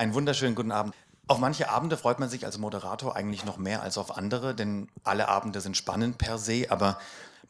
Einen 0.00 0.14
wunderschönen 0.14 0.54
guten 0.54 0.72
Abend. 0.72 0.94
Auf 1.26 1.40
manche 1.40 1.68
Abende 1.68 1.98
freut 1.98 2.20
man 2.20 2.30
sich 2.30 2.46
als 2.46 2.56
Moderator 2.56 3.16
eigentlich 3.16 3.44
noch 3.44 3.58
mehr 3.58 3.82
als 3.82 3.98
auf 3.98 4.16
andere, 4.16 4.54
denn 4.54 4.88
alle 5.04 5.28
Abende 5.28 5.60
sind 5.60 5.76
spannend 5.76 6.16
per 6.16 6.38
se, 6.38 6.68
aber 6.70 6.98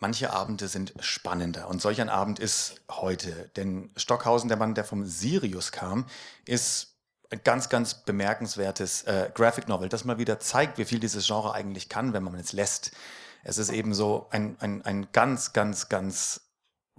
manche 0.01 0.33
Abende 0.33 0.67
sind 0.67 0.93
spannender. 0.99 1.69
Und 1.69 1.81
solch 1.81 2.01
ein 2.01 2.09
Abend 2.09 2.41
ist 2.41 2.81
heute. 2.91 3.49
Denn 3.55 3.91
Stockhausen, 3.95 4.49
der 4.49 4.57
Mann, 4.57 4.75
der 4.75 4.83
vom 4.83 5.07
Sirius 5.07 5.71
kam, 5.71 6.07
ist 6.45 6.97
ein 7.31 7.41
ganz, 7.45 7.69
ganz 7.69 7.95
bemerkenswertes 7.95 9.05
äh, 9.05 9.31
Graphic 9.33 9.69
Novel, 9.69 9.89
das 9.89 10.05
mal 10.05 10.19
wieder 10.19 10.41
zeigt, 10.41 10.77
wie 10.77 10.85
viel 10.85 10.99
dieses 10.99 11.29
Genre 11.29 11.55
eigentlich 11.55 11.89
kann, 11.89 12.15
wenn 12.15 12.25
man 12.25 12.35
es 12.35 12.53
lässt. 12.53 12.91
Es 13.45 13.59
ist 13.59 13.71
eben 13.71 13.95
so 13.95 14.27
ein, 14.31 14.57
ein, 14.59 14.85
ein 14.85 15.07
ganz, 15.13 15.53
ganz, 15.53 15.89
ganz 15.89 16.41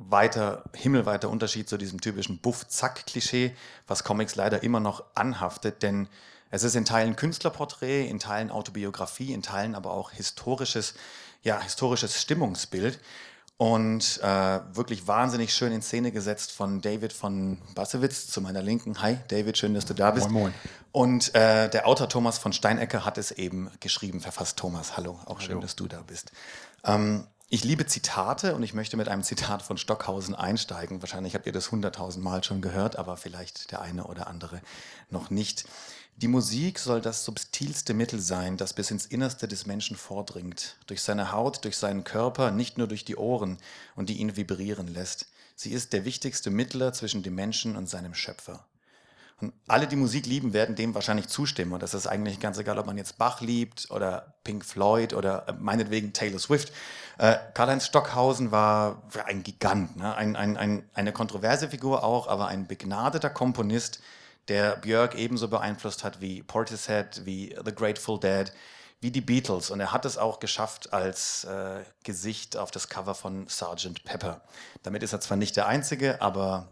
weiter, 0.10 0.64
himmelweiter 0.76 1.30
Unterschied 1.30 1.70
zu 1.70 1.78
diesem 1.78 2.02
typischen 2.02 2.40
Buff-Zack-Klischee, 2.40 3.56
was 3.88 4.04
Comics 4.04 4.36
leider 4.36 4.64
immer 4.64 4.80
noch 4.80 5.04
anhaftet, 5.16 5.84
denn 5.84 6.08
es 6.50 6.64
ist 6.64 6.76
in 6.76 6.86
Teilen 6.86 7.16
Künstlerporträt, 7.16 8.08
in 8.08 8.20
Teilen 8.20 8.52
Autobiografie, 8.52 9.34
in 9.34 9.42
Teilen 9.42 9.74
aber 9.74 9.92
auch 9.92 10.12
historisches, 10.12 10.94
ja, 11.44 11.62
historisches 11.62 12.22
Stimmungsbild 12.22 13.00
und 13.62 14.20
äh, 14.24 14.60
wirklich 14.74 15.08
wahnsinnig 15.08 15.54
schön 15.54 15.72
in 15.72 15.84
Szene 15.84 16.12
gesetzt 16.12 16.52
von 16.52 16.82
David 16.82 17.14
von 17.14 17.60
Bassewitz 17.76 18.26
zu 18.26 18.42
meiner 18.42 18.62
Linken. 18.64 19.02
Hi, 19.04 19.18
David, 19.28 19.56
schön, 19.58 19.76
dass 19.76 19.86
du 19.86 19.94
da 19.94 20.10
bist. 20.10 20.32
Moin, 20.32 20.46
moin. 20.46 20.54
Und 20.92 21.36
äh, 21.36 21.70
der 21.70 21.88
Autor 21.88 22.10
Thomas 22.10 22.40
von 22.40 22.54
Steinecker 22.54 23.06
hat 23.06 23.20
es 23.20 23.32
eben 23.32 23.70
geschrieben, 23.80 24.20
verfasst 24.20 24.58
Thomas. 24.58 24.98
Hallo, 24.98 25.20
auch 25.26 25.38
Hallo. 25.38 25.42
schön, 25.42 25.62
dass 25.62 25.76
du 25.76 25.88
da 25.88 26.02
bist. 26.02 26.32
Ähm, 26.84 27.28
ich 27.54 27.66
liebe 27.66 27.86
Zitate 27.86 28.56
und 28.56 28.64
ich 28.64 28.74
möchte 28.74 28.96
mit 28.96 29.10
einem 29.10 29.24
Zitat 29.24 29.62
von 29.62 29.78
Stockhausen 29.78 30.36
einsteigen. 30.36 31.02
Wahrscheinlich 31.02 31.36
habt 31.36 31.46
ihr 31.46 31.52
das 31.52 31.70
hunderttausend 31.70 32.24
Mal 32.24 32.42
schon 32.46 32.62
gehört, 32.62 32.96
aber 32.96 33.18
vielleicht 33.18 33.72
der 33.72 33.82
eine 33.82 34.06
oder 34.06 34.28
andere 34.28 34.62
noch 35.10 35.30
nicht. 35.30 35.66
Die 36.16 36.30
Musik 36.30 36.80
soll 36.80 37.02
das 37.02 37.26
subtilste 37.26 37.94
Mittel 37.94 38.22
sein, 38.22 38.56
das 38.56 38.72
bis 38.72 38.90
ins 38.90 39.06
Innerste 39.06 39.50
des 39.50 39.66
Menschen 39.66 39.98
vordringt, 39.98 40.78
durch 40.88 41.02
seine 41.02 41.34
Haut, 41.34 41.66
durch 41.66 41.76
seinen 41.76 42.06
Körper, 42.06 42.52
nicht 42.52 42.78
nur 42.78 42.88
durch 42.88 43.04
die 43.04 43.18
Ohren 43.18 43.58
und 43.98 44.08
die 44.08 44.20
ihn 44.20 44.38
vibrieren 44.38 44.88
lässt. 44.88 45.28
Sie 45.58 45.72
ist 45.72 45.92
der 45.92 46.06
wichtigste 46.06 46.52
Mittler 46.52 46.94
zwischen 46.94 47.22
dem 47.22 47.36
Menschen 47.36 47.76
und 47.76 47.90
seinem 47.90 48.14
Schöpfer. 48.14 48.66
Alle, 49.68 49.88
die 49.88 49.96
Musik 49.96 50.26
lieben, 50.26 50.54
werden 50.54 50.76
dem 50.76 50.94
wahrscheinlich 50.94 51.28
zustimmen. 51.28 51.74
Und 51.74 51.84
das 51.84 51.94
ist 51.94 52.08
eigentlich 52.08 52.40
ganz 52.40 52.58
egal, 52.58 52.78
ob 52.78 52.86
man 52.86 52.98
jetzt 52.98 53.18
Bach 53.18 53.42
liebt 53.42 53.90
oder 53.92 54.36
Pink 54.44 54.66
Floyd 54.66 55.14
oder 55.14 55.48
äh, 55.48 55.54
meinetwegen 55.54 56.14
Taylor 56.14 56.40
Swift. 56.40 56.72
Äh, 57.18 57.38
Karl-Heinz 57.54 57.86
Stockhausen 57.86 58.52
war 58.52 59.04
ein 59.26 59.44
Gigant, 59.44 59.98
ne? 59.98 60.16
ein, 60.16 60.36
ein, 60.36 60.58
ein, 60.58 60.90
eine 60.94 61.12
kontroverse 61.12 61.70
Figur 61.70 62.04
auch, 62.04 62.28
aber 62.28 62.48
ein 62.48 62.68
begnadeter 62.68 63.30
Komponist, 63.30 64.02
der 64.48 64.76
Björk 64.78 65.16
ebenso 65.16 65.48
beeinflusst 65.48 66.04
hat 66.04 66.20
wie 66.22 66.42
Portishead, 66.44 67.26
wie 67.26 67.56
The 67.64 67.74
Grateful 67.74 68.20
Dead, 68.20 68.52
wie 69.00 69.12
die 69.12 69.22
Beatles. 69.22 69.72
Und 69.72 69.80
er 69.80 69.92
hat 69.92 70.06
es 70.06 70.18
auch 70.18 70.40
geschafft 70.40 70.94
als 70.94 71.44
äh, 71.44 71.84
Gesicht 72.04 72.58
auf 72.58 72.72
das 72.72 72.90
Cover 72.90 73.16
von 73.16 73.48
Sgt. 73.48 74.04
Pepper. 74.04 74.42
Damit 74.84 75.04
ist 75.04 75.14
er 75.14 75.22
zwar 75.22 75.38
nicht 75.38 75.58
der 75.58 75.68
Einzige, 75.68 76.22
aber 76.22 76.70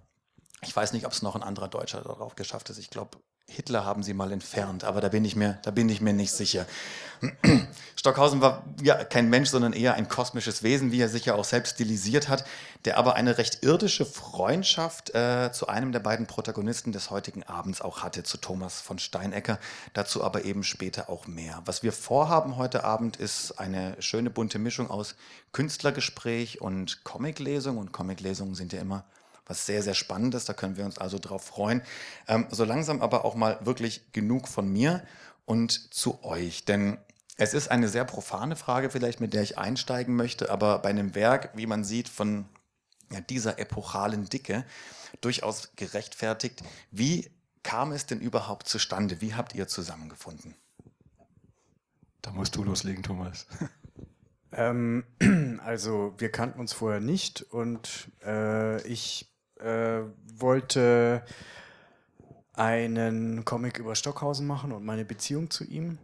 ich 0.61 0.75
weiß 0.75 0.93
nicht, 0.93 1.05
ob 1.05 1.11
es 1.11 1.21
noch 1.21 1.35
ein 1.35 1.43
anderer 1.43 1.67
Deutscher 1.67 2.01
darauf 2.01 2.35
geschafft 2.35 2.69
ist. 2.69 2.77
Ich 2.77 2.89
glaube, 2.89 3.17
Hitler 3.49 3.83
haben 3.83 4.03
sie 4.03 4.13
mal 4.13 4.31
entfernt, 4.31 4.83
aber 4.83 5.01
da 5.01 5.09
bin 5.09 5.25
ich 5.25 5.35
mir, 5.35 5.57
da 5.63 5.71
bin 5.71 5.89
ich 5.89 6.01
mir 6.01 6.13
nicht 6.13 6.31
sicher. 6.31 6.65
Stockhausen 7.95 8.41
war 8.41 8.63
ja 8.81 9.03
kein 9.03 9.29
Mensch, 9.29 9.49
sondern 9.49 9.73
eher 9.73 9.95
ein 9.95 10.07
kosmisches 10.07 10.63
Wesen, 10.63 10.91
wie 10.91 11.01
er 11.01 11.09
sich 11.09 11.25
ja 11.25 11.35
auch 11.35 11.43
selbst 11.43 11.75
stilisiert 11.75 12.29
hat, 12.29 12.45
der 12.85 12.97
aber 12.97 13.15
eine 13.15 13.37
recht 13.37 13.63
irdische 13.63 14.05
Freundschaft 14.05 15.13
äh, 15.15 15.51
zu 15.51 15.67
einem 15.67 15.91
der 15.91 15.99
beiden 15.99 16.27
Protagonisten 16.27 16.91
des 16.91 17.09
heutigen 17.09 17.43
Abends 17.43 17.81
auch 17.81 18.03
hatte, 18.03 18.23
zu 18.23 18.37
Thomas 18.37 18.79
von 18.79 18.99
Steinecker. 18.99 19.59
Dazu 19.93 20.23
aber 20.23 20.45
eben 20.45 20.63
später 20.63 21.09
auch 21.09 21.27
mehr. 21.27 21.61
Was 21.65 21.83
wir 21.83 21.91
vorhaben 21.91 22.55
heute 22.55 22.83
Abend 22.83 23.17
ist 23.17 23.59
eine 23.59 23.95
schöne 23.99 24.29
bunte 24.29 24.59
Mischung 24.59 24.89
aus 24.89 25.15
Künstlergespräch 25.51 26.61
und 26.61 27.03
Comiclesung. 27.03 27.77
Und 27.77 27.91
Comiclesungen 27.91 28.55
sind 28.55 28.71
ja 28.71 28.79
immer 28.79 29.03
was 29.49 29.65
sehr, 29.65 29.83
sehr 29.83 29.95
Spannendes. 29.95 30.45
Da 30.45 30.53
können 30.53 30.77
wir 30.77 30.85
uns 30.85 30.97
also 30.97 31.19
drauf 31.19 31.43
freuen. 31.43 31.81
Ähm, 32.27 32.47
so 32.51 32.63
langsam 32.63 33.01
aber 33.01 33.25
auch 33.25 33.35
mal 33.35 33.59
wirklich 33.65 34.13
genug 34.13 34.47
von 34.47 34.71
mir 34.71 35.03
und 35.45 35.93
zu 35.93 36.23
euch. 36.23 36.63
Denn 36.63 36.97
es 37.37 37.53
ist 37.53 37.69
eine 37.69 37.89
sehr 37.89 38.05
profane 38.05 38.55
Frage 38.55 38.89
vielleicht, 38.89 39.19
mit 39.19 39.33
der 39.33 39.41
ich 39.41 39.57
einsteigen 39.57 40.15
möchte, 40.15 40.49
aber 40.49 40.79
bei 40.79 40.89
einem 40.89 41.15
Werk, 41.15 41.51
wie 41.55 41.65
man 41.65 41.83
sieht, 41.83 42.07
von 42.07 42.45
ja, 43.11 43.21
dieser 43.21 43.59
epochalen 43.59 44.25
Dicke, 44.25 44.65
durchaus 45.21 45.71
gerechtfertigt. 45.75 46.63
Wie 46.91 47.31
kam 47.63 47.91
es 47.91 48.05
denn 48.05 48.19
überhaupt 48.19 48.67
zustande? 48.67 49.19
Wie 49.21 49.33
habt 49.33 49.55
ihr 49.55 49.67
zusammengefunden? 49.67 50.55
Da 52.21 52.31
musst 52.31 52.55
du 52.55 52.63
loslegen, 52.63 53.03
Thomas. 53.03 53.47
Ähm, 54.51 55.03
also 55.63 56.15
wir 56.17 56.31
kannten 56.31 56.59
uns 56.59 56.73
vorher 56.73 56.99
nicht 56.99 57.43
und 57.43 58.09
äh, 58.25 58.81
ich 58.87 59.29
äh, 59.59 60.01
wollte 60.35 61.23
einen 62.53 63.45
Comic 63.45 63.79
über 63.79 63.95
Stockhausen 63.95 64.45
machen 64.45 64.71
und 64.71 64.83
meine 64.83 65.05
Beziehung 65.05 65.49
zu 65.49 65.63
ihm. 65.63 65.97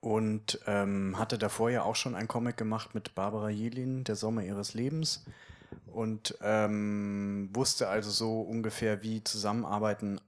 Und 0.00 0.60
ähm, 0.66 1.18
hatte 1.18 1.38
davor 1.38 1.70
ja 1.70 1.82
auch 1.82 1.96
schon 1.96 2.14
einen 2.14 2.28
Comic 2.28 2.56
gemacht 2.56 2.94
mit 2.94 3.14
Barbara 3.14 3.50
Jelin, 3.50 4.04
Der 4.04 4.16
Sommer 4.16 4.42
ihres 4.42 4.74
Lebens. 4.74 5.24
Und 5.86 6.36
ähm, 6.42 7.50
wusste 7.52 7.88
also 7.88 8.10
so 8.10 8.40
ungefähr, 8.40 9.02
wie 9.02 9.24
Zusammenarbeiten 9.24 10.20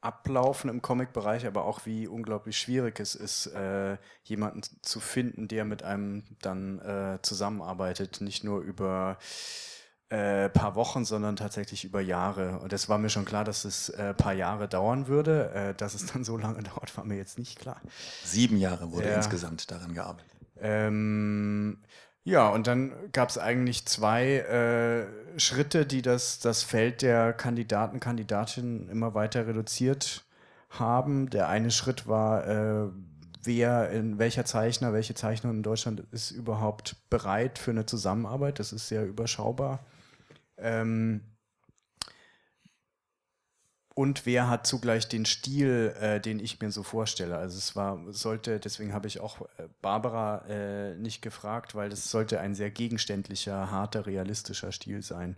ablaufen 0.00 0.70
im 0.70 0.82
Comic-Bereich, 0.82 1.46
aber 1.46 1.64
auch 1.64 1.86
wie 1.86 2.06
unglaublich 2.06 2.58
schwierig 2.58 3.00
es 3.00 3.14
ist, 3.14 3.46
äh, 3.46 3.96
jemanden 4.22 4.62
zu 4.82 5.00
finden, 5.00 5.48
der 5.48 5.64
mit 5.64 5.82
einem 5.82 6.24
dann 6.42 6.78
äh, 6.80 7.18
zusammenarbeitet. 7.22 8.20
Nicht 8.20 8.44
nur 8.44 8.60
über 8.60 9.18
äh, 10.08 10.48
paar 10.48 10.74
Wochen, 10.76 11.04
sondern 11.04 11.36
tatsächlich 11.36 11.84
über 11.84 12.00
Jahre. 12.00 12.60
Und 12.60 12.72
es 12.72 12.88
war 12.88 12.98
mir 12.98 13.08
schon 13.08 13.24
klar, 13.24 13.44
dass 13.44 13.64
es 13.64 13.88
äh, 13.88 14.14
paar 14.14 14.32
Jahre 14.34 14.68
dauern 14.68 15.08
würde. 15.08 15.50
Äh, 15.52 15.74
dass 15.74 15.94
es 15.94 16.06
dann 16.06 16.22
so 16.24 16.36
lange 16.36 16.62
dauert, 16.62 16.96
war 16.96 17.04
mir 17.04 17.16
jetzt 17.16 17.38
nicht 17.38 17.58
klar. 17.58 17.80
Sieben 18.24 18.56
Jahre 18.56 18.92
wurde 18.92 19.08
Ja. 19.08 19.16
insgesamt 19.16 19.70
daran 19.70 19.94
gearbeitet. 19.94 20.30
Ähm, 20.60 21.78
ja, 22.24 22.48
und 22.48 22.66
dann 22.66 22.92
gab 23.12 23.28
es 23.28 23.38
eigentlich 23.38 23.86
zwei 23.86 24.38
äh, 24.38 25.38
Schritte, 25.40 25.86
die 25.86 26.02
das, 26.02 26.38
das 26.40 26.62
Feld 26.62 27.02
der 27.02 27.32
Kandidaten, 27.32 28.00
Kandidatinnen 28.00 28.88
immer 28.88 29.14
weiter 29.14 29.46
reduziert 29.46 30.24
haben. 30.70 31.30
Der 31.30 31.48
eine 31.48 31.70
Schritt 31.70 32.06
war, 32.08 32.46
äh, 32.46 32.88
wer, 33.42 33.90
in 33.90 34.18
welcher 34.18 34.44
Zeichner, 34.44 34.92
welche 34.92 35.14
Zeichnerin 35.14 35.58
in 35.58 35.62
Deutschland 35.62 36.02
ist 36.10 36.30
überhaupt 36.30 36.96
bereit 37.10 37.58
für 37.58 37.70
eine 37.72 37.86
Zusammenarbeit. 37.86 38.58
Das 38.58 38.72
ist 38.72 38.88
sehr 38.88 39.04
überschaubar. 39.06 39.80
Ähm, 40.58 41.36
und 43.94 44.26
wer 44.26 44.50
hat 44.50 44.66
zugleich 44.66 45.08
den 45.08 45.24
Stil, 45.24 45.94
äh, 45.98 46.20
den 46.20 46.38
ich 46.38 46.60
mir 46.60 46.70
so 46.70 46.82
vorstelle? 46.82 47.38
Also 47.38 47.56
es 47.56 47.76
war, 47.76 47.98
sollte, 48.12 48.60
deswegen 48.60 48.92
habe 48.92 49.06
ich 49.06 49.20
auch 49.20 49.40
äh, 49.40 49.68
Barbara 49.80 50.44
äh, 50.48 50.94
nicht 50.96 51.22
gefragt, 51.22 51.74
weil 51.74 51.90
es 51.90 52.10
sollte 52.10 52.38
ein 52.40 52.54
sehr 52.54 52.70
gegenständlicher, 52.70 53.70
harter, 53.70 54.04
realistischer 54.04 54.70
Stil 54.70 55.02
sein, 55.02 55.36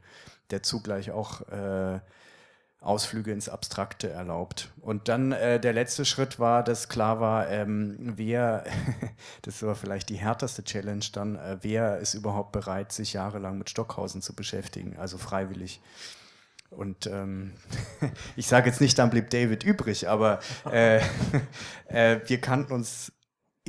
der 0.51 0.65
zugleich 0.65 1.13
auch 1.13 1.43
äh, 1.49 2.01
Ausflüge 2.81 3.33
ins 3.33 3.49
Abstrakte 3.49 4.11
erlaubt. 4.11 4.71
Und 4.81 5.09
dann 5.09 5.33
äh, 5.33 5.59
der 5.59 5.73
letzte 5.73 6.05
Schritt 6.05 6.39
war, 6.39 6.63
dass 6.63 6.89
klar 6.89 7.21
war, 7.21 7.49
ähm, 7.49 7.97
wer, 7.99 8.65
das 9.43 9.63
war 9.63 9.75
vielleicht 9.75 10.09
die 10.11 10.17
härteste 10.17 10.63
Challenge 10.63 11.05
dann, 11.13 11.37
äh, 11.37 11.59
wer 11.63 11.99
ist 11.99 12.15
überhaupt 12.15 12.53
bereit, 12.53 12.93
sich 12.93 13.15
jahrelang 13.15 13.59
mit 13.59 13.69
Stockhausen 13.69 14.23
zu 14.23 14.35
beschäftigen, 14.35 14.97
also 14.97 15.19
freiwillig. 15.19 15.81
Und 16.71 17.07
ähm, 17.07 17.55
ich 18.37 18.47
sage 18.47 18.69
jetzt 18.69 18.81
nicht, 18.81 18.99
dann 18.99 19.11
blieb 19.11 19.31
David 19.31 19.65
übrig, 19.65 20.09
aber 20.09 20.39
äh, 20.71 21.01
äh, 21.89 22.21
wir 22.27 22.41
kannten 22.41 22.73
uns 22.73 23.13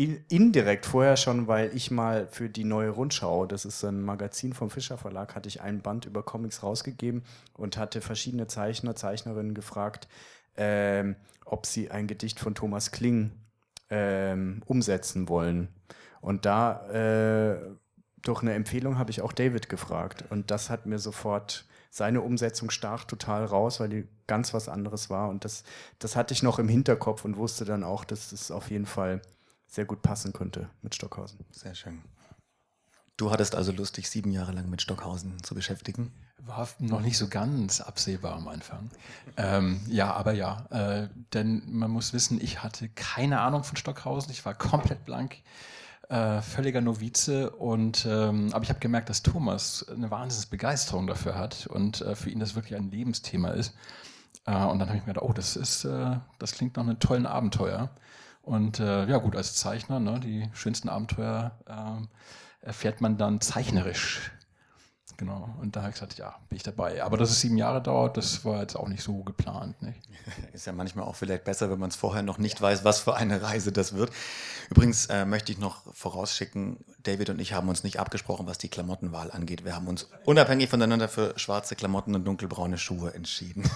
indirekt 0.05 0.85
vorher 0.85 1.17
schon, 1.17 1.47
weil 1.47 1.75
ich 1.75 1.91
mal 1.91 2.27
für 2.27 2.49
die 2.49 2.63
neue 2.63 2.89
Rundschau, 2.89 3.45
das 3.45 3.65
ist 3.65 3.83
ein 3.83 4.01
Magazin 4.01 4.53
vom 4.53 4.69
Fischer 4.69 4.97
Verlag, 4.97 5.35
hatte 5.35 5.49
ich 5.49 5.61
einen 5.61 5.81
Band 5.81 6.05
über 6.05 6.23
Comics 6.23 6.63
rausgegeben 6.63 7.23
und 7.53 7.77
hatte 7.77 8.01
verschiedene 8.01 8.47
Zeichner, 8.47 8.95
Zeichnerinnen 8.95 9.53
gefragt, 9.53 10.07
ähm, 10.55 11.15
ob 11.45 11.65
sie 11.65 11.91
ein 11.91 12.07
Gedicht 12.07 12.39
von 12.39 12.55
Thomas 12.55 12.91
Kling 12.91 13.31
ähm, 13.89 14.61
umsetzen 14.65 15.27
wollen. 15.27 15.67
Und 16.21 16.45
da 16.45 16.87
äh, 16.89 17.59
durch 18.21 18.41
eine 18.41 18.53
Empfehlung 18.53 18.97
habe 18.97 19.11
ich 19.11 19.21
auch 19.21 19.33
David 19.33 19.69
gefragt. 19.69 20.25
Und 20.29 20.51
das 20.51 20.69
hat 20.69 20.85
mir 20.85 20.99
sofort, 20.99 21.65
seine 21.91 22.21
Umsetzung 22.21 22.69
stach 22.69 23.03
total 23.05 23.45
raus, 23.45 23.79
weil 23.79 23.89
die 23.89 24.07
ganz 24.27 24.53
was 24.53 24.69
anderes 24.69 25.09
war. 25.09 25.29
Und 25.29 25.43
das, 25.43 25.63
das 25.97 26.15
hatte 26.15 26.33
ich 26.33 26.43
noch 26.43 26.59
im 26.59 26.69
Hinterkopf 26.69 27.25
und 27.25 27.37
wusste 27.37 27.65
dann 27.65 27.83
auch, 27.83 28.05
dass 28.05 28.31
es 28.31 28.51
auf 28.51 28.69
jeden 28.69 28.85
Fall 28.85 29.21
sehr 29.69 29.85
gut 29.85 30.01
passen 30.01 30.33
könnte 30.33 30.69
mit 30.81 30.95
Stockhausen. 30.95 31.45
Sehr 31.51 31.75
schön. 31.75 32.01
Du 33.17 33.31
hattest 33.31 33.53
also 33.53 33.71
Lust, 33.71 33.97
dich 33.97 34.09
sieben 34.09 34.31
Jahre 34.31 34.53
lang 34.53 34.69
mit 34.69 34.81
Stockhausen 34.81 35.43
zu 35.43 35.53
beschäftigen? 35.53 36.13
War 36.37 36.69
noch 36.79 37.01
nicht 37.01 37.17
so 37.17 37.27
ganz 37.27 37.81
absehbar 37.81 38.33
am 38.33 38.47
Anfang. 38.47 38.89
Ähm, 39.35 39.81
ja, 39.87 40.13
aber 40.13 40.31
ja, 40.31 40.65
äh, 40.69 41.09
denn 41.33 41.63
man 41.69 41.91
muss 41.91 42.13
wissen, 42.13 42.39
ich 42.41 42.63
hatte 42.63 42.87
keine 42.87 43.41
Ahnung 43.41 43.65
von 43.65 43.75
Stockhausen. 43.75 44.31
Ich 44.31 44.45
war 44.45 44.53
komplett 44.53 45.03
blank, 45.03 45.35
äh, 46.07 46.41
völliger 46.41 46.79
Novize. 46.79 47.49
Und, 47.49 48.05
ähm, 48.09 48.53
aber 48.53 48.63
ich 48.63 48.69
habe 48.69 48.79
gemerkt, 48.79 49.09
dass 49.09 49.21
Thomas 49.21 49.85
eine 49.89 50.09
Wahnsinnsbegeisterung 50.09 51.05
dafür 51.05 51.37
hat 51.37 51.67
und 51.67 51.99
äh, 51.99 52.15
für 52.15 52.29
ihn 52.29 52.39
das 52.39 52.55
wirklich 52.55 52.75
ein 52.77 52.89
Lebensthema 52.89 53.49
ist. 53.49 53.75
Äh, 54.45 54.55
und 54.63 54.79
dann 54.79 54.87
habe 54.87 54.97
ich 54.97 55.05
mir 55.05 55.13
gedacht, 55.13 55.25
oh, 55.29 55.33
das, 55.33 55.57
ist, 55.57 55.83
äh, 55.83 56.17
das 56.39 56.53
klingt 56.53 56.77
nach 56.77 56.83
einem 56.83 56.99
tollen 56.99 57.25
Abenteuer. 57.25 57.89
Und 58.41 58.79
äh, 58.79 59.05
ja 59.05 59.17
gut, 59.17 59.35
als 59.35 59.55
Zeichner, 59.55 59.99
ne, 59.99 60.19
die 60.19 60.49
schönsten 60.53 60.89
Abenteuer 60.89 61.57
ähm, 61.67 62.07
erfährt 62.61 63.01
man 63.01 63.17
dann 63.17 63.41
zeichnerisch. 63.41 64.31
Genau. 65.19 65.53
Und 65.59 65.75
da 65.75 65.81
habe 65.81 65.89
ich 65.89 65.95
gesagt, 65.95 66.17
ja, 66.17 66.33
bin 66.47 66.55
ich 66.55 66.63
dabei. 66.63 67.03
Aber 67.03 67.17
dass 67.17 67.29
es 67.29 67.41
sieben 67.41 67.57
Jahre 67.57 67.81
dauert, 67.81 68.15
das 68.15 68.45
war 68.45 68.61
jetzt 68.61 68.77
auch 68.77 68.87
nicht 68.87 69.03
so 69.03 69.21
geplant. 69.23 69.81
Nicht? 69.81 69.99
Ist 70.53 70.65
ja 70.65 70.71
manchmal 70.71 71.03
auch 71.03 71.17
vielleicht 71.17 71.43
besser, 71.43 71.69
wenn 71.69 71.77
man 71.77 71.89
es 71.89 71.97
vorher 71.97 72.23
noch 72.23 72.37
nicht 72.37 72.61
weiß, 72.61 72.85
was 72.85 73.01
für 73.01 73.17
eine 73.17 73.41
Reise 73.41 73.73
das 73.73 73.91
wird. 73.91 74.11
Übrigens 74.69 75.07
äh, 75.07 75.25
möchte 75.25 75.51
ich 75.51 75.57
noch 75.57 75.93
vorausschicken, 75.93 76.85
David 77.03 77.31
und 77.31 77.41
ich 77.41 77.51
haben 77.51 77.67
uns 77.67 77.83
nicht 77.83 77.99
abgesprochen, 77.99 78.47
was 78.47 78.59
die 78.59 78.69
Klamottenwahl 78.69 79.29
angeht. 79.29 79.65
Wir 79.65 79.75
haben 79.75 79.89
uns 79.89 80.07
unabhängig 80.23 80.69
voneinander 80.69 81.09
für 81.09 81.37
schwarze 81.37 81.75
Klamotten 81.75 82.15
und 82.15 82.23
dunkelbraune 82.23 82.77
Schuhe 82.77 83.13
entschieden. 83.13 83.69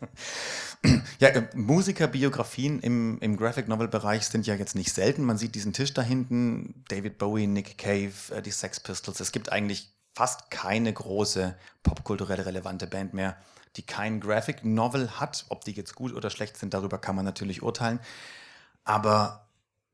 ja, 1.20 1.28
äh, 1.28 1.46
Musikerbiografien 1.54 2.80
im, 2.80 3.20
im 3.20 3.36
Graphic 3.36 3.68
Novel 3.68 3.86
Bereich 3.86 4.26
sind 4.26 4.44
ja 4.44 4.56
jetzt 4.56 4.74
nicht 4.74 4.92
selten. 4.92 5.22
Man 5.22 5.38
sieht 5.38 5.54
diesen 5.54 5.72
Tisch 5.72 5.94
da 5.94 6.02
hinten, 6.02 6.82
David 6.88 7.16
Bowie, 7.18 7.46
Nick 7.46 7.78
Cave, 7.78 8.12
äh, 8.34 8.42
die 8.42 8.50
Sex 8.50 8.80
Pistols. 8.80 9.20
Es 9.20 9.30
gibt 9.30 9.52
eigentlich 9.52 9.92
fast 10.18 10.50
keine 10.50 10.92
große 10.92 11.56
popkulturell 11.84 12.40
relevante 12.40 12.88
Band 12.88 13.14
mehr, 13.14 13.36
die 13.76 13.86
kein 13.86 14.18
Graphic 14.18 14.64
Novel 14.64 15.20
hat. 15.20 15.46
Ob 15.48 15.62
die 15.62 15.70
jetzt 15.70 15.94
gut 15.94 16.12
oder 16.12 16.28
schlecht 16.28 16.56
sind, 16.56 16.74
darüber 16.74 16.98
kann 16.98 17.14
man 17.14 17.24
natürlich 17.24 17.62
urteilen. 17.62 18.00
Aber 18.82 19.46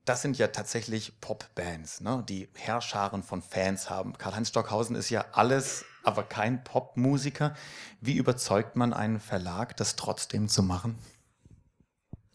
das 0.03 0.23
sind 0.23 0.39
ja 0.39 0.47
tatsächlich 0.47 1.21
Popbands, 1.21 2.01
ne, 2.01 2.23
die 2.27 2.49
Herrscharen 2.55 3.21
von 3.21 3.43
Fans 3.43 3.91
haben. 3.91 4.17
Karl-Heinz 4.17 4.49
Stockhausen 4.49 4.95
ist 4.95 5.11
ja 5.11 5.25
alles, 5.31 5.85
aber 6.03 6.23
kein 6.23 6.63
Popmusiker. 6.63 7.53
Wie 8.01 8.17
überzeugt 8.17 8.75
man 8.75 8.93
einen 8.93 9.19
Verlag, 9.19 9.77
das 9.77 9.95
trotzdem 9.95 10.47
zu 10.47 10.63
machen? 10.63 10.97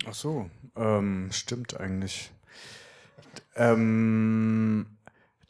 Ach 0.07 0.15
so, 0.15 0.49
ähm, 0.77 1.33
stimmt 1.33 1.77
eigentlich. 1.77 2.31
Ähm, 3.57 4.97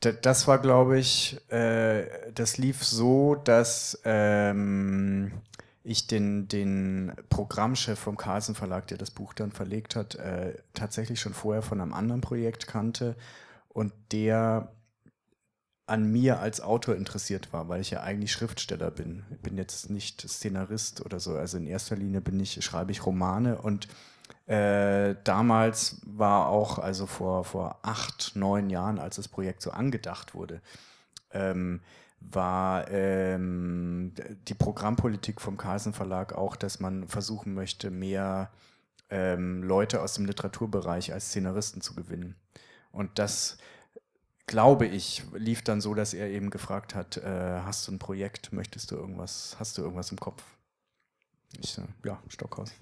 das 0.01 0.49
war, 0.49 0.59
glaube 0.59 0.99
ich, 0.99 1.39
äh, 1.51 2.07
das 2.35 2.59
lief 2.59 2.85
so, 2.85 3.35
dass 3.35 4.01
ähm, 4.05 5.33
ich 5.83 6.07
den, 6.07 6.49
den 6.49 7.13
Programmchef 7.29 7.99
vom 7.99 8.17
Carlsen 8.17 8.55
Verlag, 8.55 8.87
der 8.87 8.99
das 8.99 9.11
Buch 9.11 9.35
dann 9.35 9.53
verlegt 9.53 9.97
hat, 9.97 10.15
äh, 10.15 10.55
tatsächlich 10.75 11.21
schon 11.21 11.35
vorher 11.35 11.63
von 11.63 11.81
einem 11.81 11.93
anderen 11.93 12.21
Projekt 12.21 12.67
kannte 12.67 13.15
und 13.69 13.93
der 14.13 14.73
an 15.87 16.11
mir 16.11 16.39
als 16.39 16.61
Autor 16.61 16.95
interessiert 16.95 17.53
war, 17.53 17.69
weil 17.69 17.81
ich 17.81 17.91
ja 17.91 18.03
eigentlich 18.03 18.31
Schriftsteller 18.31 18.93
bin. 18.93 19.25
Ich 19.33 19.41
bin 19.41 19.57
jetzt 19.57 19.91
nicht 19.91 20.23
Szenarist 20.23 21.05
oder 21.05 21.19
so. 21.19 21.37
Also 21.37 21.59
in 21.59 21.67
erster 21.67 21.97
Linie 21.97 22.21
bin 22.21 22.39
ich, 22.39 22.65
schreibe 22.65 22.93
ich 22.93 23.05
Romane 23.05 23.61
und 23.61 23.89
äh, 24.51 25.15
damals 25.23 26.01
war 26.05 26.49
auch, 26.49 26.81
also 26.81 27.07
vor, 27.07 27.45
vor 27.45 27.79
acht, 27.83 28.33
neun 28.35 28.69
Jahren, 28.69 28.99
als 28.99 29.15
das 29.15 29.29
Projekt 29.29 29.63
so 29.63 29.71
angedacht 29.71 30.35
wurde, 30.35 30.61
ähm, 31.31 31.83
war 32.19 32.91
ähm, 32.91 34.13
die 34.49 34.55
Programmpolitik 34.55 35.41
vom 35.41 35.57
Carlsen 35.57 35.93
Verlag 35.93 36.33
auch, 36.33 36.57
dass 36.57 36.81
man 36.81 37.07
versuchen 37.07 37.55
möchte, 37.55 37.93
mehr 37.93 38.51
ähm, 39.09 39.63
Leute 39.63 40.03
aus 40.03 40.15
dem 40.15 40.27
Literaturbereich 40.27 41.13
als 41.13 41.29
Szenaristen 41.29 41.81
zu 41.81 41.95
gewinnen. 41.95 42.35
Und 42.91 43.21
das, 43.21 43.57
glaube 44.47 44.87
ich, 44.87 45.23
lief 45.33 45.63
dann 45.63 45.81
so, 45.81 45.95
dass 45.95 46.13
er 46.13 46.29
eben 46.29 46.51
gefragt 46.51 46.97
hat, 46.97 47.19
äh, 47.19 47.61
hast 47.65 47.87
du 47.87 47.93
ein 47.93 48.01
Projekt, 48.01 48.53
möchtest 48.53 48.91
du 48.91 48.97
irgendwas, 48.97 49.55
hast 49.61 49.79
du 49.79 49.83
irgendwas 49.83 50.11
im 50.11 50.19
Kopf? 50.19 50.43
Ich, 51.59 51.79
äh, 51.79 51.83
ja, 52.05 52.23
Stockhausen. 52.29 52.75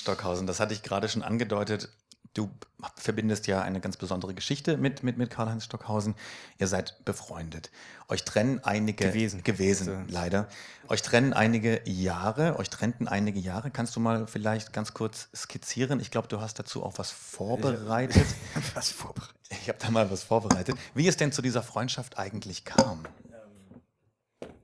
Stockhausen, 0.00 0.46
das 0.46 0.60
hatte 0.60 0.74
ich 0.74 0.82
gerade 0.82 1.08
schon 1.08 1.22
angedeutet. 1.22 1.90
Du 2.32 2.48
verbindest 2.94 3.48
ja 3.48 3.60
eine 3.60 3.80
ganz 3.80 3.96
besondere 3.96 4.34
Geschichte 4.34 4.76
mit, 4.76 5.02
mit, 5.02 5.18
mit 5.18 5.30
Karl-Heinz 5.30 5.64
Stockhausen. 5.64 6.14
Ihr 6.58 6.68
seid 6.68 7.04
befreundet. 7.04 7.72
Euch 8.08 8.24
trennen 8.24 8.60
einige 8.62 9.08
gewesen, 9.08 9.42
gewesen 9.42 9.88
also. 9.88 10.12
leider. 10.12 10.48
Euch 10.86 11.02
trennen 11.02 11.32
einige 11.32 11.82
Jahre. 11.90 12.56
Euch 12.58 12.70
trennten 12.70 13.08
einige 13.08 13.40
Jahre. 13.40 13.72
Kannst 13.72 13.96
du 13.96 14.00
mal 14.00 14.28
vielleicht 14.28 14.72
ganz 14.72 14.94
kurz 14.94 15.28
skizzieren? 15.34 15.98
Ich 15.98 16.12
glaube, 16.12 16.28
du 16.28 16.40
hast 16.40 16.58
dazu 16.60 16.84
auch 16.84 16.98
was 16.98 17.10
vorbereitet. 17.10 18.26
was 18.74 18.90
vorbereitet? 18.90 19.34
Ich 19.50 19.68
habe 19.68 19.78
da 19.80 19.90
mal 19.90 20.08
was 20.10 20.22
vorbereitet. 20.22 20.76
Wie 20.94 21.08
es 21.08 21.16
denn 21.16 21.32
zu 21.32 21.42
dieser 21.42 21.64
Freundschaft 21.64 22.16
eigentlich 22.16 22.64
kam? 22.64 23.04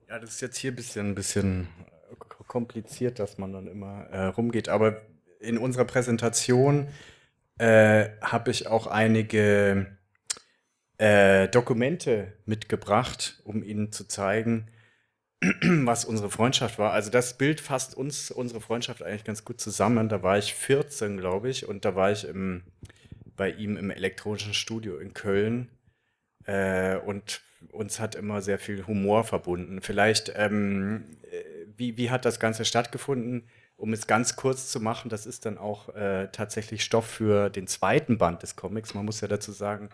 Ja, 0.08 0.20
das 0.20 0.34
ist 0.34 0.40
jetzt 0.40 0.56
hier 0.58 0.70
ein 0.70 0.76
bisschen, 0.76 1.10
ein 1.10 1.14
bisschen 1.16 1.68
kompliziert, 2.46 3.18
dass 3.18 3.38
man 3.38 3.52
dann 3.52 3.66
immer 3.66 4.04
äh, 4.04 4.26
rumgeht. 4.26 4.68
Aber 4.68 5.02
in 5.40 5.58
unserer 5.58 5.84
Präsentation 5.84 6.88
äh, 7.58 8.08
habe 8.20 8.50
ich 8.50 8.66
auch 8.66 8.86
einige 8.86 9.86
äh, 10.98 11.48
Dokumente 11.48 12.32
mitgebracht, 12.44 13.40
um 13.44 13.62
Ihnen 13.62 13.92
zu 13.92 14.06
zeigen, 14.08 14.68
was 15.40 16.04
unsere 16.04 16.30
Freundschaft 16.30 16.78
war. 16.78 16.92
Also 16.92 17.10
das 17.10 17.38
Bild 17.38 17.60
fasst 17.60 17.94
uns 17.96 18.30
unsere 18.30 18.60
Freundschaft 18.60 19.02
eigentlich 19.02 19.24
ganz 19.24 19.44
gut 19.44 19.60
zusammen. 19.60 20.08
Da 20.08 20.22
war 20.22 20.38
ich 20.38 20.54
14, 20.54 21.18
glaube 21.18 21.48
ich, 21.50 21.66
und 21.66 21.84
da 21.84 21.94
war 21.94 22.12
ich 22.12 22.26
im, 22.26 22.62
bei 23.36 23.50
ihm 23.50 23.76
im 23.76 23.90
elektronischen 23.90 24.54
Studio 24.54 24.98
in 24.98 25.14
Köln. 25.14 25.70
Äh, 26.44 26.96
und 26.96 27.40
uns 27.72 28.00
hat 28.00 28.14
immer 28.14 28.42
sehr 28.42 28.58
viel 28.58 28.86
Humor 28.86 29.24
verbunden. 29.24 29.80
Vielleicht 29.82 30.32
ähm, 30.36 31.04
wie, 31.76 31.96
wie 31.96 32.10
hat 32.10 32.24
das 32.24 32.40
Ganze 32.40 32.64
stattgefunden? 32.64 33.44
Um 33.76 33.93
es 33.93 34.06
ganz 34.06 34.37
kurz 34.37 34.70
zu 34.70 34.81
machen, 34.81 35.11
das 35.11 35.26
ist 35.26 35.44
dann 35.44 35.58
auch 35.58 35.94
äh, 35.94 36.28
tatsächlich 36.32 36.82
Stoff 36.82 37.06
für 37.06 37.50
den 37.50 37.67
zweiten 37.67 38.17
Band 38.17 38.43
des 38.43 38.56
Comics. 38.56 38.94
Man 38.94 39.05
muss 39.05 39.20
ja 39.20 39.28
dazu 39.28 39.52
sagen, 39.52 39.90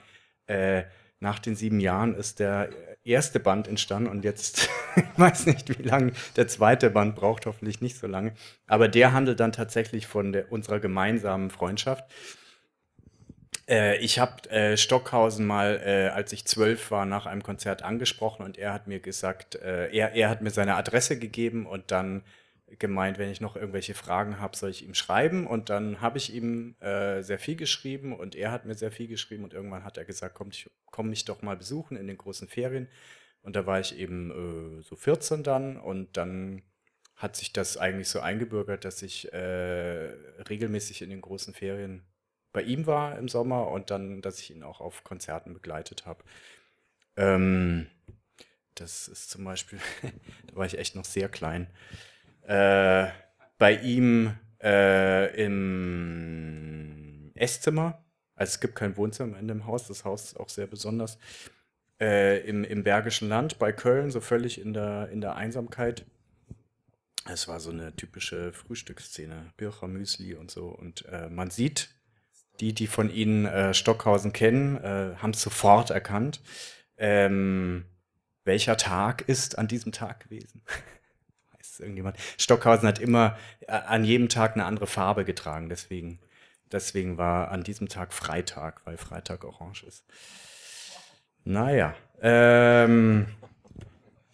äh, 0.46 0.84
nach 1.18 1.38
den 1.38 1.54
sieben 1.54 1.80
Jahren 1.80 2.14
ist 2.14 2.40
der 2.40 2.70
erste 3.04 3.40
Band 3.40 3.68
entstanden 3.68 4.08
und 4.08 4.24
jetzt, 4.24 4.68
ich 4.96 5.18
weiß 5.18 5.46
nicht, 5.46 5.78
wie 5.78 5.82
lange 5.82 6.12
der 6.36 6.48
zweite 6.48 6.90
Band 6.90 7.14
braucht, 7.14 7.46
hoffentlich 7.46 7.80
nicht 7.80 7.96
so 7.96 8.06
lange. 8.06 8.34
Aber 8.66 8.88
der 8.88 9.12
handelt 9.12 9.40
dann 9.40 9.52
tatsächlich 9.52 10.06
von 10.06 10.32
der, 10.32 10.52
unserer 10.52 10.80
gemeinsamen 10.80 11.50
Freundschaft. 11.50 12.04
Äh, 13.68 13.98
ich 13.98 14.18
habe 14.18 14.50
äh, 14.50 14.76
Stockhausen 14.76 15.46
mal, 15.46 15.80
äh, 15.84 16.08
als 16.08 16.32
ich 16.32 16.44
zwölf 16.44 16.90
war, 16.90 17.06
nach 17.06 17.26
einem 17.26 17.42
Konzert 17.42 17.82
angesprochen 17.82 18.44
und 18.44 18.58
er 18.58 18.72
hat 18.72 18.86
mir 18.86 19.00
gesagt, 19.00 19.54
äh, 19.56 19.90
er, 19.92 20.12
er 20.14 20.28
hat 20.28 20.42
mir 20.42 20.50
seine 20.50 20.74
Adresse 20.74 21.18
gegeben 21.18 21.66
und 21.66 21.90
dann 21.90 22.22
gemeint, 22.78 23.18
wenn 23.18 23.30
ich 23.30 23.40
noch 23.40 23.56
irgendwelche 23.56 23.94
Fragen 23.94 24.40
habe, 24.40 24.56
soll 24.56 24.70
ich 24.70 24.84
ihm 24.84 24.94
schreiben. 24.94 25.46
Und 25.46 25.70
dann 25.70 26.00
habe 26.00 26.18
ich 26.18 26.32
ihm 26.34 26.76
äh, 26.80 27.22
sehr 27.22 27.38
viel 27.38 27.56
geschrieben 27.56 28.14
und 28.14 28.34
er 28.34 28.50
hat 28.50 28.64
mir 28.66 28.74
sehr 28.74 28.92
viel 28.92 29.08
geschrieben 29.08 29.44
und 29.44 29.54
irgendwann 29.54 29.84
hat 29.84 29.96
er 29.96 30.04
gesagt, 30.04 30.34
komm, 30.34 30.48
ich, 30.50 30.70
komm 30.90 31.10
mich 31.10 31.24
doch 31.24 31.42
mal 31.42 31.56
besuchen 31.56 31.96
in 31.96 32.06
den 32.06 32.18
großen 32.18 32.48
Ferien. 32.48 32.88
Und 33.42 33.56
da 33.56 33.66
war 33.66 33.80
ich 33.80 33.98
eben 33.98 34.78
äh, 34.78 34.82
so 34.82 34.96
14 34.96 35.42
dann 35.42 35.76
und 35.76 36.16
dann 36.16 36.62
hat 37.16 37.36
sich 37.36 37.52
das 37.52 37.76
eigentlich 37.76 38.08
so 38.08 38.20
eingebürgert, 38.20 38.84
dass 38.84 39.00
ich 39.02 39.30
regelmäßig 39.32 41.02
in 41.02 41.10
den 41.10 41.20
großen 41.20 41.54
Ferien 41.54 42.02
bei 42.52 42.62
ihm 42.62 42.86
war 42.86 43.18
im 43.18 43.28
Sommer 43.28 43.68
und 43.68 43.90
dann, 43.90 44.22
dass 44.22 44.38
ich 44.40 44.50
ihn 44.50 44.62
auch 44.62 44.80
auf 44.80 45.04
Konzerten 45.04 45.54
begleitet 45.54 46.06
habe. 46.06 46.22
Ähm, 47.16 47.86
das 48.74 49.08
ist 49.08 49.30
zum 49.30 49.44
Beispiel, 49.44 49.78
da 50.46 50.56
war 50.56 50.66
ich 50.66 50.78
echt 50.78 50.94
noch 50.94 51.04
sehr 51.04 51.28
klein. 51.28 51.66
Äh, 52.46 53.08
bei 53.58 53.74
ihm 53.74 54.34
äh, 54.62 55.44
im 55.44 57.30
Esszimmer, 57.34 58.04
also 58.34 58.50
es 58.50 58.60
gibt 58.60 58.74
kein 58.74 58.96
Wohnzimmer 58.96 59.38
in 59.38 59.48
dem 59.48 59.66
Haus, 59.66 59.86
das 59.88 60.04
Haus 60.04 60.24
ist 60.24 60.40
auch 60.40 60.48
sehr 60.48 60.66
besonders. 60.66 61.18
Äh, 62.00 62.40
im, 62.48 62.64
Im 62.64 62.82
Bergischen 62.82 63.28
Land 63.28 63.58
bei 63.58 63.72
Köln, 63.72 64.10
so 64.10 64.20
völlig 64.20 64.60
in 64.60 64.72
der, 64.72 65.08
in 65.10 65.20
der 65.20 65.36
Einsamkeit. 65.36 66.04
Es 67.30 67.46
war 67.46 67.60
so 67.60 67.70
eine 67.70 67.94
typische 67.94 68.52
Frühstücksszene, 68.52 69.52
Bircher 69.56 69.86
Müsli 69.86 70.34
und 70.34 70.50
so. 70.50 70.66
Und 70.66 71.04
äh, 71.06 71.28
man 71.28 71.50
sieht 71.50 71.94
die, 72.58 72.74
die 72.74 72.88
von 72.88 73.08
Ihnen 73.08 73.46
äh, 73.46 73.74
Stockhausen 73.74 74.32
kennen, 74.32 74.76
äh, 74.78 75.14
haben 75.16 75.30
es 75.30 75.42
sofort 75.42 75.90
erkannt. 75.90 76.40
Ähm, 76.96 77.84
welcher 78.44 78.76
Tag 78.76 79.28
ist 79.28 79.56
an 79.58 79.68
diesem 79.68 79.92
Tag 79.92 80.24
gewesen? 80.24 80.62
Weiß 81.72 81.80
irgendjemand? 81.80 82.16
Stockhausen 82.38 82.86
hat 82.86 82.98
immer 82.98 83.36
äh, 83.60 83.72
an 83.72 84.04
jedem 84.04 84.28
Tag 84.28 84.54
eine 84.54 84.64
andere 84.64 84.86
Farbe 84.86 85.24
getragen, 85.24 85.68
deswegen, 85.70 86.18
deswegen 86.70 87.16
war 87.16 87.50
an 87.50 87.62
diesem 87.62 87.88
Tag 87.88 88.12
Freitag, 88.12 88.82
weil 88.84 88.98
Freitag 88.98 89.44
orange 89.44 89.84
ist. 89.84 90.04
Naja, 91.44 91.94
ähm, 92.20 93.26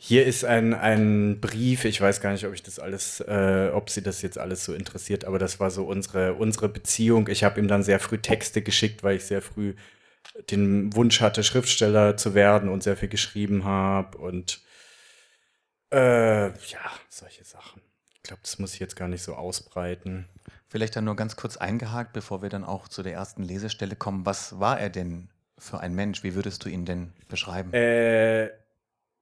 Hier 0.00 0.26
ist 0.26 0.44
ein, 0.44 0.74
ein 0.74 1.40
Brief, 1.40 1.84
ich 1.84 2.00
weiß 2.00 2.20
gar 2.20 2.32
nicht, 2.32 2.46
ob 2.46 2.54
ich 2.54 2.62
das 2.62 2.78
alles, 2.78 3.20
äh, 3.20 3.70
ob 3.72 3.90
sie 3.90 4.02
das 4.02 4.22
jetzt 4.22 4.38
alles 4.38 4.64
so 4.64 4.72
interessiert, 4.72 5.24
aber 5.24 5.38
das 5.38 5.58
war 5.58 5.70
so 5.70 5.84
unsere, 5.84 6.34
unsere 6.34 6.68
Beziehung. 6.68 7.28
Ich 7.28 7.42
habe 7.42 7.60
ihm 7.60 7.66
dann 7.68 7.82
sehr 7.82 7.98
früh 7.98 8.18
Texte 8.18 8.62
geschickt, 8.62 9.02
weil 9.02 9.16
ich 9.16 9.24
sehr 9.24 9.42
früh 9.42 9.74
den 10.50 10.94
Wunsch 10.94 11.20
hatte, 11.20 11.42
Schriftsteller 11.42 12.16
zu 12.16 12.34
werden 12.34 12.68
und 12.68 12.82
sehr 12.82 12.96
viel 12.96 13.08
geschrieben 13.08 13.64
habe 13.64 14.18
und 14.18 14.60
äh, 15.90 16.48
ja, 16.48 16.90
solche 17.08 17.44
Sachen. 17.44 17.82
Ich 18.14 18.22
glaube, 18.22 18.42
das 18.42 18.58
muss 18.58 18.74
ich 18.74 18.80
jetzt 18.80 18.96
gar 18.96 19.08
nicht 19.08 19.22
so 19.22 19.34
ausbreiten. 19.34 20.28
Vielleicht 20.68 20.96
dann 20.96 21.04
nur 21.04 21.16
ganz 21.16 21.36
kurz 21.36 21.56
eingehakt, 21.56 22.12
bevor 22.12 22.42
wir 22.42 22.50
dann 22.50 22.64
auch 22.64 22.88
zu 22.88 23.02
der 23.02 23.14
ersten 23.14 23.42
Lesestelle 23.42 23.96
kommen. 23.96 24.26
Was 24.26 24.60
war 24.60 24.78
er 24.78 24.90
denn 24.90 25.30
für 25.56 25.80
ein 25.80 25.94
Mensch? 25.94 26.22
Wie 26.22 26.34
würdest 26.34 26.64
du 26.64 26.68
ihn 26.68 26.84
denn 26.84 27.12
beschreiben? 27.28 27.72
Äh, 27.72 28.48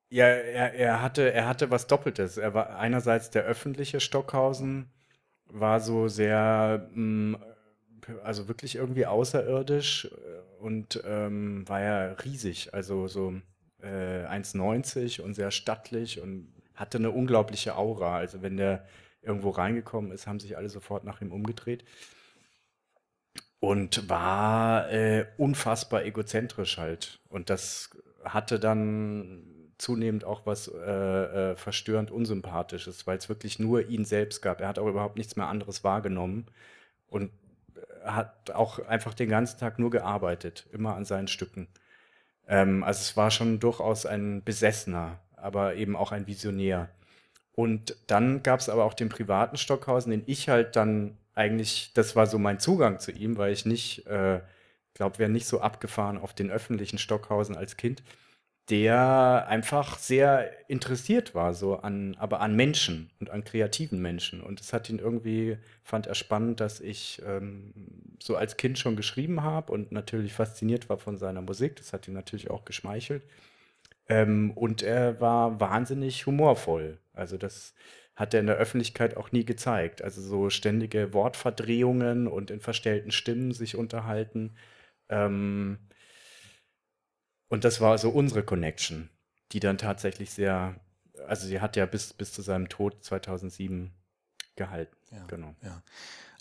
ja, 0.09 0.27
er, 0.27 0.75
er, 0.75 1.03
hatte, 1.03 1.33
er 1.33 1.47
hatte 1.47 1.71
was 1.71 1.87
Doppeltes. 1.87 2.37
Er 2.37 2.55
war 2.55 2.79
einerseits 2.79 3.31
der 3.31 3.45
öffentliche 3.45 4.01
Stockhausen, 4.01 4.91
war 5.47 5.81
so 5.81 6.09
sehr, 6.09 6.89
mh, 6.93 7.39
mm, 7.39 7.43
also 8.23 8.49
wirklich 8.49 8.77
irgendwie 8.77 9.07
außerirdisch 9.07 10.07
äh, 10.07 10.63
und 10.63 11.03
ähm, 11.05 11.69
war 11.69 11.81
ja 11.81 12.13
riesig, 12.25 12.73
also 12.73 13.09
so 13.09 13.35
äh, 13.83 14.25
1,90 14.27 15.21
und 15.21 15.35
sehr 15.35 15.51
stattlich 15.51 16.21
und 16.21 16.53
hatte 16.77 16.99
eine 16.99 17.11
unglaubliche 17.11 17.77
Aura. 17.77 18.17
Also 18.17 18.43
wenn 18.43 18.57
der 18.57 18.87
irgendwo 19.23 19.51
reingekommen 19.51 20.13
ist, 20.13 20.27
haben 20.27 20.41
sich 20.41 20.57
alle 20.57 20.69
sofort 20.69 21.05
nach 21.05 21.21
ihm 21.21 21.33
umgedreht. 21.33 21.85
Und 23.59 24.09
war 24.09 24.91
äh, 24.93 25.27
unfassbar 25.39 26.05
egozentrisch 26.05 26.79
halt. 26.79 27.19
Und 27.29 27.51
das 27.51 27.91
hatte 28.25 28.61
dann 28.61 29.73
zunehmend 29.79 30.25
auch 30.25 30.47
was 30.47 30.69
äh, 30.69 31.53
äh, 31.53 31.57
verstörend 31.57 32.11
Unsympathisches, 32.11 33.07
weil 33.07 33.19
es 33.19 33.29
wirklich 33.29 33.59
nur 33.59 33.89
ihn 33.89 34.05
selbst 34.05 34.41
gab. 34.41 34.61
Er 34.61 34.69
hat 34.69 34.79
auch 34.79 34.87
überhaupt 34.87 35.17
nichts 35.17 35.37
mehr 35.37 35.49
anderes 35.49 35.85
wahrgenommen 35.85 36.47
und 37.09 37.31
hat 38.05 38.51
auch 38.53 38.79
einfach 38.87 39.15
den 39.15 39.29
ganzen 39.29 39.59
Tag 39.59 39.79
nur 39.79 39.91
gearbeitet, 39.91 40.67
immer 40.73 40.95
an 40.95 41.05
seinen 41.05 41.29
Stücken. 41.29 41.69
Ähm, 42.47 42.85
also 42.85 43.01
es 43.01 43.17
war 43.17 43.31
schon 43.31 43.59
durchaus 43.59 44.07
ein 44.07 44.43
Besessener, 44.45 45.19
aber 45.37 45.77
eben 45.77 45.97
auch 45.97 46.13
ein 46.13 46.27
Visionär. 46.27 46.91
Und 47.53 47.97
dann 48.07 48.43
gab 48.43 48.61
es 48.61 48.69
aber 48.69 48.85
auch 48.85 48.95
den 48.95 49.09
privaten 49.09 49.57
Stockhausen, 49.57 50.11
den 50.11 50.23
ich 50.27 50.49
halt 50.49 50.77
dann 50.77 51.17
eigentlich, 51.35 51.93
das 51.95 52.17
war 52.17 52.27
so 52.27 52.39
mein 52.39 52.61
Zugang 52.61 52.99
zu 52.99 53.13
ihm, 53.13 53.37
weil 53.39 53.53
ich 53.53 53.67
nicht, 53.67 54.07
äh, 54.07 54.41
glaube, 54.95 55.19
wäre 55.19 55.31
nicht 55.31 55.47
so 55.47 55.61
abgefahren 55.61 56.19
auf 56.19 56.35
den 56.35 56.51
öffentlichen 56.51 56.99
Stockhausen 56.99 57.57
als 57.57 57.77
Kind, 57.77 58.03
der 58.69 59.47
einfach 59.49 59.99
sehr 59.99 60.51
interessiert 60.69 61.35
war, 61.35 61.55
so 61.55 61.77
an, 61.77 62.17
aber 62.19 62.41
an 62.41 62.57
Menschen 62.57 63.11
und 63.21 63.31
an 63.31 63.45
kreativen 63.45 64.03
Menschen. 64.03 64.41
Und 64.41 64.61
es 64.61 64.73
hat 64.73 64.91
ihn 64.91 64.99
irgendwie, 64.99 65.59
fand 65.85 66.07
er 66.07 66.17
spannend, 66.17 66.61
dass 66.61 66.81
ich 66.81 67.23
ähm, 67.25 67.73
so 68.21 68.37
als 68.37 68.57
Kind 68.57 68.79
schon 68.79 68.97
geschrieben 68.97 69.43
habe 69.43 69.73
und 69.73 69.93
natürlich 69.93 70.33
fasziniert 70.33 70.89
war 70.89 70.99
von 70.99 71.17
seiner 71.17 71.43
Musik. 71.43 71.77
Das 71.77 71.93
hat 71.93 72.09
ihn 72.09 72.15
natürlich 72.15 72.51
auch 72.51 72.65
geschmeichelt. 72.65 73.23
Ähm, 74.09 74.53
und 74.53 74.83
er 74.83 75.21
war 75.21 75.61
wahnsinnig 75.61 76.27
humorvoll. 76.27 76.99
Also 77.13 77.37
das 77.37 77.75
hat 78.15 78.33
er 78.33 78.41
in 78.41 78.47
der 78.47 78.57
Öffentlichkeit 78.57 79.17
auch 79.17 79.33
nie 79.33 79.45
gezeigt. 79.45 80.03
Also 80.03 80.23
so 80.23 80.49
ständige 80.51 81.13
Wortverdrehungen 81.13 82.27
und 82.27 82.51
in 82.51 82.61
verstellten 82.61 83.11
Stimmen 83.11 83.53
sich 83.53 83.77
unterhalten. 83.77 84.57
Ähm, 85.09 85.79
und 87.49 87.65
das 87.65 87.81
war 87.81 87.99
so 87.99 88.11
unsere 88.11 88.43
Connection, 88.43 89.11
die 89.53 89.61
dann 89.61 89.79
tatsächlich 89.79 90.31
sehr, 90.31 90.81
also 91.27 91.47
sie 91.47 91.61
hat 91.61 91.77
ja 91.77 91.87
bis, 91.87 92.13
bis 92.13 92.33
zu 92.33 92.43
seinem 92.43 92.69
Tod 92.69 93.05
2007 93.05 93.93
gehalten. 94.57 94.97
Ja, 95.11 95.25
genau. 95.27 95.55
Ja. 95.63 95.83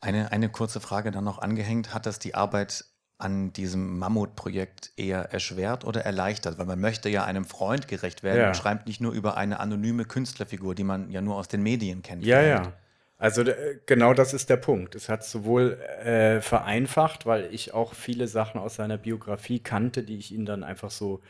Eine, 0.02 0.32
eine 0.32 0.50
kurze 0.50 0.80
Frage 0.80 1.12
dann 1.12 1.24
noch 1.24 1.40
angehängt. 1.40 1.94
Hat 1.94 2.06
das 2.06 2.20
die 2.20 2.36
Arbeit 2.36 2.86
an 3.18 3.54
diesem 3.54 3.98
Mammutprojekt 3.98 4.92
eher 4.98 5.32
erschwert 5.32 5.86
oder 5.86 6.02
erleichtert? 6.02 6.58
Weil 6.58 6.66
man 6.66 6.80
möchte 6.80 7.10
ja 7.10 7.24
einem 7.24 7.46
Freund 7.46 7.88
gerecht 7.88 8.24
werden 8.24 8.42
ja. 8.42 8.48
und 8.50 8.58
schreibt 8.58 8.88
nicht 8.88 9.02
nur 9.02 9.14
über 9.14 9.38
eine 9.38 9.60
anonyme 9.60 10.06
Künstlerfigur, 10.06 10.76
die 10.76 10.84
man 10.84 11.10
ja 11.12 11.22
nur 11.22 11.36
aus 11.36 11.48
den 11.48 11.64
Medien 11.64 12.02
kennt. 12.02 12.26
Ja, 12.26 12.42
ja. 12.42 12.74
Also 13.18 13.44
genau 13.86 14.14
das 14.14 14.34
ist 14.34 14.50
der 14.50 14.58
Punkt. 14.58 14.94
Es 14.94 15.08
hat 15.08 15.24
sowohl 15.24 15.80
äh, 16.04 16.42
vereinfacht, 16.42 17.26
weil 17.26 17.54
ich 17.54 17.74
auch 17.74 17.94
viele 17.94 18.28
Sachen 18.28 18.60
aus 18.60 18.76
seiner 18.76 18.98
Biografie 18.98 19.60
kannte, 19.60 20.04
die 20.04 20.18
ich 20.18 20.34
ihn 20.34 20.46
dann 20.46 20.64
einfach 20.64 20.92
so 20.92 21.22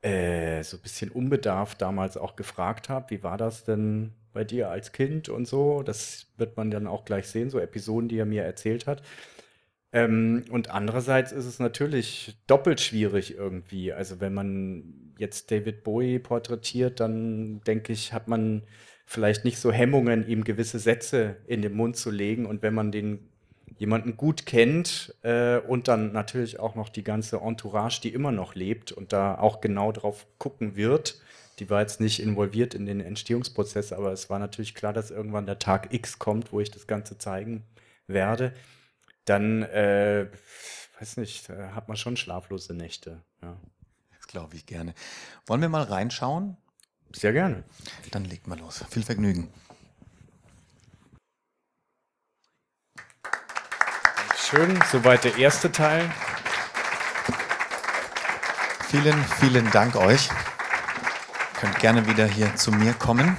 äh, 0.00 0.62
so 0.62 0.76
ein 0.76 0.82
bisschen 0.82 1.10
unbedarft 1.10 1.82
damals 1.82 2.16
auch 2.16 2.36
gefragt 2.36 2.88
habe. 2.88 3.10
Wie 3.10 3.22
war 3.22 3.36
das 3.36 3.64
denn 3.64 4.12
bei 4.32 4.44
dir 4.44 4.70
als 4.70 4.92
Kind 4.92 5.28
und 5.28 5.46
so? 5.46 5.82
Das 5.82 6.26
wird 6.36 6.56
man 6.56 6.70
dann 6.70 6.86
auch 6.86 7.04
gleich 7.04 7.28
sehen, 7.28 7.50
so 7.50 7.58
Episoden, 7.58 8.08
die 8.08 8.18
er 8.18 8.26
mir 8.26 8.44
erzählt 8.44 8.86
hat. 8.86 9.02
Ähm, 9.92 10.44
und 10.50 10.70
andererseits 10.70 11.32
ist 11.32 11.46
es 11.46 11.58
natürlich 11.58 12.36
doppelt 12.46 12.80
schwierig 12.80 13.34
irgendwie. 13.36 13.92
Also 13.92 14.20
wenn 14.20 14.34
man 14.34 15.14
jetzt 15.18 15.50
David 15.50 15.82
Bowie 15.82 16.18
porträtiert, 16.18 17.00
dann 17.00 17.60
denke 17.66 17.92
ich, 17.92 18.12
hat 18.12 18.28
man 18.28 18.62
vielleicht 19.06 19.44
nicht 19.44 19.58
so 19.58 19.72
Hemmungen, 19.72 20.28
ihm 20.28 20.44
gewisse 20.44 20.78
Sätze 20.78 21.36
in 21.46 21.62
den 21.62 21.74
Mund 21.74 21.96
zu 21.96 22.10
legen. 22.10 22.44
Und 22.44 22.62
wenn 22.62 22.74
man 22.74 22.92
den 22.92 23.30
jemanden 23.78 24.16
gut 24.16 24.44
kennt 24.44 25.14
äh, 25.22 25.58
und 25.58 25.88
dann 25.88 26.12
natürlich 26.12 26.60
auch 26.60 26.74
noch 26.74 26.88
die 26.88 27.04
ganze 27.04 27.38
Entourage, 27.38 28.00
die 28.02 28.12
immer 28.12 28.32
noch 28.32 28.54
lebt 28.54 28.92
und 28.92 29.12
da 29.12 29.38
auch 29.38 29.60
genau 29.60 29.92
drauf 29.92 30.26
gucken 30.38 30.76
wird, 30.76 31.20
die 31.60 31.70
war 31.70 31.80
jetzt 31.80 32.00
nicht 32.00 32.20
involviert 32.20 32.74
in 32.74 32.86
den 32.86 33.00
Entstehungsprozess, 33.00 33.92
aber 33.92 34.12
es 34.12 34.30
war 34.30 34.38
natürlich 34.38 34.74
klar, 34.74 34.92
dass 34.92 35.10
irgendwann 35.10 35.46
der 35.46 35.58
Tag 35.58 35.92
X 35.94 36.18
kommt, 36.18 36.52
wo 36.52 36.60
ich 36.60 36.70
das 36.70 36.86
Ganze 36.86 37.18
zeigen 37.18 37.64
werde 38.06 38.52
dann, 39.28 39.62
äh, 39.62 40.30
weiß 40.98 41.16
nicht, 41.18 41.48
hat 41.48 41.88
man 41.88 41.96
schon 41.96 42.16
schlaflose 42.16 42.74
Nächte. 42.74 43.22
Ja. 43.42 43.56
Das 44.16 44.26
glaube 44.26 44.56
ich 44.56 44.66
gerne. 44.66 44.94
Wollen 45.46 45.60
wir 45.60 45.68
mal 45.68 45.84
reinschauen? 45.84 46.56
Sehr 47.12 47.32
gerne. 47.32 47.64
Dann 48.10 48.24
legt 48.24 48.46
mal 48.46 48.58
los. 48.58 48.84
Viel 48.90 49.02
Vergnügen. 49.02 49.52
Schön, 54.36 54.78
soweit 54.90 55.24
der 55.24 55.36
erste 55.36 55.70
Teil. 55.70 56.10
Vielen, 58.88 59.22
vielen 59.40 59.70
Dank 59.70 59.96
euch. 59.96 60.28
Ihr 60.28 61.60
könnt 61.60 61.78
gerne 61.80 62.06
wieder 62.06 62.26
hier 62.26 62.56
zu 62.56 62.72
mir 62.72 62.94
kommen. 62.94 63.36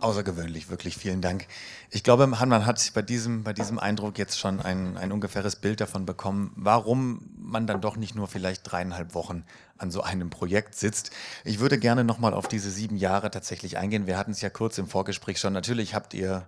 Außergewöhnlich, 0.00 0.70
wirklich 0.70 0.96
vielen 0.96 1.20
Dank. 1.20 1.46
Ich 1.90 2.04
glaube, 2.04 2.26
man 2.26 2.66
hat 2.66 2.90
bei 2.94 3.02
diesem, 3.02 3.42
bei 3.42 3.52
diesem 3.52 3.78
Eindruck 3.78 4.18
jetzt 4.18 4.38
schon 4.38 4.60
ein, 4.60 4.96
ein 4.96 5.12
ungefähres 5.12 5.56
Bild 5.56 5.80
davon 5.80 6.06
bekommen, 6.06 6.52
warum 6.56 7.28
man 7.36 7.66
dann 7.66 7.80
doch 7.80 7.96
nicht 7.96 8.14
nur 8.14 8.28
vielleicht 8.28 8.70
dreieinhalb 8.70 9.14
Wochen 9.14 9.44
an 9.76 9.90
so 9.90 10.02
einem 10.02 10.30
Projekt 10.30 10.74
sitzt. 10.74 11.10
Ich 11.44 11.60
würde 11.60 11.78
gerne 11.78 12.04
nochmal 12.04 12.34
auf 12.34 12.48
diese 12.48 12.70
sieben 12.70 12.96
Jahre 12.96 13.30
tatsächlich 13.30 13.78
eingehen. 13.78 14.06
Wir 14.06 14.18
hatten 14.18 14.32
es 14.32 14.40
ja 14.40 14.50
kurz 14.50 14.78
im 14.78 14.86
Vorgespräch 14.86 15.38
schon. 15.38 15.52
Natürlich 15.52 15.94
habt 15.94 16.14
ihr 16.14 16.46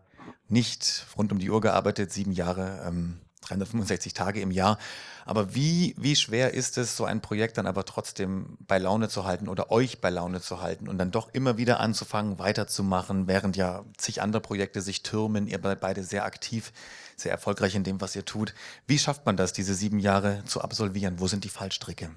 nicht 0.49 1.07
rund 1.17 1.33
um 1.33 1.39
die 1.39 1.51
Uhr 1.51 1.61
gearbeitet, 1.61 2.13
sieben 2.13 2.33
Jahre. 2.33 2.83
Ähm, 2.87 3.19
365 3.43 4.15
Tage 4.15 4.41
im 4.41 4.51
Jahr. 4.51 4.79
Aber 5.25 5.55
wie, 5.55 5.95
wie 5.99 6.17
schwer 6.17 6.55
ist 6.55 6.79
es, 6.79 6.97
so 6.97 7.05
ein 7.05 7.21
Projekt 7.21 7.59
dann 7.59 7.67
aber 7.67 7.85
trotzdem 7.85 8.57
bei 8.61 8.79
Laune 8.79 9.09
zu 9.09 9.25
halten 9.25 9.49
oder 9.49 9.71
euch 9.71 10.01
bei 10.01 10.11
Laune 10.11 10.41
zu 10.41 10.61
halten 10.61 10.89
und 10.89 10.99
dann 10.99 11.11
doch 11.11 11.33
immer 11.33 11.57
wieder 11.57 11.81
anzufangen, 11.81 12.39
weiterzumachen, 12.39 13.29
während 13.29 13.57
ja 13.57 13.85
zig 13.97 14.23
andere 14.23 14.43
Projekte 14.43 14.81
sich 14.83 15.03
türmen, 15.03 15.47
ihr 15.47 15.61
seid 15.63 15.81
beide 15.81 16.03
sehr 16.05 16.25
aktiv, 16.25 16.73
sehr 17.17 17.33
erfolgreich 17.33 17.75
in 17.75 17.85
dem, 17.85 18.01
was 18.01 18.17
ihr 18.17 18.25
tut. 18.25 18.55
Wie 18.87 18.99
schafft 18.99 19.27
man 19.27 19.37
das, 19.37 19.53
diese 19.53 19.75
sieben 19.75 19.99
Jahre 19.99 20.43
zu 20.47 20.63
absolvieren? 20.63 21.21
Wo 21.21 21.29
sind 21.29 21.45
die 21.45 21.49
Fallstricke? 21.49 22.11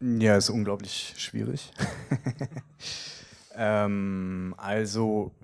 Ja, 0.00 0.36
ist 0.36 0.50
unglaublich 0.50 1.14
schwierig. 1.16 1.72
ähm, 3.56 4.54
also 4.56 5.34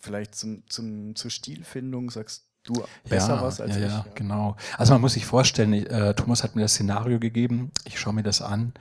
vielleicht 0.00 0.34
zum, 0.34 0.68
zum, 0.68 1.16
zur 1.16 1.30
Stilfindung 1.30 2.10
sagst 2.10 2.45
du 2.66 2.84
besser 3.08 3.36
ja, 3.36 3.42
was 3.42 3.60
als 3.60 3.76
ja, 3.76 3.86
ich. 3.86 3.92
Ja, 3.92 4.06
genau. 4.14 4.56
Also 4.76 4.92
man 4.92 5.00
muss 5.00 5.14
sich 5.14 5.24
vorstellen, 5.24 5.72
äh, 5.72 6.14
Thomas 6.14 6.42
hat 6.42 6.54
mir 6.54 6.62
das 6.62 6.72
Szenario 6.72 7.18
gegeben, 7.18 7.70
ich 7.84 7.98
schaue 7.98 8.12
mir 8.12 8.22
das 8.22 8.42
an 8.42 8.74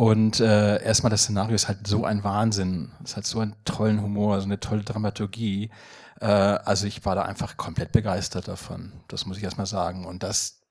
und 0.00 0.40
äh, 0.40 0.82
erstmal 0.82 1.10
das 1.10 1.24
Szenario 1.24 1.54
ist 1.54 1.68
halt 1.68 1.86
so 1.86 2.06
ein 2.06 2.24
Wahnsinn. 2.24 2.90
Es 3.04 3.18
hat 3.18 3.26
so 3.26 3.40
einen 3.40 3.54
tollen 3.66 4.00
Humor, 4.00 4.40
so 4.40 4.46
eine 4.46 4.58
tolle 4.58 4.82
Dramaturgie. 4.82 5.68
Äh, 6.22 6.24
also 6.24 6.86
ich 6.86 7.04
war 7.04 7.14
da 7.14 7.24
einfach 7.24 7.58
komplett 7.58 7.92
begeistert 7.92 8.48
davon. 8.48 8.94
Das 9.08 9.26
muss 9.26 9.36
ich 9.36 9.44
erstmal 9.44 9.66
sagen. 9.66 10.06
Und 10.06 10.22
das, 10.22 10.62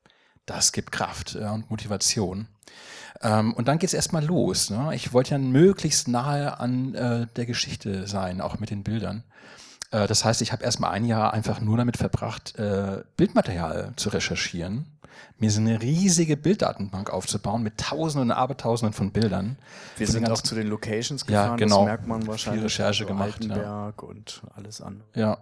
das 0.48 0.72
gibt 0.72 0.92
Kraft 0.92 1.36
ja, 1.36 1.52
und 1.52 1.70
Motivation. 1.70 2.48
Ähm, 3.22 3.54
und 3.54 3.68
dann 3.68 3.78
geht 3.78 3.90
es 3.90 3.94
erstmal 3.94 4.26
los. 4.26 4.72
Ne? 4.72 4.96
Ich 4.96 5.14
wollte 5.14 5.36
ja 5.36 5.38
möglichst 5.38 6.08
nahe 6.08 6.60
an 6.60 6.96
äh, 6.96 7.28
der 7.36 7.46
Geschichte 7.46 8.08
sein, 8.08 8.42
auch 8.42 8.58
mit 8.60 8.72
den 8.72 8.82
Bildern. 8.82 9.24
Äh, 9.92 10.08
das 10.08 10.26
heißt, 10.26 10.42
ich 10.42 10.52
habe 10.52 10.64
erstmal 10.64 10.92
ein 10.92 11.06
Jahr 11.06 11.34
einfach 11.34 11.62
nur 11.62 11.78
damit 11.78 11.98
verbracht, 11.98 12.58
äh, 12.58 13.04
Bildmaterial 13.18 13.94
zu 13.96 14.10
recherchieren. 14.10 14.86
mir 15.38 15.52
so 15.52 15.60
eine 15.62 15.82
riesige 15.82 16.36
Bilddatenbank 16.38 17.10
aufzubauen 17.10 17.64
mit 17.64 17.78
Tausenden 17.78 18.32
und 18.32 18.36
Abertausenden 18.36 18.94
von 18.94 19.12
Bildern. 19.12 19.58
Wir 19.98 20.08
Von 20.08 20.14
sind 20.14 20.30
auch 20.30 20.42
zu 20.42 20.56
den 20.56 20.68
Locations 20.68 21.22
Ja, 21.28 21.44
gefahren, 21.44 21.58
genau. 21.58 21.78
das 21.78 21.86
merkt 21.86 22.08
man 22.08 22.28
wahrscheinlich. 22.28 22.66
Recherche 22.66 23.04
Also 23.04 23.14
gemacht, 23.14 23.44
ja. 23.44 23.52
Altenberg 23.54 24.04
und 24.04 24.42
alles 24.56 24.82
andere. 24.82 25.08
Ja. 25.16 25.38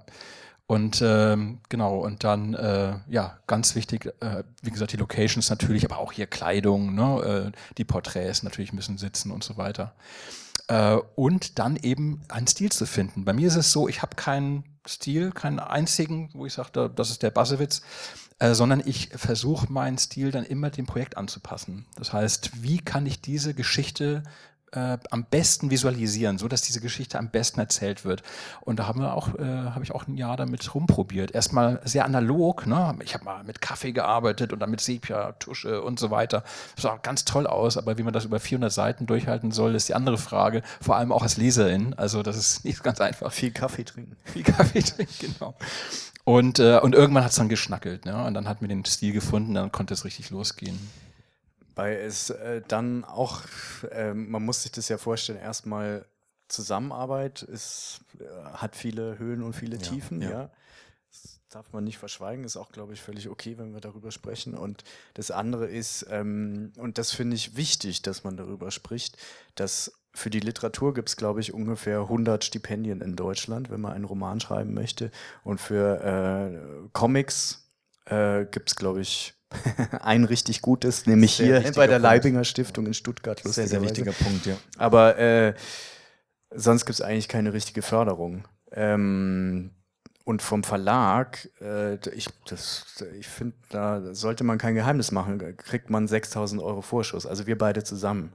Und 0.68 1.01
ähm, 1.01 1.60
genau, 1.70 2.00
und 2.00 2.24
dann, 2.25 2.54
äh, 2.54 2.96
ja, 3.08 3.38
ganz 3.48 3.74
wichtig, 3.75 4.08
äh, 4.20 4.44
wie 4.62 4.70
gesagt, 4.70 4.92
die 4.92 4.98
Locations 4.98 5.50
natürlich, 5.50 5.86
aber 5.86 5.98
auch 5.98 6.12
hier 6.12 6.27
Kleidung, 6.27 6.94
ne, 6.94 7.51
äh, 7.54 7.58
die 7.77 7.86
Porträts 7.86 8.44
natürlich 8.44 8.74
müssen 8.74 8.98
sitzen 8.98 9.32
und 9.32 9.46
so 9.46 9.56
weiter. 9.56 9.94
Äh, 10.68 10.98
und 11.16 11.60
dann 11.60 11.78
eben 11.78 12.22
einen 12.30 12.48
Stil 12.48 12.72
zu 12.72 12.86
finden. 12.86 13.26
Bei 13.26 13.34
mir 13.34 13.48
ist 13.48 13.56
es 13.56 13.72
so, 13.72 13.88
ich 13.88 14.02
habe 14.02 14.16
keinen 14.16 14.64
Stil, 14.86 15.32
keinen 15.32 15.60
einzigen, 15.60 16.30
wo 16.34 16.46
ich 16.46 16.54
sage, 16.54 16.90
das 16.94 17.10
ist 17.10 17.24
der 17.24 17.30
Bassewitz, 17.30 17.82
äh, 18.40 18.54
sondern 18.54 18.82
ich 18.86 19.10
versuche 19.16 19.72
meinen 19.72 19.98
Stil 19.98 20.32
dann 20.32 20.44
immer 20.44 20.70
dem 20.70 20.86
Projekt 20.86 21.18
anzupassen. 21.18 21.86
Das 21.96 22.14
heißt, 22.14 22.64
wie 22.64 22.80
kann 22.80 23.06
ich 23.06 23.22
diese 23.22 23.54
Geschichte 23.54 24.24
äh, 24.74 24.98
am 25.12 25.24
besten 25.26 25.72
visualisieren, 25.72 26.38
so 26.38 26.48
dass 26.48 26.62
diese 26.62 26.82
Geschichte 26.82 27.18
am 27.18 27.30
besten 27.30 27.60
erzählt 27.60 28.06
wird. 28.06 28.24
Und 28.62 28.80
da 28.80 28.88
haben 28.88 29.00
wir 29.00 29.14
auch, 29.14 29.30
äh, 29.36 29.44
habe 29.44 29.84
ich 29.84 29.94
auch 29.94 30.08
ein 30.08 30.18
Jahr 30.18 30.38
damit 30.38 30.74
rumprobiert. 30.76 31.32
Erstmal 31.32 31.80
sehr 31.86 32.06
analog, 32.06 32.68
ne? 32.68 32.96
Ich 33.04 33.14
habe 33.14 33.24
mal 33.24 33.44
mit 33.44 33.62
Kaffee 33.62 33.92
gearbeitet 33.92 34.54
und 34.54 34.60
dann 34.60 34.70
mit 34.70 34.82
Sepia, 34.82 35.34
Tusche 35.34 35.82
und 35.82 36.00
so 36.00 36.12
weiter. 36.12 36.44
Das 36.76 36.84
sah 36.84 36.98
ganz 36.98 37.26
toll 37.26 37.48
aus, 37.48 37.78
aber 37.78 37.98
wie 37.98 38.04
man 38.04 38.14
das 38.14 38.26
über 38.26 38.40
400 38.40 38.72
Seiten 38.72 39.06
durchhalten 39.06 39.52
soll, 39.52 39.76
ist 39.76 39.90
die 39.90 39.96
andere 39.96 40.18
Frage. 40.18 40.62
Vor 40.82 40.96
allem 40.96 41.12
auch 41.12 41.24
als 41.24 41.38
Leserin. 41.38 41.94
Also 41.96 42.24
das 42.24 42.38
ist 42.38 42.66
nicht 42.66 42.84
ganz 42.84 43.00
einfach. 43.00 43.32
Viel 43.32 43.52
Kaffee 43.52 43.84
trinken. 43.84 44.16
Viel 44.26 44.44
Kaffee 44.44 44.82
trinken, 44.82 45.14
genau. 45.20 45.56
Und, 46.26 46.60
äh, 46.60 46.80
und 46.80 46.94
irgendwann 46.94 47.24
hat 47.24 47.32
es 47.32 47.38
dann 47.38 47.48
geschnackelt, 47.48 48.06
ne? 48.06 48.26
Und 48.26 48.34
dann 48.34 48.50
hat 48.50 48.62
mir 48.62 48.68
den 48.68 48.84
Stil 48.84 49.14
gefunden, 49.14 49.54
dann 49.54 49.72
konnte 49.72 49.94
es 49.94 50.04
richtig 50.04 50.30
losgehen. 50.30 50.78
Weil 51.77 51.98
es 51.98 52.31
äh, 52.31 52.62
dann 52.67 53.05
auch, 53.05 53.43
äh, 53.91 54.13
man 54.13 54.43
muss 54.43 54.63
sich 54.63 54.72
das 54.72 54.89
ja 54.89 54.98
vorstellen, 54.98 55.38
erstmal 55.38 56.05
Zusammenarbeit 56.48 57.43
ist, 57.43 58.01
äh, 58.19 58.24
hat 58.53 58.75
viele 58.75 59.19
Höhen 59.19 59.43
und 59.43 59.53
viele 59.53 59.77
Ja, 59.77 59.81
Tiefen, 59.84 60.22
ja. 60.22 60.29
ja. 60.29 60.51
Das 61.12 61.39
darf 61.50 61.72
man 61.74 61.84
nicht 61.84 62.00
verschweigen, 62.00 62.43
ist 62.46 62.57
auch, 62.57 62.72
glaube 62.72 62.93
ich, 62.93 63.01
völlig 63.01 63.29
okay, 63.29 63.60
wenn 63.60 63.74
wir 63.74 63.79
darüber 63.79 64.12
sprechen. 64.12 64.55
Und 64.55 64.84
das 65.13 65.29
andere 65.29 65.67
ist, 65.67 66.07
ähm, 66.10 66.74
und 66.77 66.98
das 66.98 67.12
finde 67.12 67.36
ich 67.36 67.55
wichtig, 67.55 68.01
dass 68.01 68.24
man 68.24 68.38
darüber 68.38 68.72
spricht, 68.72 69.17
dass 69.53 69.93
für 70.15 70.31
die 70.31 70.39
Literatur 70.39 70.96
gibt 70.96 71.10
es, 71.10 71.15
glaube 71.15 71.41
ich, 71.41 71.53
ungefähr 71.53 72.00
100 72.00 72.43
Stipendien 72.43 73.01
in 73.01 73.15
Deutschland, 73.15 73.69
wenn 73.69 73.81
man 73.81 73.93
einen 73.93 74.05
Roman 74.05 74.39
schreiben 74.39 74.74
möchte. 74.74 75.12
Und 75.43 75.62
für 75.62 76.01
äh, 76.03 76.89
Comics 76.91 77.69
äh, 78.05 78.46
gibt 78.46 78.69
es, 78.69 78.75
glaube 78.75 79.01
ich, 79.01 79.37
ein 80.01 80.24
richtig 80.24 80.62
gutes, 80.62 81.06
nämlich 81.06 81.36
Sehr 81.38 81.62
hier 81.62 81.72
bei 81.74 81.88
der 81.88 81.96
Punkt. 81.96 82.04
Leibinger 82.04 82.44
Stiftung 82.44 82.86
in 82.86 82.94
Stuttgart. 82.94 83.42
Sehr, 83.44 83.68
sehr 83.68 83.82
wichtiger 83.82 84.12
Punkt, 84.12 84.46
ja. 84.46 84.58
Aber 84.77 85.18
äh, 85.18 85.54
sonst 86.54 86.86
gibt 86.86 87.00
es 87.00 87.01
eigentlich 87.01 87.27
keine 87.27 87.54
richtige 87.54 87.82
Förderung. 87.82 88.46
Ähm, 88.72 89.72
und 90.25 90.42
vom 90.42 90.63
Verlag, 90.66 91.50
äh, 91.62 91.96
ich, 92.10 92.27
das- 92.50 92.86
ich 93.18 93.27
finde, 93.27 93.56
da 93.70 94.13
sollte 94.13 94.44
man 94.44 94.58
kein 94.58 94.75
Geheimnis 94.75 95.12
machen, 95.12 95.56
kriegt 95.56 95.89
man 95.89 96.08
6000 96.08 96.62
Euro 96.62 96.82
Vorschuss, 96.82 97.25
also 97.25 97.48
wir 97.48 97.58
beide 97.58 97.84
zusammen. 97.84 98.34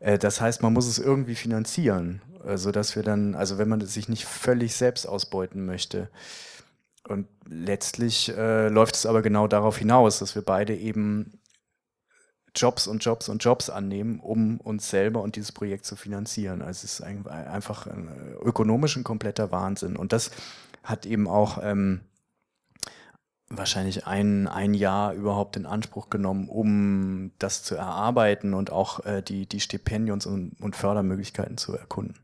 Äh, 0.00 0.18
das 0.18 0.40
heißt, 0.42 0.62
man 0.62 0.74
muss 0.74 0.86
es 0.86 0.98
irgendwie 0.98 1.34
finanzieren, 1.34 2.20
äh, 2.44 2.58
sodass 2.58 2.94
wir 2.94 3.02
dann, 3.02 3.34
also 3.34 3.56
wenn 3.56 3.68
man 3.70 3.80
sich 3.86 4.10
nicht 4.10 4.26
völlig 4.26 4.74
selbst 4.76 5.06
ausbeuten 5.06 5.64
möchte. 5.64 6.10
Und 7.08 7.26
letztlich 7.46 8.36
äh, 8.36 8.68
läuft 8.68 8.96
es 8.96 9.06
aber 9.06 9.22
genau 9.22 9.48
darauf 9.48 9.78
hinaus, 9.78 10.18
dass 10.18 10.34
wir 10.34 10.42
beide 10.42 10.76
eben 10.76 11.40
Jobs 12.54 12.86
und 12.86 13.04
Jobs 13.04 13.28
und 13.28 13.42
Jobs 13.42 13.70
annehmen, 13.70 14.20
um 14.20 14.60
uns 14.60 14.90
selber 14.90 15.22
und 15.22 15.36
dieses 15.36 15.52
Projekt 15.52 15.84
zu 15.86 15.96
finanzieren. 15.96 16.60
Also 16.60 16.84
es 16.84 16.84
ist 16.84 17.00
ein, 17.02 17.26
einfach 17.26 17.86
ein, 17.86 18.08
äh, 18.08 18.44
ökonomisch 18.44 18.96
ein 18.96 19.04
kompletter 19.04 19.50
Wahnsinn. 19.52 19.96
Und 19.96 20.12
das 20.12 20.30
hat 20.82 21.06
eben 21.06 21.28
auch 21.28 21.58
ähm, 21.62 22.00
wahrscheinlich 23.48 24.06
ein, 24.06 24.46
ein 24.46 24.74
Jahr 24.74 25.14
überhaupt 25.14 25.56
in 25.56 25.66
Anspruch 25.66 26.10
genommen, 26.10 26.48
um 26.48 27.32
das 27.38 27.62
zu 27.62 27.74
erarbeiten 27.74 28.54
und 28.54 28.70
auch 28.70 29.04
äh, 29.04 29.22
die, 29.22 29.46
die 29.46 29.60
Stipendiums- 29.60 30.26
und, 30.26 30.60
und 30.60 30.76
Fördermöglichkeiten 30.76 31.56
zu 31.56 31.74
erkunden. 31.74 32.18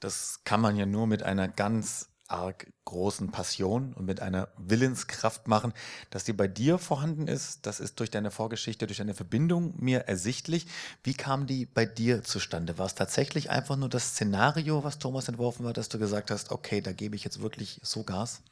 Das 0.00 0.40
kann 0.44 0.60
man 0.60 0.76
ja 0.76 0.86
nur 0.86 1.06
mit 1.06 1.22
einer 1.22 1.48
ganz 1.48 2.10
arg 2.28 2.72
großen 2.84 3.30
Passion 3.30 3.92
und 3.94 4.06
mit 4.06 4.20
einer 4.20 4.48
Willenskraft 4.56 5.48
machen, 5.48 5.72
dass 6.10 6.24
die 6.24 6.32
bei 6.32 6.48
dir 6.48 6.78
vorhanden 6.78 7.26
ist. 7.26 7.66
Das 7.66 7.80
ist 7.80 7.98
durch 8.00 8.10
deine 8.10 8.30
Vorgeschichte, 8.30 8.86
durch 8.86 8.98
deine 8.98 9.14
Verbindung 9.14 9.74
mir 9.76 10.00
ersichtlich. 10.00 10.66
Wie 11.02 11.14
kam 11.14 11.46
die 11.46 11.66
bei 11.66 11.86
dir 11.86 12.22
zustande? 12.22 12.78
War 12.78 12.86
es 12.86 12.94
tatsächlich 12.94 13.50
einfach 13.50 13.76
nur 13.76 13.88
das 13.88 14.10
Szenario, 14.10 14.84
was 14.84 14.98
Thomas 14.98 15.28
entworfen 15.28 15.66
hat, 15.66 15.76
dass 15.76 15.88
du 15.88 15.98
gesagt 15.98 16.30
hast, 16.30 16.50
okay, 16.50 16.80
da 16.80 16.92
gebe 16.92 17.16
ich 17.16 17.24
jetzt 17.24 17.42
wirklich 17.42 17.80
so 17.82 18.04
Gas? 18.04 18.42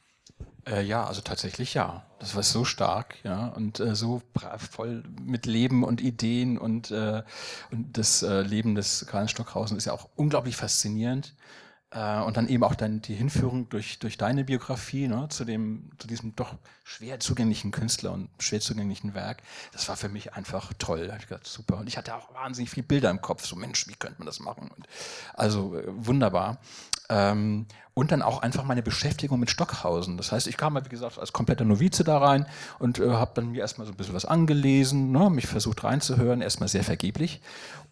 Äh, 0.65 0.83
ja, 0.83 1.05
also 1.05 1.21
tatsächlich 1.21 1.73
ja. 1.73 2.05
Das 2.19 2.35
war 2.35 2.43
so 2.43 2.65
stark, 2.65 3.15
ja, 3.23 3.47
und 3.47 3.79
äh, 3.79 3.95
so 3.95 4.21
voll 4.71 5.03
mit 5.21 5.45
Leben 5.45 5.83
und 5.83 6.01
Ideen 6.01 6.57
und, 6.57 6.91
äh, 6.91 7.23
und 7.71 7.97
das 7.97 8.23
äh, 8.23 8.41
Leben 8.41 8.75
des 8.75 9.05
Karl 9.07 9.29
Stockhausen 9.29 9.77
ist 9.77 9.85
ja 9.85 9.93
auch 9.93 10.09
unglaublich 10.15 10.55
faszinierend. 10.55 11.35
Äh, 11.91 12.21
und 12.21 12.35
dann 12.35 12.49
eben 12.49 12.63
auch 12.63 12.75
dann 12.75 13.01
die 13.01 13.15
Hinführung 13.15 13.69
durch, 13.69 13.99
durch 13.99 14.17
deine 14.17 14.43
Biografie 14.43 15.07
ne, 15.07 15.27
zu, 15.29 15.45
dem, 15.45 15.89
zu 15.97 16.07
diesem 16.07 16.35
doch 16.35 16.55
schwer 16.83 17.19
zugänglichen 17.19 17.71
Künstler 17.71 18.11
und 18.11 18.29
schwer 18.39 18.59
zugänglichen 18.59 19.13
Werk. 19.13 19.41
Das 19.71 19.87
war 19.87 19.95
für 19.95 20.09
mich 20.09 20.33
einfach 20.33 20.73
toll. 20.79 21.07
Da 21.07 21.13
hab 21.13 21.21
ich 21.21 21.27
gedacht, 21.27 21.47
super. 21.47 21.77
Und 21.77 21.87
ich 21.87 21.97
hatte 21.97 22.15
auch 22.15 22.33
wahnsinnig 22.33 22.69
viele 22.69 22.85
Bilder 22.85 23.09
im 23.09 23.21
Kopf. 23.21 23.45
So, 23.45 23.55
Mensch, 23.55 23.87
wie 23.87 23.95
könnte 23.95 24.19
man 24.19 24.25
das 24.25 24.39
machen? 24.39 24.69
Und 24.75 24.87
also 25.33 25.77
äh, 25.77 25.83
wunderbar. 25.87 26.59
Ähm, 27.09 27.67
und 27.97 28.11
dann 28.11 28.21
auch 28.21 28.43
einfach 28.43 28.63
meine 28.63 28.83
Beschäftigung 28.83 29.39
mit 29.39 29.49
Stockhausen. 29.49 30.17
Das 30.17 30.31
heißt, 30.31 30.45
ich 30.45 30.55
kam, 30.55 30.75
halt, 30.75 30.85
wie 30.85 30.89
gesagt, 30.89 31.17
als 31.17 31.33
kompletter 31.33 31.65
Novize 31.65 32.03
da 32.03 32.19
rein 32.19 32.45
und 32.77 32.99
äh, 32.99 33.09
habe 33.09 33.31
dann 33.33 33.53
mir 33.53 33.61
erstmal 33.61 33.87
so 33.87 33.93
ein 33.93 33.97
bisschen 33.97 34.13
was 34.13 34.25
angelesen, 34.25 35.11
ne, 35.11 35.31
mich 35.31 35.47
versucht 35.47 35.83
reinzuhören, 35.83 36.41
erstmal 36.41 36.69
sehr 36.69 36.83
vergeblich. 36.83 37.41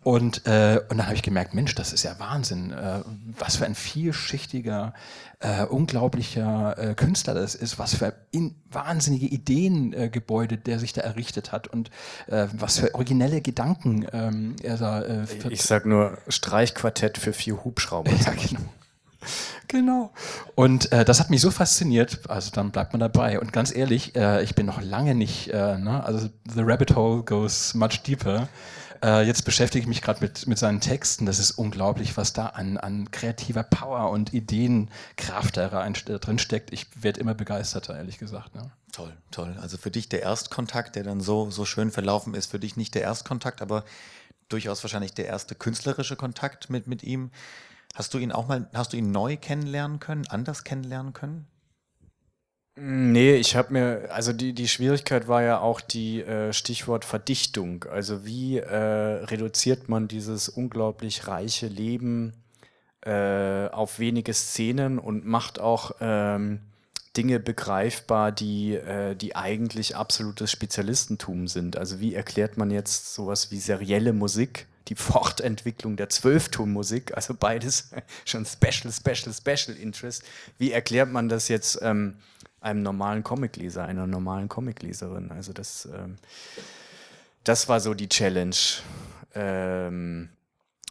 Und, 0.04 0.46
äh, 0.46 0.80
und 0.90 1.00
dann 1.00 1.08
habe 1.08 1.16
ich 1.16 1.24
gemerkt, 1.24 1.56
Mensch, 1.56 1.74
das 1.74 1.92
ist 1.92 2.04
ja 2.04 2.20
Wahnsinn, 2.20 2.72
äh, 2.72 3.00
was 3.40 3.56
für 3.56 3.66
ein 3.66 3.74
vielschichtiger, 3.74 4.94
äh, 5.40 5.66
unglaublicher 5.66 6.78
äh, 6.78 6.94
Künstler 6.94 7.34
das 7.34 7.56
ist, 7.56 7.80
was 7.80 7.96
für 7.96 8.14
in, 8.30 8.54
wahnsinnige 8.70 9.26
Ideengebäude 9.26 10.58
der 10.58 10.78
sich 10.78 10.94
da 10.94 11.02
errichtet 11.02 11.52
hat 11.52 11.68
und 11.68 11.90
äh, 12.28 12.46
was 12.54 12.78
für 12.78 12.94
originelle 12.94 13.42
Gedanken 13.42 14.06
ähm, 14.14 14.56
er 14.62 14.78
da 14.78 15.02
äh, 15.02 15.26
Ich 15.50 15.64
sag 15.64 15.88
nur 15.88 16.20
Streichquartett 16.28 17.18
für 17.18 17.34
vier 17.34 17.64
Hubschrauber. 17.64 18.12
ja, 18.12 18.34
genau. 18.34 18.62
Genau. 19.68 20.14
Und 20.54 20.92
äh, 20.92 21.04
das 21.04 21.20
hat 21.20 21.32
mich 21.32 21.42
so 21.42 21.50
fasziniert, 21.50 22.30
also 22.30 22.52
dann 22.52 22.72
bleibt 22.72 22.94
man 22.94 23.00
dabei. 23.00 23.40
Und 23.40 23.52
ganz 23.52 23.76
ehrlich, 23.76 24.16
äh, 24.16 24.44
ich 24.44 24.54
bin 24.54 24.68
noch 24.68 24.82
lange 24.82 25.16
nicht, 25.16 25.50
äh, 25.50 25.78
ne, 25.78 26.04
also 26.04 26.30
the 26.48 26.62
rabbit 26.62 26.96
hole 26.96 27.24
goes 27.24 27.74
much 27.74 28.04
deeper. 28.04 28.48
Äh, 29.04 29.28
jetzt 29.28 29.44
beschäftige 29.44 29.82
ich 29.82 29.88
mich 29.88 30.02
gerade 30.02 30.22
mit, 30.22 30.48
mit 30.48 30.58
seinen 30.58 30.82
Texten. 30.82 31.26
Das 31.26 31.40
ist 31.40 31.52
unglaublich, 31.52 32.18
was 32.18 32.34
da 32.34 32.48
an, 32.48 32.78
an 32.78 33.12
kreativer 33.12 33.64
Power 33.64 34.10
und 34.10 34.34
Ideenkraft 34.34 35.58
da 35.58 35.86
äh, 35.86 36.20
drin 36.20 36.40
steckt. 36.40 36.72
Ich 36.74 36.88
werde 37.04 37.20
immer 37.20 37.34
begeisterter, 37.34 37.96
ehrlich 37.96 38.18
gesagt. 38.18 38.56
Ne? 38.56 38.72
Toll, 38.92 39.14
toll. 39.32 39.56
Also 39.62 39.78
für 39.78 39.92
dich 39.92 40.10
der 40.10 40.22
Erstkontakt, 40.22 40.96
der 40.96 41.04
dann 41.04 41.22
so, 41.22 41.52
so 41.52 41.66
schön 41.66 41.92
verlaufen 41.92 42.34
ist, 42.34 42.52
für 42.52 42.60
dich 42.60 42.78
nicht 42.78 42.96
der 42.96 43.02
Erstkontakt, 43.04 43.62
aber 43.62 43.84
durchaus 44.50 44.84
wahrscheinlich 44.84 45.14
der 45.14 45.28
erste 45.28 45.56
künstlerische 45.56 46.16
Kontakt 46.16 46.70
mit, 46.70 46.88
mit 46.88 47.04
ihm. 47.04 47.32
Hast 47.96 48.14
du 48.14 48.18
ihn 48.18 48.34
auch 48.34 48.48
mal, 48.48 48.70
hast 48.74 48.92
du 48.92 48.98
ihn 48.98 49.12
neu 49.12 49.38
kennenlernen 49.38 50.00
können, 50.00 50.28
anders 50.28 50.66
kennenlernen 50.66 51.14
können? 51.14 51.48
Nee, 52.78 53.36
ich 53.36 53.56
habe 53.56 53.72
mir, 53.72 54.10
also 54.12 54.34
die, 54.34 54.52
die 54.52 54.68
Schwierigkeit 54.68 55.30
war 55.30 55.42
ja 55.42 55.60
auch 55.60 55.80
die 55.80 56.22
äh, 56.22 56.52
Stichwort 56.52 57.06
Verdichtung. 57.06 57.86
Also 57.86 58.26
wie 58.26 58.58
äh, 58.58 58.76
reduziert 58.76 59.88
man 59.88 60.10
dieses 60.10 60.50
unglaublich 60.50 61.26
reiche 61.26 61.68
Leben 61.68 62.34
äh, 63.00 63.70
auf 63.70 63.98
wenige 64.00 64.34
Szenen 64.34 65.00
und 65.00 65.26
macht 65.26 65.62
auch 65.62 65.92
ähm, 66.02 66.60
Dinge 67.16 67.40
begreifbar, 67.40 68.34
die, 68.34 68.74
äh, 68.74 69.16
die 69.16 69.38
eigentlich 69.38 69.96
absolutes 69.96 70.52
Spezialistentum 70.52 71.48
sind. 71.48 71.78
Also 71.78 72.02
wie 72.02 72.14
erklärt 72.14 72.58
man 72.58 72.72
jetzt 72.72 73.14
sowas 73.14 73.52
wie 73.52 73.60
serielle 73.60 74.12
Musik, 74.12 74.68
die 74.88 74.96
Fortentwicklung 74.96 75.98
der 75.98 76.10
Zwölftonmusik, 76.10 77.16
also 77.16 77.34
beides 77.34 77.92
schon 78.26 78.46
Special, 78.46 78.92
Special, 78.92 79.34
Special 79.34 79.78
Interest. 79.78 80.24
Wie 80.58 80.72
erklärt 80.72 81.12
man 81.12 81.30
das 81.30 81.48
jetzt 81.48 81.80
ähm, 81.82 82.18
einem 82.62 82.84
normalen 82.84 83.24
Comicleser, 83.24 83.86
einer 83.86 84.08
normalen 84.08 84.50
Comicleserin? 84.50 85.32
Also 85.32 85.54
das, 85.54 85.86
ähm, 85.86 86.18
das 87.44 87.68
war 87.68 87.80
so 87.80 87.94
die 87.94 88.10
Challenge. 88.10 88.56
Ähm, 89.34 90.30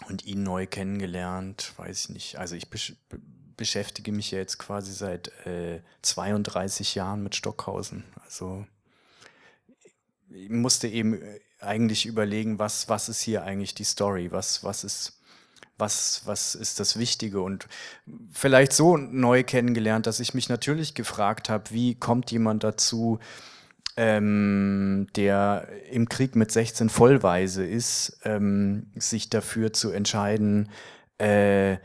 und 0.08 0.24
ihn 0.26 0.42
neu 0.42 0.66
kennengelernt, 0.66 1.72
weiß 1.76 2.04
ich 2.04 2.08
nicht. 2.10 2.38
Also 2.38 2.56
ich 2.56 2.68
besch 2.68 2.94
be 3.08 3.18
beschäftige 3.56 4.10
mich 4.10 4.32
ja 4.32 4.38
jetzt 4.38 4.58
quasi 4.58 4.92
seit 4.92 5.28
äh, 5.46 5.80
32 6.02 6.96
Jahren 6.96 7.22
mit 7.22 7.36
Stockhausen. 7.36 8.02
Also 8.24 8.66
ich 10.28 10.50
musste 10.50 10.88
eben 10.88 11.22
äh, 11.22 11.38
eigentlich 11.64 12.06
überlegen, 12.06 12.58
was, 12.58 12.88
was 12.88 13.08
ist 13.08 13.20
hier 13.20 13.44
eigentlich 13.44 13.74
die 13.74 13.84
Story, 13.84 14.30
was, 14.32 14.64
was 14.64 14.84
ist 14.84 15.20
was, 15.76 16.22
was 16.24 16.54
ist 16.54 16.80
das 16.80 16.98
Wichtige? 16.98 17.40
Und 17.40 17.66
vielleicht 18.32 18.72
so 18.72 18.96
neu 18.96 19.42
kennengelernt, 19.42 20.06
dass 20.06 20.20
ich 20.20 20.34
mich 20.34 20.48
natürlich 20.48 20.94
gefragt 20.94 21.48
habe, 21.48 21.64
wie 21.70 21.94
kommt 21.94 22.30
jemand 22.30 22.64
dazu, 22.64 23.18
ähm, 23.96 25.06
der 25.16 25.68
im 25.90 26.08
Krieg 26.08 26.36
mit 26.36 26.50
16 26.50 26.88
vollweise 26.88 27.64
ist, 27.64 28.18
ähm, 28.24 28.86
sich 28.96 29.30
dafür 29.30 29.72
zu 29.72 29.90
entscheiden, 29.90 30.68
äh, 31.18 31.76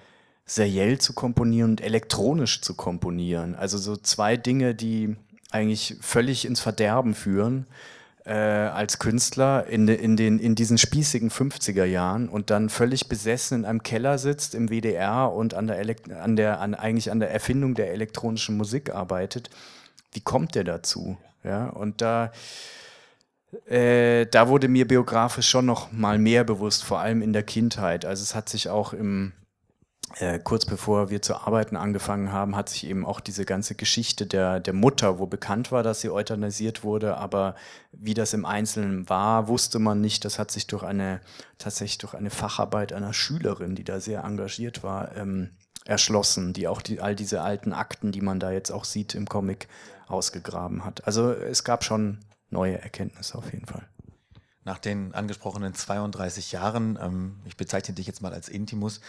seriell 0.46 1.00
zu 1.00 1.14
komponieren 1.14 1.72
und 1.72 1.82
elektronisch 1.82 2.62
zu 2.62 2.74
komponieren. 2.74 3.56
Also 3.56 3.78
so 3.78 3.96
zwei 3.96 4.38
Dinge, 4.38 4.74
die 4.74 5.16
eigentlich 5.52 5.98
völlig 6.02 6.46
ins 6.46 6.60
Verderben 6.60 7.14
führen 7.14 7.68
äh, 8.30 8.34
als 8.34 9.00
Künstler 9.00 9.66
in, 9.66 9.88
in, 9.88 10.16
den, 10.16 10.38
in 10.38 10.54
diesen 10.54 10.78
spießigen 10.78 11.32
50er 11.32 11.84
Jahren 11.84 12.30
und 12.30 12.52
dann 12.52 12.70
völlig 12.70 13.10
besessen 13.10 13.60
in 13.60 13.66
einem 13.66 13.82
Keller 13.82 14.20
sitzt 14.20 14.54
im 14.54 14.70
WDR 14.70 15.34
und 15.34 15.56
an 15.56 15.66
der, 15.66 15.80
Elekt 15.80 16.12
an 16.12 16.36
der 16.36 16.62
an, 16.62 16.76
eigentlich 16.76 17.10
an 17.10 17.20
der 17.20 17.32
Erfindung 17.32 17.74
der 17.74 17.92
elektronischen 17.92 18.56
Musik 18.56 18.94
arbeitet. 18.94 19.50
Wie 20.12 20.22
kommt 20.22 20.54
der 20.54 20.64
dazu? 20.64 21.18
Ja, 21.44 21.70
und 21.70 22.02
da, 22.02 22.32
äh, 23.68 24.28
da 24.28 24.48
wurde 24.48 24.68
mir 24.68 24.88
biografisch 24.88 25.50
schon 25.50 25.66
noch 25.66 25.92
mal 25.92 26.20
mehr 26.20 26.44
bewusst, 26.44 26.84
vor 26.84 27.00
allem 27.00 27.24
in 27.24 27.34
der 27.34 27.44
Kindheit. 27.44 28.06
Also 28.06 28.22
es 28.22 28.36
hat 28.36 28.48
sich 28.48 28.70
auch 28.70 28.94
im, 28.94 29.32
äh, 30.18 30.40
kurz 30.40 30.66
bevor 30.66 31.10
wir 31.10 31.22
zu 31.22 31.36
arbeiten 31.36 31.76
angefangen 31.76 32.32
haben, 32.32 32.56
hat 32.56 32.70
sich 32.70 32.88
eben 32.88 33.06
auch 33.06 33.20
diese 33.20 33.46
ganze 33.46 33.76
Geschichte 33.76 34.26
der, 34.26 34.60
der 34.60 34.74
Mutter, 34.74 35.20
wo 35.20 35.28
bekannt 35.28 35.72
war, 35.72 35.84
dass 35.84 36.02
sie 36.02 36.10
euthanasiert 36.10 36.84
wurde, 36.84 37.18
aber 37.18 37.56
wie 37.92 38.14
das 38.14 38.34
im 38.34 38.46
Einzelnen 38.46 39.08
war, 39.10 39.48
wusste 39.48 39.80
man 39.80 40.02
nicht. 40.02 40.26
Das 40.26 40.40
hat 40.40 40.52
sich 40.52 40.68
durch 40.68 40.84
eine, 40.84 41.22
tatsächlich 41.58 42.00
durch 42.00 42.16
eine 42.16 42.32
Facharbeit 42.32 42.92
einer 42.92 43.14
Schülerin, 43.14 43.76
die 43.76 43.84
da 43.84 44.00
sehr 44.00 44.24
engagiert 44.24 44.84
war, 44.84 45.16
ähm, 45.16 45.52
erschlossen, 45.86 46.54
die 46.54 46.68
auch 46.68 46.82
die, 46.82 47.02
all 47.02 47.16
diese 47.16 47.42
alten 47.42 47.74
Akten, 47.74 48.12
die 48.12 48.22
man 48.22 48.40
da 48.40 48.52
jetzt 48.52 48.72
auch 48.72 48.86
sieht 48.86 49.16
im 49.16 49.28
Comic, 49.28 49.68
ausgegraben 50.08 50.86
hat. 50.86 51.06
Also 51.06 51.32
es 51.32 51.64
gab 51.64 51.84
schon 51.84 52.20
neue 52.50 52.82
Erkenntnisse 52.82 53.38
auf 53.38 53.54
jeden 53.54 53.68
Fall. 53.68 53.88
Nach 54.66 54.78
den 54.78 55.14
angesprochenen 55.14 55.74
32 55.74 56.52
Jahren, 56.52 57.00
ähm, 57.02 57.40
ich 57.46 57.58
bezeichne 57.58 57.96
dich 57.96 58.06
jetzt 58.08 58.22
mal 58.22 58.34
als 58.34 58.50
Intimus, 58.50 59.02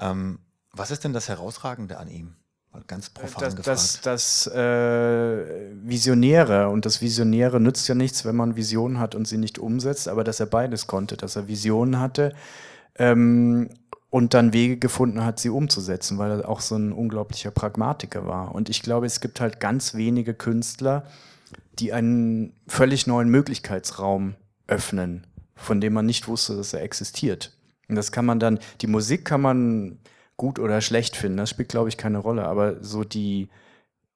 ähm, 0.00 0.40
was 0.72 0.90
ist 0.90 1.04
denn 1.04 1.12
das 1.12 1.28
Herausragende 1.28 1.98
an 1.98 2.08
ihm? 2.08 2.36
Mal 2.72 2.84
ganz 2.86 3.10
profan 3.10 3.40
das, 3.40 3.56
gefragt. 3.56 3.66
Das, 3.66 4.00
das 4.02 4.46
äh, 4.54 5.72
Visionäre 5.82 6.68
und 6.68 6.86
das 6.86 7.00
Visionäre 7.00 7.60
nützt 7.60 7.88
ja 7.88 7.96
nichts, 7.96 8.24
wenn 8.24 8.36
man 8.36 8.54
Visionen 8.54 9.00
hat 9.00 9.16
und 9.16 9.26
sie 9.26 9.38
nicht 9.38 9.58
umsetzt, 9.58 10.06
aber 10.06 10.22
dass 10.22 10.38
er 10.38 10.46
beides 10.46 10.86
konnte, 10.86 11.16
dass 11.16 11.34
er 11.34 11.48
Visionen 11.48 11.98
hatte 11.98 12.32
ähm, 12.94 13.70
und 14.08 14.34
dann 14.34 14.52
Wege 14.52 14.76
gefunden 14.76 15.24
hat, 15.24 15.40
sie 15.40 15.50
umzusetzen, 15.50 16.18
weil 16.18 16.30
er 16.30 16.48
auch 16.48 16.60
so 16.60 16.76
ein 16.76 16.92
unglaublicher 16.92 17.50
Pragmatiker 17.50 18.26
war. 18.26 18.54
Und 18.54 18.68
ich 18.68 18.82
glaube, 18.82 19.06
es 19.06 19.20
gibt 19.20 19.40
halt 19.40 19.58
ganz 19.58 19.94
wenige 19.94 20.34
Künstler, 20.34 21.04
die 21.80 21.92
einen 21.92 22.54
völlig 22.68 23.08
neuen 23.08 23.30
Möglichkeitsraum 23.30 24.36
öffnen, 24.68 25.26
von 25.56 25.80
dem 25.80 25.92
man 25.92 26.06
nicht 26.06 26.28
wusste, 26.28 26.56
dass 26.56 26.72
er 26.72 26.82
existiert. 26.82 27.52
Und 27.90 27.96
das 27.96 28.12
kann 28.12 28.24
man 28.24 28.40
dann, 28.40 28.58
die 28.80 28.86
Musik 28.86 29.24
kann 29.24 29.40
man 29.40 29.98
gut 30.36 30.58
oder 30.58 30.80
schlecht 30.80 31.16
finden, 31.16 31.36
das 31.36 31.50
spielt, 31.50 31.68
glaube 31.68 31.90
ich, 31.90 31.98
keine 31.98 32.18
Rolle, 32.18 32.46
aber 32.46 32.82
so 32.82 33.04
die, 33.04 33.50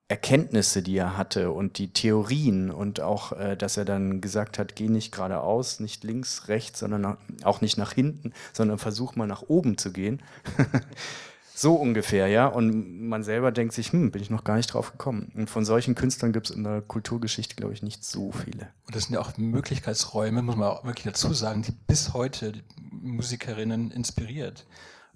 Erkenntnisse, 0.06 0.82
die 0.82 0.96
er 0.98 1.16
hatte 1.16 1.50
und 1.50 1.78
die 1.78 1.92
Theorien 1.92 2.70
und 2.70 3.00
auch, 3.00 3.32
äh, 3.32 3.56
dass 3.56 3.78
er 3.78 3.86
dann 3.86 4.20
gesagt 4.20 4.58
hat, 4.58 4.76
geh 4.76 4.88
nicht 4.88 5.12
geradeaus, 5.12 5.80
nicht 5.80 6.04
links, 6.04 6.48
rechts, 6.48 6.80
sondern 6.80 7.16
auch 7.42 7.62
nicht 7.62 7.78
nach 7.78 7.92
hinten, 7.92 8.34
sondern 8.52 8.76
versuch 8.78 9.16
mal 9.16 9.26
nach 9.26 9.42
oben 9.42 9.78
zu 9.78 9.92
gehen. 9.92 10.22
so 11.54 11.74
ungefähr, 11.76 12.26
ja. 12.26 12.46
Und 12.46 13.08
man 13.08 13.22
selber 13.22 13.52
denkt 13.52 13.74
sich, 13.74 13.92
hm, 13.92 14.10
bin 14.10 14.20
ich 14.20 14.30
noch 14.30 14.44
gar 14.44 14.56
nicht 14.56 14.66
drauf 14.66 14.92
gekommen. 14.92 15.30
Und 15.34 15.48
von 15.48 15.64
solchen 15.64 15.94
Künstlern 15.94 16.32
gibt 16.32 16.50
es 16.50 16.56
in 16.56 16.64
der 16.64 16.82
Kulturgeschichte, 16.82 17.54
glaube 17.54 17.74
ich, 17.74 17.82
nicht 17.82 18.04
so 18.04 18.32
viele. 18.32 18.68
Und 18.86 18.96
das 18.96 19.04
sind 19.04 19.14
ja 19.14 19.20
auch 19.20 19.36
Möglichkeitsräume, 19.36 20.42
muss 20.42 20.56
man 20.56 20.68
auch 20.68 20.84
wirklich 20.84 21.04
dazu 21.04 21.32
sagen, 21.32 21.62
die 21.62 21.72
bis 21.72 22.12
heute 22.12 22.52
die 22.52 22.64
Musikerinnen 22.90 23.90
inspiriert. 23.92 24.66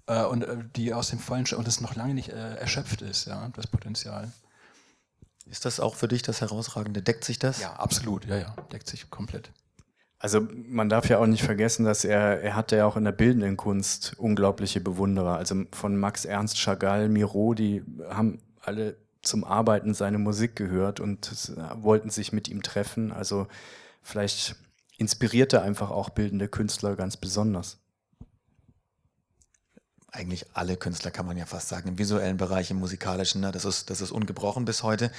Äh, 0.07 0.23
und 0.23 0.43
äh, 0.43 0.57
die 0.75 0.93
aus 0.93 1.09
dem 1.09 1.19
Vollen 1.19 1.45
und 1.55 1.67
das 1.67 1.81
noch 1.81 1.95
lange 1.95 2.13
nicht 2.13 2.29
äh, 2.29 2.55
erschöpft 2.55 3.01
ist, 3.01 3.27
ja, 3.27 3.49
das 3.55 3.67
Potenzial. 3.67 4.31
Ist 5.45 5.65
das 5.65 5.79
auch 5.79 5.95
für 5.95 6.07
dich 6.07 6.21
das 6.21 6.41
Herausragende? 6.41 7.01
Deckt 7.01 7.23
sich 7.23 7.39
das? 7.39 7.59
Ja, 7.59 7.73
absolut. 7.73 8.25
Ja, 8.25 8.37
ja, 8.37 8.55
deckt 8.71 8.87
sich 8.87 9.09
komplett. 9.09 9.51
Also 10.19 10.45
man 10.67 10.89
darf 10.89 11.07
ja 11.07 11.17
auch 11.17 11.25
nicht 11.25 11.43
vergessen, 11.43 11.85
dass 11.85 12.03
er, 12.03 12.41
er 12.41 12.55
hatte 12.55 12.75
ja 12.75 12.85
auch 12.85 12.97
in 12.97 13.05
der 13.05 13.13
bildenden 13.13 13.55
Kunst 13.55 14.15
unglaubliche 14.17 14.81
Bewunderer. 14.81 15.37
Also 15.37 15.63
von 15.71 15.95
Max 15.97 16.25
Ernst 16.25 16.57
Chagall, 16.57 17.07
Miro, 17.07 17.53
die 17.53 17.83
haben 18.09 18.39
alle 18.61 18.97
zum 19.21 19.45
Arbeiten 19.45 19.93
seine 19.93 20.17
Musik 20.17 20.57
gehört 20.57 20.99
und 20.99 21.53
wollten 21.81 22.09
sich 22.09 22.33
mit 22.33 22.49
ihm 22.49 22.63
treffen. 22.63 23.13
Also 23.13 23.47
vielleicht 24.01 24.57
inspirierte 24.97 25.61
einfach 25.61 25.89
auch 25.89 26.09
bildende 26.09 26.49
Künstler 26.49 26.97
ganz 26.97 27.15
besonders 27.15 27.79
eigentlich 30.11 30.45
alle 30.53 30.77
Künstler, 30.77 31.11
kann 31.11 31.25
man 31.25 31.37
ja 31.37 31.45
fast 31.45 31.69
sagen, 31.69 31.89
im 31.89 31.97
visuellen 31.97 32.37
Bereich, 32.37 32.71
im 32.71 32.77
musikalischen, 32.77 33.41
ne? 33.41 33.51
das, 33.51 33.65
ist, 33.65 33.89
das 33.89 34.01
ist 34.01 34.11
ungebrochen 34.11 34.65
bis 34.65 34.83
heute. 34.83 35.11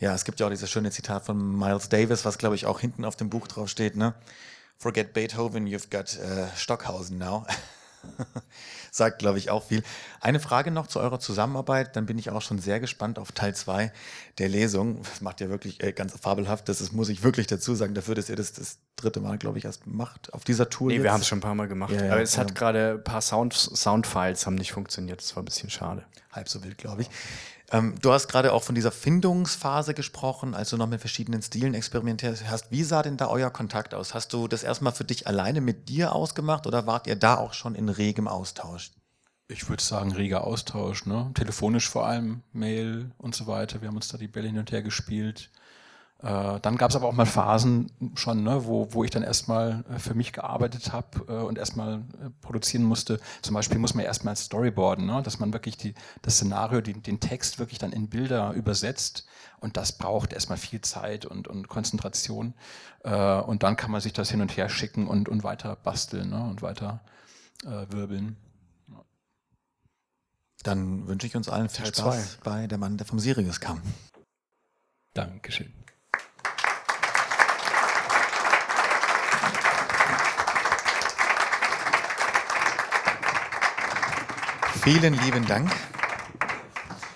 Ja, 0.00 0.14
es 0.14 0.24
gibt 0.24 0.40
ja 0.40 0.46
auch 0.46 0.50
dieses 0.50 0.70
schöne 0.70 0.90
Zitat 0.90 1.24
von 1.24 1.58
Miles 1.58 1.88
Davis, 1.88 2.24
was 2.24 2.38
glaube 2.38 2.54
ich 2.56 2.66
auch 2.66 2.80
hinten 2.80 3.04
auf 3.04 3.16
dem 3.16 3.30
Buch 3.30 3.46
drauf 3.46 3.68
steht, 3.68 3.96
ne? 3.96 4.14
Forget 4.76 5.12
Beethoven, 5.12 5.66
you've 5.66 5.88
got 5.88 6.18
uh, 6.18 6.46
Stockhausen 6.56 7.16
now. 7.16 7.46
Sagt, 8.94 9.18
glaube 9.18 9.38
ich, 9.38 9.50
auch 9.50 9.64
viel. 9.64 9.82
Eine 10.20 10.38
Frage 10.38 10.70
noch 10.70 10.86
zu 10.86 11.00
eurer 11.00 11.18
Zusammenarbeit, 11.18 11.96
dann 11.96 12.06
bin 12.06 12.16
ich 12.16 12.30
auch 12.30 12.42
schon 12.42 12.60
sehr 12.60 12.78
gespannt 12.78 13.18
auf 13.18 13.32
Teil 13.32 13.52
2 13.52 13.92
der 14.38 14.48
Lesung. 14.48 15.02
Das 15.02 15.20
macht 15.20 15.40
ihr 15.40 15.50
wirklich 15.50 15.82
äh, 15.82 15.90
ganz 15.90 16.16
fabelhaft. 16.16 16.68
Das 16.68 16.80
ist, 16.80 16.92
muss 16.92 17.08
ich 17.08 17.24
wirklich 17.24 17.48
dazu 17.48 17.74
sagen, 17.74 17.94
dafür, 17.94 18.14
dass 18.14 18.28
ihr 18.28 18.36
das 18.36 18.52
das 18.52 18.78
dritte 18.94 19.18
Mal, 19.18 19.36
glaube 19.36 19.58
ich, 19.58 19.64
erst 19.64 19.88
macht 19.88 20.32
auf 20.32 20.44
dieser 20.44 20.70
Tour. 20.70 20.86
Nee, 20.86 20.94
jetzt. 20.94 21.02
wir 21.02 21.12
haben 21.12 21.22
es 21.22 21.26
schon 21.26 21.38
ein 21.38 21.40
paar 21.42 21.56
Mal 21.56 21.66
gemacht. 21.66 21.92
Ja, 21.92 22.04
ja, 22.04 22.12
Aber 22.12 22.22
es 22.22 22.36
ja. 22.36 22.42
hat 22.42 22.54
gerade 22.54 22.92
ein 22.92 23.02
paar 23.02 23.20
Sound, 23.20 23.52
Soundfiles 23.52 24.46
haben 24.46 24.54
nicht 24.54 24.70
funktioniert. 24.70 25.20
Das 25.20 25.34
war 25.34 25.42
ein 25.42 25.46
bisschen 25.46 25.70
schade. 25.70 26.04
Halb 26.30 26.48
so 26.48 26.62
wild, 26.62 26.78
glaube 26.78 27.02
ich. 27.02 27.10
Ähm, 27.70 27.94
du 28.00 28.12
hast 28.12 28.28
gerade 28.28 28.52
auch 28.52 28.62
von 28.62 28.74
dieser 28.74 28.92
Findungsphase 28.92 29.94
gesprochen, 29.94 30.54
als 30.54 30.70
du 30.70 30.76
noch 30.76 30.86
mit 30.86 31.00
verschiedenen 31.00 31.42
Stilen 31.42 31.74
experimentiert 31.74 32.44
hast. 32.48 32.70
Wie 32.70 32.84
sah 32.84 33.02
denn 33.02 33.16
da 33.16 33.28
euer 33.28 33.50
Kontakt 33.50 33.94
aus? 33.94 34.14
Hast 34.14 34.32
du 34.32 34.48
das 34.48 34.62
erstmal 34.62 34.92
für 34.92 35.04
dich 35.04 35.26
alleine 35.26 35.60
mit 35.60 35.88
dir 35.88 36.14
ausgemacht 36.14 36.66
oder 36.66 36.86
wart 36.86 37.06
ihr 37.06 37.16
da 37.16 37.36
auch 37.36 37.54
schon 37.54 37.74
in 37.74 37.88
regem 37.88 38.28
Austausch? 38.28 38.92
Ich 39.48 39.68
würde 39.68 39.82
sagen, 39.82 40.12
reger 40.12 40.44
Austausch, 40.44 41.04
ne? 41.04 41.30
Telefonisch 41.34 41.88
vor 41.88 42.06
allem, 42.06 42.42
Mail 42.52 43.10
und 43.18 43.34
so 43.34 43.46
weiter. 43.46 43.82
Wir 43.82 43.88
haben 43.88 43.96
uns 43.96 44.08
da 44.08 44.16
die 44.16 44.28
Bälle 44.28 44.48
hin 44.48 44.58
und 44.58 44.72
her 44.72 44.82
gespielt. 44.82 45.50
Äh, 46.22 46.60
dann 46.60 46.76
gab 46.76 46.90
es 46.90 46.96
aber 46.96 47.06
auch 47.06 47.12
mal 47.12 47.26
Phasen 47.26 47.90
schon, 48.14 48.42
ne, 48.42 48.64
wo, 48.64 48.92
wo 48.92 49.04
ich 49.04 49.10
dann 49.10 49.22
erstmal 49.22 49.84
äh, 49.94 49.98
für 49.98 50.14
mich 50.14 50.32
gearbeitet 50.32 50.92
habe 50.92 51.08
äh, 51.28 51.44
und 51.44 51.58
erstmal 51.58 52.02
produzieren 52.40 52.84
musste. 52.84 53.20
Zum 53.42 53.54
Beispiel 53.54 53.78
muss 53.78 53.94
man 53.94 54.04
erstmal 54.04 54.34
storyboarden, 54.34 55.04
ne, 55.04 55.22
dass 55.22 55.38
man 55.38 55.52
wirklich 55.52 55.76
die, 55.76 55.94
das 56.22 56.36
Szenario, 56.36 56.80
die, 56.80 56.94
den 56.94 57.20
Text 57.20 57.58
wirklich 57.58 57.78
dann 57.78 57.92
in 57.92 58.08
Bilder 58.08 58.52
übersetzt. 58.52 59.26
Und 59.60 59.76
das 59.76 59.92
braucht 59.92 60.32
erstmal 60.32 60.58
viel 60.58 60.80
Zeit 60.82 61.26
und, 61.26 61.48
und 61.48 61.68
Konzentration. 61.68 62.52
Und 63.02 63.62
dann 63.62 63.76
kann 63.76 63.90
man 63.90 64.02
sich 64.02 64.12
das 64.12 64.30
hin 64.30 64.42
und 64.42 64.54
her 64.58 64.68
schicken 64.68 65.06
und, 65.06 65.26
und 65.28 65.42
weiter 65.42 65.76
basteln 65.76 66.30
ne, 66.30 66.42
und 66.42 66.60
weiter 66.60 67.00
äh, 67.64 67.86
wirbeln. 67.90 68.36
Dann 70.62 71.06
wünsche 71.06 71.26
ich 71.26 71.36
uns 71.36 71.48
allen 71.48 71.68
viel 71.68 71.84
Teil 71.84 71.94
Spaß 71.94 72.38
zwei. 72.42 72.44
bei 72.44 72.66
Der 72.66 72.78
Mann, 72.78 72.96
der 72.96 73.06
vom 73.06 73.18
Sirius 73.18 73.60
kam. 73.60 73.82
Dankeschön. 75.12 75.72
Vielen 84.84 85.14
lieben 85.14 85.46
Dank. 85.46 85.74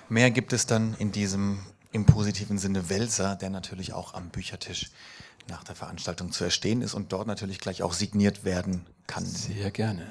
Mehr 0.09 0.31
gibt 0.31 0.55
es 0.55 0.65
dann 0.65 0.95
in 0.95 1.13
diesem 1.13 1.59
im 1.93 2.07
positiven 2.07 2.57
Sinne 2.57 2.89
Wälzer, 2.89 3.37
der 3.37 3.51
natürlich 3.51 3.93
auch 3.93 4.15
am 4.15 4.31
Büchertisch 4.31 4.91
nach 5.49 5.65
der 5.65 5.75
Veranstaltung 5.75 6.33
zu 6.33 6.45
erstehen 6.45 6.81
ist 6.81 6.95
und 6.95 7.13
dort 7.13 7.27
natürlich 7.27 7.59
gleich 7.59 7.83
auch 7.83 7.93
signiert 7.93 8.47
werden 8.47 8.87
kann. 9.07 9.27
Sehr 9.27 9.71
gerne. 9.71 10.07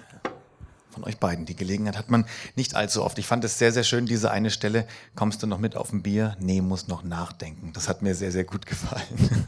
Von 0.92 1.04
euch 1.04 1.18
beiden. 1.18 1.48
Die 1.48 1.56
Gelegenheit 1.56 1.98
hat 1.98 2.12
man 2.12 2.28
nicht 2.56 2.76
allzu 2.76 3.04
oft. 3.04 3.18
Ich 3.18 3.26
fand 3.26 3.44
es 3.44 3.58
sehr, 3.58 3.72
sehr 3.72 3.84
schön, 3.84 4.06
diese 4.06 4.30
eine 4.30 4.52
Stelle. 4.52 4.88
Kommst 5.16 5.42
du 5.42 5.48
noch 5.48 5.58
mit 5.58 5.76
auf 5.76 5.92
ein 5.92 6.04
Bier? 6.04 6.38
Nee, 6.40 6.62
muss 6.62 6.88
noch 6.88 7.02
nachdenken. 7.02 7.74
Das 7.74 7.90
hat 7.90 8.04
mir 8.04 8.14
sehr, 8.14 8.32
sehr 8.32 8.44
gut 8.44 8.68
gefallen. 8.68 9.48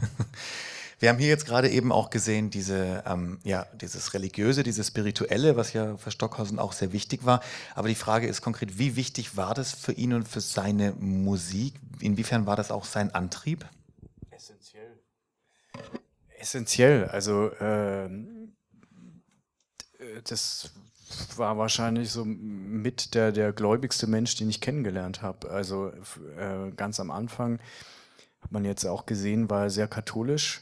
Wir 1.00 1.08
haben 1.08 1.18
hier 1.18 1.28
jetzt 1.28 1.46
gerade 1.46 1.70
eben 1.70 1.92
auch 1.92 2.10
gesehen, 2.10 2.50
diese, 2.50 3.02
ähm, 3.06 3.40
ja, 3.42 3.66
dieses 3.80 4.12
Religiöse, 4.12 4.62
dieses 4.62 4.88
Spirituelle, 4.88 5.56
was 5.56 5.72
ja 5.72 5.96
für 5.96 6.10
Stockhausen 6.10 6.58
auch 6.58 6.74
sehr 6.74 6.92
wichtig 6.92 7.24
war. 7.24 7.40
Aber 7.74 7.88
die 7.88 7.94
Frage 7.94 8.26
ist 8.26 8.42
konkret, 8.42 8.78
wie 8.78 8.96
wichtig 8.96 9.34
war 9.34 9.54
das 9.54 9.72
für 9.72 9.92
ihn 9.92 10.12
und 10.12 10.28
für 10.28 10.42
seine 10.42 10.92
Musik? 10.92 11.72
Inwiefern 12.00 12.44
war 12.44 12.54
das 12.54 12.70
auch 12.70 12.84
sein 12.84 13.14
Antrieb? 13.14 13.66
Essentiell. 14.30 14.98
Essentiell. 16.38 17.06
Also 17.06 17.50
ähm, 17.60 18.52
äh, 19.98 20.20
das 20.28 20.70
war 21.36 21.56
wahrscheinlich 21.56 22.10
so 22.10 22.26
mit 22.26 23.14
der, 23.14 23.32
der 23.32 23.54
gläubigste 23.54 24.06
Mensch, 24.06 24.36
den 24.36 24.50
ich 24.50 24.60
kennengelernt 24.60 25.22
habe. 25.22 25.50
Also 25.50 25.92
äh, 26.36 26.70
ganz 26.76 27.00
am 27.00 27.10
Anfang 27.10 27.58
hat 28.42 28.52
man 28.52 28.66
jetzt 28.66 28.84
auch 28.84 29.06
gesehen, 29.06 29.48
war 29.48 29.62
er 29.62 29.70
sehr 29.70 29.88
katholisch. 29.88 30.60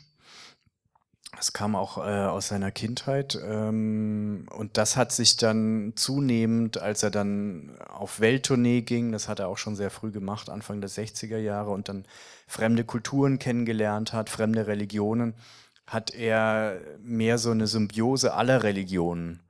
Das 1.37 1.53
kam 1.53 1.77
auch 1.77 1.99
äh, 1.99 2.01
aus 2.01 2.49
seiner 2.49 2.71
Kindheit 2.71 3.39
ähm, 3.45 4.47
und 4.51 4.77
das 4.77 4.97
hat 4.97 5.13
sich 5.13 5.37
dann 5.37 5.93
zunehmend, 5.95 6.79
als 6.79 7.03
er 7.03 7.11
dann 7.11 7.77
auf 7.89 8.21
Welttournee 8.21 8.81
ging, 8.81 9.13
das 9.13 9.29
hat 9.29 9.39
er 9.39 9.49
auch 9.49 9.59
schon 9.59 9.77
sehr 9.77 9.91
früh 9.91 10.11
gemacht, 10.11 10.51
Anfang 10.51 10.81
der 10.81 10.91
60er 10.91 11.37
Jahre 11.37 11.71
und 11.71 11.89
dann 11.89 12.07
fremde 12.47 12.83
Kulturen 12.83 13.39
kennengelernt 13.39 14.13
hat, 14.13 14.31
fremde 14.31 14.67
Religionen, 14.67 15.35
hat 15.87 16.15
er 16.15 16.81
mehr 17.03 17.39
so 17.39 17.51
eine 17.51 17.67
Symbiose 17.67 18.35
aller 18.35 18.63
Religionen 18.63 19.41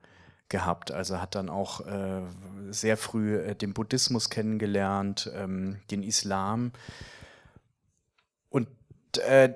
gehabt. 0.49 0.91
Also 0.93 1.21
hat 1.21 1.35
dann 1.35 1.49
auch 1.49 1.87
äh, 1.87 2.23
sehr 2.71 2.97
früh 2.97 3.37
äh, 3.37 3.55
den 3.55 3.75
Buddhismus 3.75 4.31
kennengelernt, 4.31 5.31
ähm, 5.35 5.81
den 5.91 6.03
Islam. 6.03 6.73
Äh, 9.19 9.53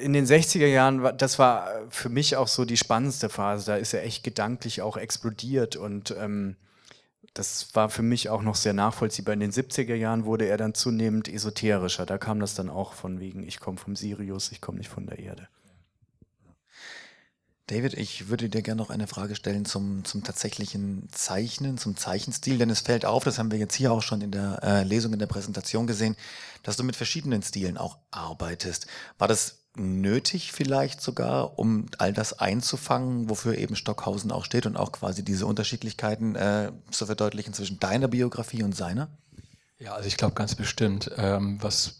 in 0.00 0.12
den 0.12 0.26
60er 0.26 0.66
Jahren, 0.66 1.16
das 1.18 1.38
war 1.38 1.68
für 1.90 2.08
mich 2.08 2.36
auch 2.36 2.48
so 2.48 2.64
die 2.64 2.76
spannendste 2.76 3.28
Phase. 3.28 3.66
Da 3.66 3.76
ist 3.76 3.94
er 3.94 4.04
echt 4.04 4.24
gedanklich 4.24 4.82
auch 4.82 4.96
explodiert 4.96 5.76
und 5.76 6.14
ähm, 6.18 6.56
das 7.34 7.74
war 7.74 7.90
für 7.90 8.02
mich 8.02 8.30
auch 8.30 8.42
noch 8.42 8.54
sehr 8.54 8.72
nachvollziehbar. 8.72 9.34
In 9.34 9.40
den 9.40 9.52
70er 9.52 9.94
Jahren 9.94 10.24
wurde 10.24 10.46
er 10.46 10.56
dann 10.56 10.74
zunehmend 10.74 11.28
esoterischer. 11.28 12.06
Da 12.06 12.18
kam 12.18 12.40
das 12.40 12.54
dann 12.54 12.70
auch 12.70 12.94
von 12.94 13.20
wegen, 13.20 13.46
ich 13.46 13.60
komme 13.60 13.76
vom 13.76 13.94
Sirius, 13.94 14.52
ich 14.52 14.60
komme 14.60 14.78
nicht 14.78 14.88
von 14.88 15.06
der 15.06 15.18
Erde. 15.18 15.48
David, 17.68 17.94
ich 17.94 18.28
würde 18.28 18.48
dir 18.48 18.62
gerne 18.62 18.80
noch 18.80 18.90
eine 18.90 19.08
Frage 19.08 19.34
stellen 19.34 19.64
zum, 19.64 20.04
zum 20.04 20.22
tatsächlichen 20.22 21.08
Zeichnen, 21.10 21.78
zum 21.78 21.96
Zeichenstil, 21.96 22.58
denn 22.58 22.70
es 22.70 22.80
fällt 22.80 23.04
auf, 23.04 23.24
das 23.24 23.38
haben 23.38 23.50
wir 23.50 23.58
jetzt 23.58 23.74
hier 23.74 23.92
auch 23.92 24.02
schon 24.02 24.20
in 24.20 24.30
der 24.30 24.62
äh, 24.62 24.82
Lesung, 24.84 25.12
in 25.12 25.18
der 25.18 25.26
Präsentation 25.26 25.88
gesehen, 25.88 26.16
dass 26.62 26.76
du 26.76 26.84
mit 26.84 26.94
verschiedenen 26.94 27.42
Stilen 27.42 27.76
auch 27.76 27.98
arbeitest. 28.12 28.86
War 29.18 29.26
das 29.26 29.62
nötig 29.74 30.52
vielleicht 30.52 31.00
sogar, 31.00 31.58
um 31.58 31.86
all 31.98 32.12
das 32.12 32.38
einzufangen, 32.38 33.28
wofür 33.28 33.58
eben 33.58 33.74
Stockhausen 33.74 34.30
auch 34.30 34.44
steht 34.44 34.66
und 34.66 34.76
auch 34.76 34.92
quasi 34.92 35.24
diese 35.24 35.44
Unterschiedlichkeiten 35.46 36.36
äh, 36.36 36.70
zu 36.92 37.06
verdeutlichen 37.06 37.52
zwischen 37.52 37.80
deiner 37.80 38.06
Biografie 38.06 38.62
und 38.62 38.76
seiner? 38.76 39.08
Ja, 39.78 39.94
also 39.94 40.06
ich 40.06 40.16
glaube 40.16 40.34
ganz 40.34 40.54
bestimmt, 40.54 41.10
ähm, 41.16 41.58
was 41.60 41.98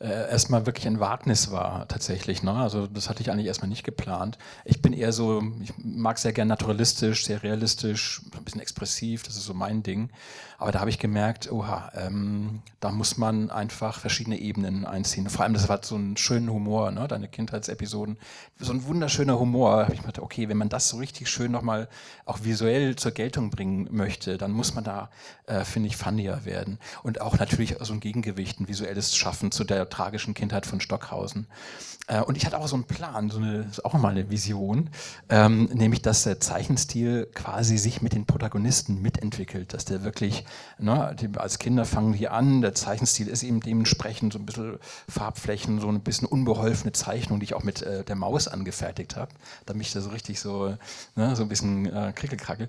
äh, 0.00 0.30
erstmal 0.30 0.66
wirklich 0.66 0.86
ein 0.86 1.00
Wagnis 1.00 1.50
war 1.50 1.86
tatsächlich. 1.88 2.42
Ne? 2.42 2.52
Also 2.52 2.86
das 2.86 3.08
hatte 3.08 3.22
ich 3.22 3.30
eigentlich 3.30 3.46
erstmal 3.46 3.68
nicht 3.68 3.84
geplant. 3.84 4.38
Ich 4.64 4.82
bin 4.82 4.92
eher 4.92 5.12
so, 5.12 5.42
ich 5.62 5.72
mag 5.78 6.18
sehr 6.18 6.32
gern 6.32 6.48
naturalistisch, 6.48 7.24
sehr 7.24 7.42
realistisch, 7.42 8.22
ein 8.36 8.44
bisschen 8.44 8.60
expressiv, 8.60 9.22
das 9.22 9.36
ist 9.36 9.44
so 9.44 9.54
mein 9.54 9.82
Ding. 9.82 10.10
Aber 10.60 10.72
da 10.72 10.80
habe 10.80 10.90
ich 10.90 10.98
gemerkt, 10.98 11.52
oha, 11.52 11.92
ähm, 11.94 12.62
da 12.80 12.90
muss 12.90 13.16
man 13.16 13.48
einfach 13.48 14.00
verschiedene 14.00 14.38
Ebenen 14.38 14.84
einziehen. 14.84 15.30
Vor 15.30 15.44
allem, 15.44 15.54
das 15.54 15.68
war 15.68 15.78
so 15.84 15.94
ein 15.94 16.16
schöner 16.16 16.52
Humor, 16.52 16.90
ne? 16.90 17.06
deine 17.06 17.28
Kindheitsepisoden, 17.28 18.18
so 18.58 18.72
ein 18.72 18.84
wunderschöner 18.84 19.38
Humor. 19.38 19.86
Ich 19.92 20.00
gedacht, 20.00 20.18
okay, 20.18 20.48
wenn 20.48 20.56
man 20.56 20.68
das 20.68 20.88
so 20.88 20.96
richtig 20.96 21.30
schön 21.30 21.52
nochmal 21.52 21.88
auch 22.24 22.42
visuell 22.42 22.96
zur 22.96 23.12
Geltung 23.12 23.50
bringen 23.50 23.86
möchte, 23.92 24.36
dann 24.36 24.50
muss 24.50 24.74
man 24.74 24.82
da, 24.82 25.10
äh, 25.46 25.64
finde 25.64 25.88
ich, 25.88 25.96
funnier 25.96 26.44
werden. 26.44 26.80
Und 27.04 27.20
auch 27.20 27.38
natürlich 27.38 27.76
so 27.80 27.92
ein 27.92 28.00
Gegengewicht, 28.00 28.58
ein 28.58 28.66
visuelles 28.66 29.14
Schaffen 29.14 29.52
zu 29.58 29.64
der 29.64 29.88
tragischen 29.88 30.34
Kindheit 30.34 30.66
von 30.66 30.80
Stockhausen. 30.80 31.48
Äh, 32.06 32.22
und 32.22 32.36
ich 32.36 32.46
hatte 32.46 32.58
auch 32.58 32.68
so 32.68 32.76
einen 32.76 32.84
Plan, 32.84 33.28
so 33.28 33.38
eine, 33.38 33.66
auch 33.82 33.92
mal 33.94 34.10
eine 34.10 34.30
Vision, 34.30 34.88
ähm, 35.28 35.64
nämlich, 35.64 36.00
dass 36.00 36.22
der 36.22 36.38
Zeichenstil 36.38 37.28
quasi 37.34 37.76
sich 37.76 38.00
mit 38.00 38.12
den 38.12 38.24
Protagonisten 38.24 39.02
mitentwickelt, 39.02 39.74
dass 39.74 39.84
der 39.84 40.04
wirklich, 40.04 40.44
ne, 40.78 41.16
die, 41.20 41.28
als 41.36 41.58
Kinder 41.58 41.84
fangen 41.84 42.12
die 42.12 42.28
an, 42.28 42.60
der 42.60 42.74
Zeichenstil 42.74 43.26
ist 43.26 43.42
eben 43.42 43.58
dementsprechend 43.58 44.32
so 44.32 44.38
ein 44.38 44.46
bisschen 44.46 44.78
Farbflächen, 45.08 45.80
so 45.80 45.88
ein 45.88 46.00
bisschen 46.00 46.28
unbeholfene 46.28 46.92
Zeichnung, 46.92 47.40
die 47.40 47.44
ich 47.44 47.54
auch 47.54 47.64
mit 47.64 47.82
äh, 47.82 48.04
der 48.04 48.14
Maus 48.14 48.46
angefertigt 48.46 49.16
habe, 49.16 49.32
damit 49.66 49.88
ich 49.88 49.92
da 49.92 50.00
so 50.00 50.10
richtig 50.10 50.38
so, 50.38 50.76
ne, 51.16 51.34
so 51.34 51.42
ein 51.42 51.48
bisschen 51.48 51.92
äh, 51.92 52.12
krickelkrackel. 52.14 52.68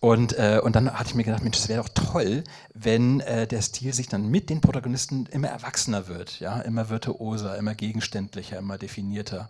Und, 0.00 0.32
äh, 0.38 0.60
und 0.62 0.74
dann 0.74 0.92
hatte 0.92 1.10
ich 1.10 1.14
mir 1.14 1.24
gedacht, 1.24 1.42
Mensch, 1.42 1.58
das 1.58 1.68
wäre 1.68 1.82
doch 1.82 1.90
toll, 1.90 2.42
wenn 2.74 3.20
äh, 3.20 3.46
der 3.46 3.62
Stil 3.62 3.92
sich 3.92 4.08
dann 4.08 4.30
mit 4.30 4.50
den 4.50 4.60
Protagonisten 4.60 5.26
immer 5.26 5.48
erwachsener 5.48 6.08
wird, 6.08 6.21
ja, 6.40 6.60
immer 6.60 6.88
virtuoser, 6.88 7.56
immer 7.56 7.74
gegenständlicher, 7.74 8.58
immer 8.58 8.78
definierter. 8.78 9.48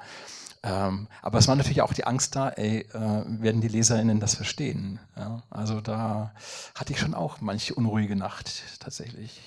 Ähm, 0.64 1.08
aber 1.22 1.38
es 1.38 1.48
war 1.48 1.56
natürlich 1.56 1.82
auch 1.82 1.92
die 1.92 2.04
Angst 2.04 2.36
da, 2.36 2.50
ey, 2.50 2.86
äh, 2.92 3.24
werden 3.26 3.60
die 3.60 3.68
LeserInnen 3.68 4.20
das 4.20 4.36
verstehen? 4.36 5.00
Ja? 5.16 5.42
Also 5.50 5.80
da 5.80 6.32
hatte 6.74 6.92
ich 6.92 7.00
schon 7.00 7.14
auch 7.14 7.40
manche 7.40 7.74
unruhige 7.74 8.14
Nacht 8.14 8.62
tatsächlich. 8.78 9.40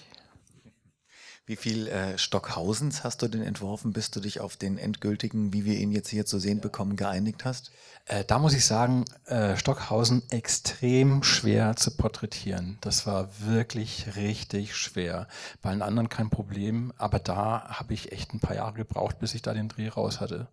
Wie 1.47 1.55
viel 1.55 1.87
äh, 1.87 2.17
Stockhausens 2.17 3.03
hast 3.03 3.21
du 3.21 3.27
denn 3.27 3.43
entworfen, 3.43 3.93
bis 3.93 4.09
du 4.09 4.19
dich 4.19 4.39
auf 4.39 4.57
den 4.57 4.79
endgültigen, 4.79 5.53
wie 5.53 5.63
wir 5.63 5.77
ihn 5.77 5.91
jetzt 5.91 6.09
hier 6.09 6.25
zu 6.25 6.39
sehen 6.39 6.59
bekommen, 6.59 6.95
geeinigt 6.95 7.45
hast? 7.45 7.71
Äh, 8.05 8.23
da 8.25 8.39
muss 8.39 8.55
ich 8.55 8.65
sagen, 8.65 9.05
äh, 9.25 9.55
Stockhausen 9.55 10.23
extrem 10.31 11.21
schwer 11.21 11.75
zu 11.75 11.95
porträtieren. 11.95 12.79
Das 12.81 13.05
war 13.05 13.29
wirklich 13.39 14.15
richtig 14.15 14.75
schwer. 14.75 15.27
Bei 15.61 15.69
allen 15.69 15.83
anderen 15.83 16.09
kein 16.09 16.31
Problem, 16.31 16.91
aber 16.97 17.19
da 17.19 17.69
habe 17.69 17.93
ich 17.93 18.11
echt 18.11 18.33
ein 18.33 18.39
paar 18.39 18.55
Jahre 18.55 18.73
gebraucht, 18.73 19.19
bis 19.19 19.35
ich 19.35 19.43
da 19.43 19.53
den 19.53 19.69
Dreh 19.69 19.89
raus 19.89 20.19
hatte. 20.19 20.47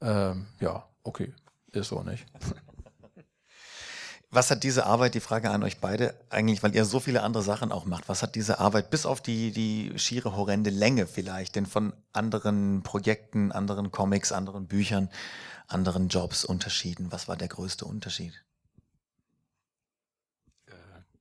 Ähm, 0.00 0.46
ja, 0.58 0.84
okay, 1.04 1.32
ist 1.70 1.88
so 1.88 2.02
nicht. 2.02 2.26
Was 4.30 4.50
hat 4.50 4.62
diese 4.62 4.84
Arbeit, 4.84 5.14
die 5.14 5.20
Frage 5.20 5.50
an 5.50 5.62
euch 5.62 5.80
beide, 5.80 6.14
eigentlich, 6.28 6.62
weil 6.62 6.74
ihr 6.74 6.84
so 6.84 7.00
viele 7.00 7.22
andere 7.22 7.42
Sachen 7.42 7.72
auch 7.72 7.86
macht, 7.86 8.10
was 8.10 8.22
hat 8.22 8.34
diese 8.34 8.58
Arbeit 8.58 8.90
bis 8.90 9.06
auf 9.06 9.22
die, 9.22 9.52
die 9.52 9.98
schiere 9.98 10.36
horrende 10.36 10.68
Länge 10.68 11.06
vielleicht 11.06 11.56
denn 11.56 11.64
von 11.64 11.94
anderen 12.12 12.82
Projekten, 12.82 13.52
anderen 13.52 13.90
Comics, 13.90 14.30
anderen 14.30 14.66
Büchern, 14.66 15.08
anderen 15.66 16.08
Jobs 16.08 16.44
unterschieden? 16.44 17.10
Was 17.10 17.26
war 17.26 17.36
der 17.36 17.48
größte 17.48 17.86
Unterschied? 17.86 18.34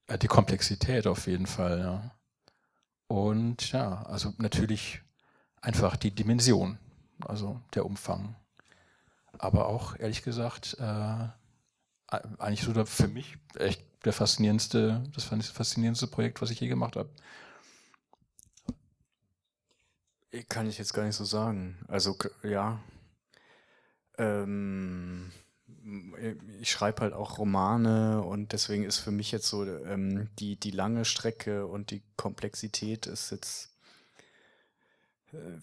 Äh, 0.08 0.18
die 0.18 0.28
Komplexität 0.28 1.08
auf 1.08 1.28
jeden 1.28 1.48
Fall, 1.48 1.80
ja. 1.80 2.12
Und 3.08 3.72
ja, 3.72 4.04
also 4.04 4.34
natürlich 4.38 5.02
einfach 5.62 5.96
die 5.96 6.12
Dimension, 6.12 6.78
also 7.26 7.62
der 7.74 7.86
Umfang. 7.86 8.36
Aber 9.38 9.68
auch, 9.68 9.98
ehrlich 9.98 10.24
gesagt, 10.24 10.76
äh, 10.80 11.28
eigentlich 12.08 12.62
so 12.62 12.86
für 12.86 13.08
mich 13.08 13.38
echt 13.56 13.82
der 14.06 14.14
faszinierendste, 14.14 15.04
das 15.14 15.26
faszinierendste 15.26 16.08
Projekt, 16.08 16.42
was 16.42 16.52
ich 16.52 16.60
je 16.60 16.68
gemacht 16.68 16.96
habe. 16.96 17.10
Kann 20.50 20.70
ich 20.70 20.78
jetzt 20.78 20.94
gar 20.94 21.04
nicht 21.04 21.16
so 21.16 21.26
sagen. 21.26 21.78
Also 21.88 22.16
ja. 22.44 22.80
Ähm, 24.18 25.32
ich 26.60 26.72
schreibe 26.72 27.02
halt 27.02 27.14
auch 27.14 27.38
Romane 27.38 28.22
und 28.22 28.52
deswegen 28.52 28.84
ist 28.84 29.00
für 29.00 29.12
mich 29.12 29.32
jetzt 29.32 29.48
so 29.48 29.66
ähm, 29.66 30.30
die, 30.38 30.58
die 30.58 30.72
lange 30.72 31.06
Strecke 31.06 31.66
und 31.66 31.92
die 31.92 32.04
Komplexität 32.18 33.08
ist 33.08 33.32
jetzt 33.32 33.77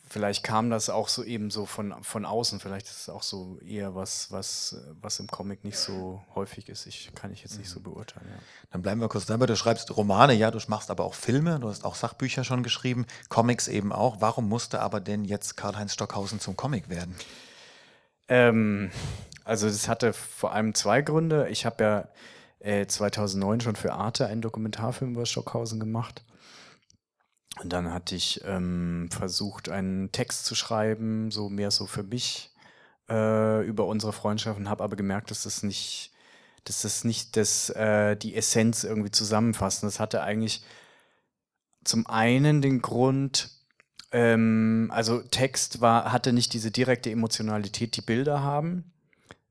Vielleicht 0.09 0.44
kam 0.44 0.68
das 0.68 0.90
auch 0.90 1.09
so 1.09 1.24
eben 1.24 1.50
so 1.50 1.64
von, 1.64 1.94
von 2.03 2.27
außen, 2.27 2.61
vielleicht 2.61 2.87
ist 2.87 3.00
es 3.00 3.09
auch 3.09 3.22
so 3.22 3.59
eher 3.66 3.94
was, 3.94 4.31
was, 4.31 4.77
was 5.00 5.18
im 5.20 5.27
Comic 5.27 5.64
nicht 5.64 5.79
so 5.79 6.22
häufig 6.35 6.68
ist. 6.68 6.87
Ich 6.87 7.11
kann 7.14 7.33
ich 7.33 7.42
jetzt 7.42 7.59
nicht 7.59 7.70
so 7.70 7.81
mhm. 7.81 7.85
beurteilen. 7.85 8.27
Ja. 8.29 8.38
Dann 8.72 8.83
bleiben 8.83 9.00
wir 9.00 9.09
kurz 9.09 9.24
dabei. 9.24 9.46
Du 9.46 9.57
schreibst 9.57 9.96
Romane, 9.96 10.35
ja, 10.35 10.50
du 10.50 10.59
machst 10.68 10.90
aber 10.90 11.05
auch 11.05 11.14
Filme, 11.14 11.59
du 11.61 11.70
hast 11.70 11.85
auch 11.85 11.94
Sachbücher 11.94 12.44
schon 12.44 12.62
geschrieben, 12.62 13.07
Comics 13.31 13.66
eben 13.66 13.90
auch. 13.92 14.20
Warum 14.20 14.50
musste 14.50 14.81
aber 14.81 15.00
denn 15.00 15.24
jetzt 15.24 15.57
Karl-Heinz 15.57 15.94
Stockhausen 15.94 16.40
zum 16.40 16.57
Comic 16.57 16.90
werden? 16.90 17.14
Ähm, 18.29 18.90
also 19.44 19.66
das 19.66 19.88
hatte 19.88 20.12
vor 20.12 20.53
allem 20.53 20.74
zwei 20.74 21.00
Gründe. 21.00 21.48
Ich 21.48 21.64
habe 21.64 21.85
ja 21.85 22.09
äh, 22.61 22.87
2009 22.87 23.62
schon 23.62 23.77
für 23.77 23.94
Arte 23.94 24.27
einen 24.27 24.42
Dokumentarfilm 24.42 25.12
über 25.12 25.24
Stockhausen 25.24 25.81
gemacht. 25.81 26.22
Und 27.60 27.72
dann 27.72 27.92
hatte 27.92 28.14
ich 28.16 28.40
ähm, 28.44 29.08
versucht, 29.10 29.68
einen 29.68 30.10
Text 30.12 30.44
zu 30.44 30.54
schreiben, 30.54 31.30
so 31.30 31.48
mehr 31.48 31.70
so 31.70 31.86
für 31.86 32.02
mich 32.02 32.50
äh, 33.08 33.64
über 33.66 33.86
unsere 33.86 34.12
Freundschaft 34.12 34.58
und 34.58 34.68
habe 34.68 34.82
aber 34.82 34.96
gemerkt, 34.96 35.30
dass 35.30 35.44
das 35.44 35.62
nicht, 35.62 36.12
dass 36.64 36.82
das 36.82 37.04
nicht 37.04 37.36
das, 37.36 37.70
äh, 37.70 38.16
die 38.16 38.34
Essenz 38.34 38.84
irgendwie 38.84 39.10
zusammenfasst. 39.10 39.82
Und 39.82 39.88
das 39.88 40.00
hatte 40.00 40.22
eigentlich 40.22 40.62
zum 41.84 42.06
einen 42.06 42.62
den 42.62 42.82
Grund, 42.82 43.50
ähm, 44.10 44.90
also 44.92 45.20
Text 45.22 45.80
war, 45.80 46.12
hatte 46.12 46.32
nicht 46.32 46.52
diese 46.54 46.70
direkte 46.70 47.10
Emotionalität, 47.10 47.96
die 47.96 48.02
Bilder 48.02 48.42
haben. 48.42 48.93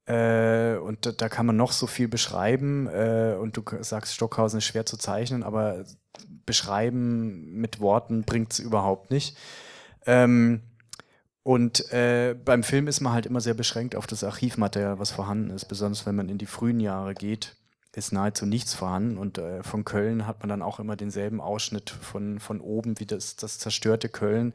Äh, 0.05 0.75
und 0.77 1.05
da, 1.05 1.11
da, 1.13 1.29
kann 1.29 1.45
man 1.45 1.55
noch 1.55 1.71
so 1.71 1.87
viel 1.87 2.07
beschreiben. 2.07 2.87
Äh, 2.87 3.37
und 3.39 3.57
du 3.57 3.63
sagst, 3.81 4.13
Stockhausen 4.13 4.57
ist 4.59 4.65
schwer 4.65 4.85
zu 4.85 4.97
zeichnen, 4.97 5.43
aber 5.43 5.85
beschreiben 6.45 7.53
mit 7.53 7.79
Worten 7.79 8.23
bringt 8.23 8.53
es 8.53 8.59
überhaupt 8.59 9.11
nicht. 9.11 9.37
Ähm, 10.05 10.61
Und 11.43 11.91
äh, 11.91 12.35
beim 12.35 12.63
Film 12.63 12.87
ist 12.87 13.01
man 13.01 13.13
halt 13.13 13.25
immer 13.25 13.41
sehr 13.41 13.53
beschränkt 13.53 13.95
auf 13.95 14.07
das 14.07 14.23
Archivmaterial, 14.23 14.99
was 14.99 15.11
vorhanden 15.11 15.49
ist. 15.51 15.65
Besonders 15.65 16.05
wenn 16.05 16.15
man 16.15 16.29
in 16.29 16.37
die 16.37 16.45
frühen 16.45 16.79
Jahre 16.79 17.13
geht, 17.13 17.57
ist 17.95 18.13
nahezu 18.13 18.45
nichts 18.45 18.73
vorhanden. 18.73 19.17
Und 19.17 19.37
äh, 19.37 19.61
von 19.63 19.83
Köln 19.85 20.25
hat 20.25 20.39
man 20.39 20.49
dann 20.49 20.61
auch 20.61 20.79
immer 20.79 20.95
denselben 20.95 21.41
Ausschnitt 21.41 21.89
von, 21.89 22.39
von 22.39 22.61
oben 22.61 22.99
wie 22.99 23.05
das, 23.05 23.35
das 23.35 23.59
zerstörte 23.59 24.09
Köln. 24.09 24.53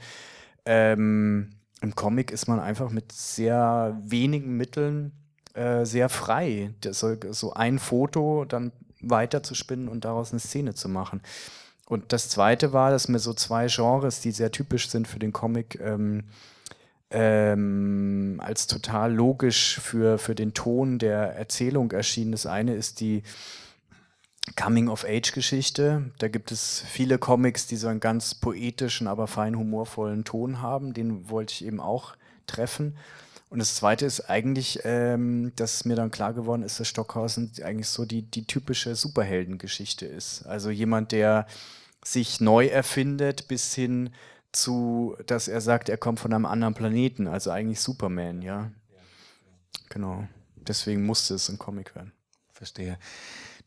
Ähm, 0.64 1.50
Im 1.82 1.94
Comic 1.94 2.30
ist 2.32 2.48
man 2.48 2.60
einfach 2.60 2.90
mit 2.90 3.12
sehr 3.12 3.98
wenigen 4.04 4.56
Mitteln 4.56 5.12
äh, 5.58 5.84
sehr 5.84 6.08
frei. 6.08 6.70
Das, 6.80 7.04
so 7.30 7.52
ein 7.52 7.78
Foto 7.78 8.44
dann 8.44 8.72
weiter 9.00 9.42
zu 9.42 9.54
spinnen 9.54 9.88
und 9.88 10.04
daraus 10.04 10.30
eine 10.30 10.40
Szene 10.40 10.74
zu 10.74 10.88
machen. 10.88 11.20
Und 11.86 12.12
das 12.12 12.28
zweite 12.28 12.72
war, 12.72 12.90
dass 12.90 13.08
mir 13.08 13.18
so 13.18 13.32
zwei 13.32 13.66
Genres, 13.66 14.20
die 14.20 14.30
sehr 14.30 14.52
typisch 14.52 14.88
sind 14.88 15.08
für 15.08 15.18
den 15.18 15.32
Comic, 15.32 15.80
ähm, 15.80 16.24
ähm, 17.10 18.40
als 18.44 18.66
total 18.66 19.12
logisch 19.14 19.80
für, 19.80 20.18
für 20.18 20.34
den 20.34 20.52
Ton 20.52 20.98
der 20.98 21.34
Erzählung 21.36 21.90
erschienen. 21.90 22.32
Das 22.32 22.46
eine 22.46 22.74
ist 22.74 23.00
die 23.00 23.22
Coming-of-Age-Geschichte. 24.56 26.10
Da 26.18 26.28
gibt 26.28 26.52
es 26.52 26.84
viele 26.86 27.18
Comics, 27.18 27.66
die 27.66 27.76
so 27.76 27.88
einen 27.88 28.00
ganz 28.00 28.34
poetischen, 28.34 29.06
aber 29.06 29.26
fein 29.26 29.56
humorvollen 29.56 30.24
Ton 30.24 30.60
haben. 30.60 30.94
Den 30.94 31.30
wollte 31.30 31.52
ich 31.54 31.64
eben 31.64 31.80
auch 31.80 32.14
treffen. 32.46 32.96
Und 33.50 33.60
das 33.60 33.74
Zweite 33.74 34.04
ist 34.04 34.28
eigentlich, 34.28 34.80
ähm, 34.84 35.52
dass 35.56 35.84
mir 35.84 35.96
dann 35.96 36.10
klar 36.10 36.34
geworden 36.34 36.62
ist, 36.62 36.80
dass 36.80 36.88
Stockhausen 36.88 37.50
eigentlich 37.62 37.88
so 37.88 38.04
die, 38.04 38.22
die 38.22 38.46
typische 38.46 38.94
Superheldengeschichte 38.94 40.04
ist. 40.04 40.42
Also 40.46 40.70
jemand, 40.70 41.12
der 41.12 41.46
sich 42.04 42.40
neu 42.40 42.66
erfindet 42.66 43.48
bis 43.48 43.74
hin 43.74 44.10
zu, 44.52 45.16
dass 45.26 45.48
er 45.48 45.60
sagt, 45.60 45.88
er 45.88 45.96
kommt 45.96 46.20
von 46.20 46.32
einem 46.32 46.46
anderen 46.46 46.74
Planeten, 46.74 47.26
also 47.26 47.50
eigentlich 47.50 47.80
Superman, 47.80 48.42
ja. 48.42 48.70
Genau. 49.88 50.28
Deswegen 50.56 51.06
musste 51.06 51.34
es 51.34 51.48
ein 51.48 51.58
Comic 51.58 51.94
werden. 51.94 52.12
Verstehe. 52.52 52.98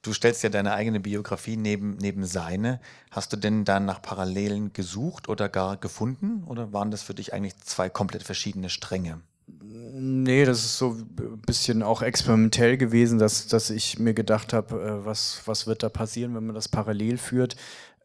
Du 0.04 0.14
stellst 0.14 0.44
ja 0.44 0.50
deine 0.50 0.74
eigene 0.74 1.00
Biografie 1.00 1.58
neben, 1.58 1.98
neben 1.98 2.26
seine. 2.26 2.80
Hast 3.12 3.34
du 3.34 3.38
denn 3.38 3.66
dann 3.66 3.86
nach 3.86 4.02
Parallelen 4.02 4.74
gesucht 4.74 5.30
oder 5.30 5.48
gar 5.48 5.78
gefunden? 5.78 6.44
Oder 6.46 6.74
waren 6.74 6.92
das 6.92 7.04
für 7.04 7.14
dich 7.14 7.34
eigentlich 7.34 7.58
zwei 7.58 7.90
komplett 7.90 8.24
verschiedene 8.24 8.70
Stränge? 8.70 9.22
Nee, 9.64 10.46
das 10.46 10.64
ist 10.64 10.78
so 10.78 10.92
ein 10.92 11.42
bisschen 11.46 11.84
auch 11.84 12.02
experimentell 12.02 12.78
gewesen, 12.78 13.20
dass, 13.20 13.48
dass 13.48 13.70
ich 13.70 14.00
mir 14.00 14.14
gedacht 14.14 14.54
habe, 14.54 14.76
äh, 14.82 15.06
was, 15.06 15.42
was 15.46 15.68
wird 15.68 15.84
da 15.84 15.90
passieren, 15.90 16.36
wenn 16.36 16.46
man 16.46 16.56
das 16.56 16.70
parallel 16.70 17.18
führt. 17.18 17.56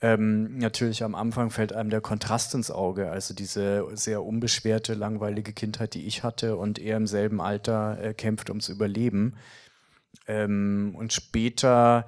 Ähm, 0.02 0.58
natürlich 0.58 1.02
am 1.04 1.14
Anfang 1.14 1.50
fällt 1.50 1.72
einem 1.72 1.88
der 1.88 2.02
Kontrast 2.02 2.54
ins 2.54 2.70
Auge, 2.70 3.10
also 3.10 3.32
diese 3.32 3.86
sehr 3.94 4.22
unbeschwerte, 4.24 4.94
langweilige 4.94 5.52
Kindheit, 5.54 5.94
die 5.94 6.06
ich 6.06 6.22
hatte 6.22 6.56
und 6.56 6.78
er 6.78 6.98
im 6.98 7.06
selben 7.06 7.40
Alter 7.40 7.98
äh, 8.02 8.14
kämpft 8.14 8.50
ums 8.50 8.68
Überleben. 8.68 9.34
Ähm, 10.26 10.94
und 10.98 11.12
später 11.14 12.06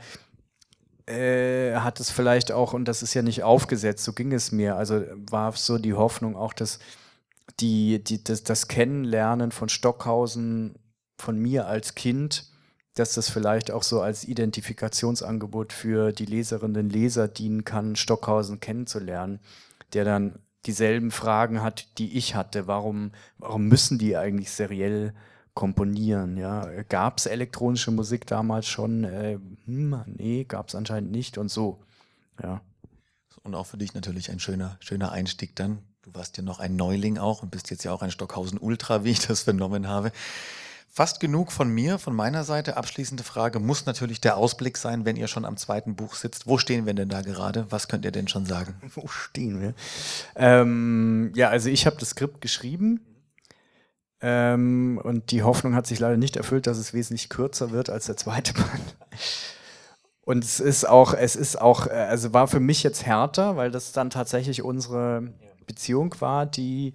äh, 1.07 1.77
hat 1.77 2.01
es 2.01 2.11
vielleicht 2.11 2.53
auch, 2.53 2.75
und 2.75 2.87
das 2.87 3.03
ist 3.03 3.15
ja 3.15 3.23
nicht 3.23 3.43
aufgesetzt, 3.43 4.05
so 4.05 4.13
ging 4.13 4.33
es 4.33 4.53
mir, 4.53 4.77
also 4.77 5.05
war 5.31 5.53
so 5.53 5.79
die 5.79 5.95
Hoffnung 5.95 6.37
auch, 6.37 6.53
dass 6.53 6.81
die, 7.61 8.03
die, 8.03 8.23
das, 8.23 8.45
das 8.45 8.69
Kennenlernen 8.69 9.53
von 9.53 9.69
Stockhausen 9.69 10.77
von 11.17 11.39
mir 11.39 11.67
als 11.67 11.95
Kind 11.95 12.51
dass 12.99 13.15
das 13.15 13.29
vielleicht 13.29 13.71
auch 13.71 13.83
so 13.83 14.01
als 14.01 14.25
Identifikationsangebot 14.25 15.73
für 15.73 16.13
die 16.13 16.25
Leserinnen 16.25 16.87
und 16.87 16.91
Leser 16.91 17.29
dienen 17.29 17.65
kann, 17.65 17.97
Stockhausen 17.97 18.61
kennenzulernen, 18.61 19.41
der 19.93 20.05
dann 20.05 20.39
dieselben 20.67 21.11
Fragen 21.11 21.63
hat, 21.63 21.99
die 21.99 22.17
ich 22.17 22.35
hatte. 22.35 22.67
Warum, 22.67 23.13
warum 23.39 23.69
müssen 23.69 23.99
die 23.99 24.17
eigentlich 24.17 24.51
seriell 24.51 25.15
komponieren? 25.55 26.37
Ja? 26.37 26.83
Gab 26.89 27.19
es 27.19 27.27
elektronische 27.27 27.91
Musik 27.91 28.27
damals 28.27 28.67
schon? 28.67 29.05
Äh, 29.05 29.39
hm, 29.67 30.03
nee, 30.07 30.45
gab 30.45 30.69
es 30.69 30.75
anscheinend 30.75 31.13
nicht 31.13 31.39
und 31.39 31.51
so. 31.51 31.81
Ja. 32.43 32.61
Und 33.45 33.55
auch 33.55 33.67
für 33.67 33.79
dich 33.79 33.95
natürlich 33.95 34.31
ein 34.31 34.41
schöner, 34.41 34.77
schöner 34.81 35.13
Einstieg 35.13 35.55
dann. 35.55 35.79
Du 36.09 36.19
warst 36.19 36.39
ja 36.39 36.43
noch 36.43 36.59
ein 36.59 36.75
Neuling 36.75 37.19
auch 37.19 37.43
und 37.43 37.51
bist 37.51 37.71
jetzt 37.71 37.85
ja 37.85 37.93
auch 37.93 38.01
ein 38.01 38.11
Stockhausen 38.11 38.57
Ultra, 38.59 39.05
wie 39.05 39.11
ich 39.11 39.27
das 39.27 39.43
vernommen 39.43 39.89
habe. 39.89 40.11
Fast 40.89 41.21
genug 41.21 41.53
von 41.53 41.69
mir, 41.69 41.99
von 41.99 42.17
meiner 42.17 42.45
Seite. 42.45 42.79
Abschließende 42.79 43.23
Frage 43.23 43.59
muss 43.59 43.85
natürlich 43.85 44.19
der 44.19 44.39
Ausblick 44.39 44.79
sein, 44.79 45.05
wenn 45.05 45.17
ihr 45.17 45.29
schon 45.29 45.45
am 45.45 45.59
zweiten 45.59 45.97
Buch 45.97 46.15
sitzt. 46.15 46.47
Wo 46.47 46.57
stehen 46.57 46.87
wir 46.87 46.95
denn 46.95 47.11
da 47.11 47.21
gerade? 47.21 47.67
Was 47.69 47.89
könnt 47.89 48.07
ihr 48.07 48.11
denn 48.11 48.27
schon 48.27 48.47
sagen? 48.47 48.75
Wo 48.95 49.07
stehen 49.07 49.61
wir? 49.61 49.75
Ähm, 50.35 51.31
ja, 51.35 51.51
also 51.51 51.69
ich 51.69 51.85
habe 51.85 51.97
das 52.01 52.11
Skript 52.11 52.41
geschrieben. 52.41 53.01
Ähm, 54.23 54.99
und 55.05 55.31
die 55.31 55.43
Hoffnung 55.43 55.75
hat 55.75 55.87
sich 55.87 55.99
leider 55.99 56.17
nicht 56.17 56.37
erfüllt, 56.37 56.67
dass 56.67 56.79
es 56.79 56.95
wesentlich 56.95 57.29
kürzer 57.29 57.71
wird 57.71 57.91
als 57.91 58.07
der 58.07 58.17
zweite 58.17 58.55
Band. 58.55 58.97
Und 60.23 60.43
es 60.43 60.59
ist 60.59 60.89
auch, 60.89 61.13
es 61.13 61.37
ist 61.37 61.61
auch, 61.61 61.87
äh, 61.87 61.91
also 61.91 62.33
war 62.33 62.49
für 62.49 62.61
mich 62.61 62.83
jetzt 62.83 63.05
härter, 63.05 63.57
weil 63.57 63.71
das 63.71 63.93
dann 63.93 64.09
tatsächlich 64.09 64.63
unsere 64.63 65.35
Beziehung 65.69 66.15
war, 66.21 66.47
die 66.47 66.95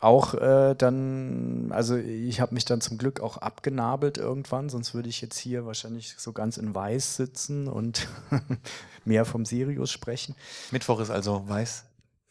auch 0.00 0.34
äh, 0.34 0.74
dann, 0.74 1.70
also 1.70 1.96
ich 1.96 2.40
habe 2.40 2.54
mich 2.54 2.64
dann 2.64 2.80
zum 2.80 2.98
Glück 2.98 3.20
auch 3.20 3.38
abgenabelt 3.38 4.18
irgendwann, 4.18 4.68
sonst 4.68 4.94
würde 4.94 5.08
ich 5.08 5.20
jetzt 5.20 5.38
hier 5.38 5.64
wahrscheinlich 5.64 6.14
so 6.18 6.32
ganz 6.32 6.56
in 6.56 6.74
Weiß 6.74 7.16
sitzen 7.16 7.68
und 7.68 8.08
mehr 9.04 9.24
vom 9.24 9.44
Sirius 9.44 9.90
sprechen. 9.90 10.34
Mittwoch 10.70 11.00
ist 11.00 11.10
also 11.10 11.48
Weiß? 11.48 11.84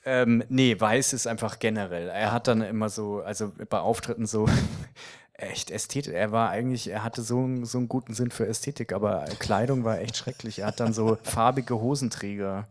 Ähm, 0.05 0.43
nee, 0.49 0.79
Weiß 0.79 1.13
ist 1.13 1.25
einfach 1.25 1.58
generell. 1.58 2.10
Er 2.10 2.31
hat 2.31 2.47
dann 2.47 2.62
immer 2.62 2.89
so, 2.89 3.21
also 3.21 3.51
bei 3.69 3.79
Auftritten 3.79 4.27
so 4.27 4.47
echt 5.34 5.71
Ästhetik. 5.71 6.13
Er 6.13 6.31
war 6.31 6.51
eigentlich, 6.51 6.88
er 6.89 7.03
hatte 7.03 7.23
so, 7.23 7.49
so 7.63 7.79
einen 7.79 7.89
guten 7.89 8.13
Sinn 8.13 8.29
für 8.29 8.45
Ästhetik, 8.45 8.93
aber 8.93 9.25
Kleidung 9.39 9.84
war 9.84 9.99
echt 9.99 10.17
schrecklich. 10.17 10.60
Er 10.60 10.67
hat 10.67 10.79
dann 10.79 10.93
so 10.93 11.17
farbige 11.23 11.79
Hosenträger 11.79 12.67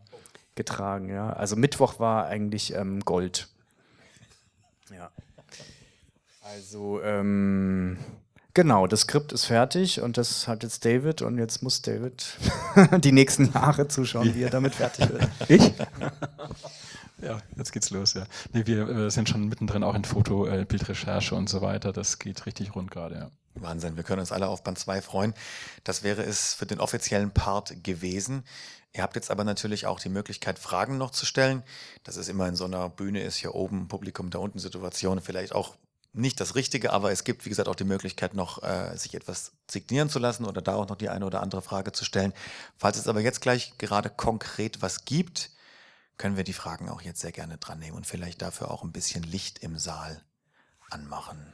getragen, 0.55 1.09
ja. 1.09 1.31
Also 1.31 1.55
Mittwoch 1.55 1.99
war 1.99 2.27
eigentlich 2.27 2.73
ähm, 2.73 3.01
Gold. 3.01 3.47
Ja. 4.91 5.11
Also, 6.41 7.01
ähm, 7.01 7.97
genau, 8.53 8.87
das 8.87 9.01
Skript 9.01 9.33
ist 9.33 9.45
fertig 9.45 10.01
und 10.01 10.17
das 10.17 10.47
hat 10.47 10.63
jetzt 10.63 10.85
David 10.85 11.21
und 11.21 11.37
jetzt 11.37 11.63
muss 11.63 11.81
David 11.81 12.37
die 12.99 13.11
nächsten 13.11 13.51
Jahre 13.51 13.87
zuschauen, 13.87 14.35
wie 14.35 14.43
er 14.43 14.49
damit 14.49 14.75
fertig 14.75 15.09
wird. 15.09 15.27
Ich? 15.47 15.73
Ja, 17.21 17.41
jetzt 17.55 17.71
geht's 17.71 17.89
los, 17.91 18.13
ja. 18.13 18.25
Nee, 18.53 18.65
wir, 18.65 18.87
wir 18.87 19.11
sind 19.11 19.29
schon 19.29 19.47
mittendrin 19.47 19.83
auch 19.83 19.95
in 19.95 20.03
Foto, 20.03 20.47
äh, 20.47 20.65
Bildrecherche 20.65 21.35
und 21.35 21.49
so 21.49 21.61
weiter. 21.61 21.93
Das 21.93 22.19
geht 22.19 22.45
richtig 22.45 22.75
rund 22.75 22.91
gerade, 22.91 23.15
ja. 23.15 23.31
Wahnsinn, 23.55 23.95
wir 23.95 24.03
können 24.03 24.19
uns 24.19 24.33
alle 24.33 24.47
auf 24.47 24.63
Band 24.63 24.77
2 24.77 25.01
freuen. 25.01 25.33
Das 25.85 26.03
wäre 26.03 26.23
es 26.23 26.53
für 26.53 26.65
den 26.65 26.81
offiziellen 26.81 27.31
Part 27.31 27.83
gewesen. 27.83 28.43
Ihr 28.91 29.03
habt 29.03 29.15
jetzt 29.15 29.31
aber 29.31 29.43
natürlich 29.43 29.85
auch 29.85 29.99
die 29.99 30.09
Möglichkeit, 30.09 30.59
Fragen 30.59 30.97
noch 30.97 31.11
zu 31.11 31.25
stellen. 31.25 31.63
Das 32.03 32.17
ist 32.17 32.29
immer 32.29 32.47
in 32.47 32.55
so 32.55 32.65
einer 32.65 32.89
Bühne 32.89 33.21
ist, 33.21 33.37
hier 33.37 33.55
oben, 33.55 33.87
Publikum, 33.87 34.29
da 34.29 34.39
unten 34.39 34.59
Situation, 34.59 35.21
vielleicht 35.21 35.53
auch 35.53 35.75
nicht 36.13 36.39
das 36.39 36.55
Richtige, 36.55 36.93
aber 36.93 37.11
es 37.11 37.25
gibt, 37.25 37.45
wie 37.45 37.49
gesagt, 37.49 37.67
auch 37.67 37.75
die 37.75 37.83
Möglichkeit, 37.83 38.33
noch 38.33 38.63
äh, 38.63 38.95
sich 38.95 39.15
etwas 39.15 39.51
signieren 39.69 40.09
zu 40.09 40.17
lassen 40.17 40.45
oder 40.45 40.61
da 40.61 40.75
auch 40.75 40.87
noch 40.87 40.95
die 40.95 41.09
eine 41.09 41.25
oder 41.25 41.41
andere 41.41 41.61
Frage 41.61 41.91
zu 41.91 42.05
stellen. 42.05 42.33
Falls 42.77 42.97
es 42.97 43.09
aber 43.09 43.19
jetzt 43.19 43.41
gleich 43.41 43.77
gerade 43.77 44.09
konkret 44.09 44.81
was 44.81 45.03
gibt, 45.03 45.51
können 46.17 46.37
wir 46.37 46.43
die 46.43 46.53
Fragen 46.53 46.89
auch 46.89 47.01
jetzt 47.01 47.21
sehr 47.21 47.31
gerne 47.31 47.57
dran 47.57 47.79
nehmen 47.79 47.97
und 47.97 48.07
vielleicht 48.07 48.41
dafür 48.41 48.71
auch 48.71 48.83
ein 48.83 48.91
bisschen 48.91 49.23
Licht 49.23 49.59
im 49.59 49.77
Saal 49.77 50.23
anmachen. 50.89 51.53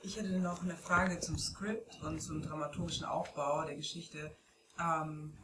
Ich 0.00 0.16
hätte 0.16 0.38
noch 0.38 0.62
eine 0.62 0.76
Frage 0.76 1.18
zum 1.18 1.38
Skript 1.38 2.00
und 2.02 2.20
zum 2.20 2.40
dramaturgischen 2.40 3.04
Aufbau 3.04 3.64
der 3.64 3.74
Geschichte. 3.74 4.36
Ähm, 4.78 5.36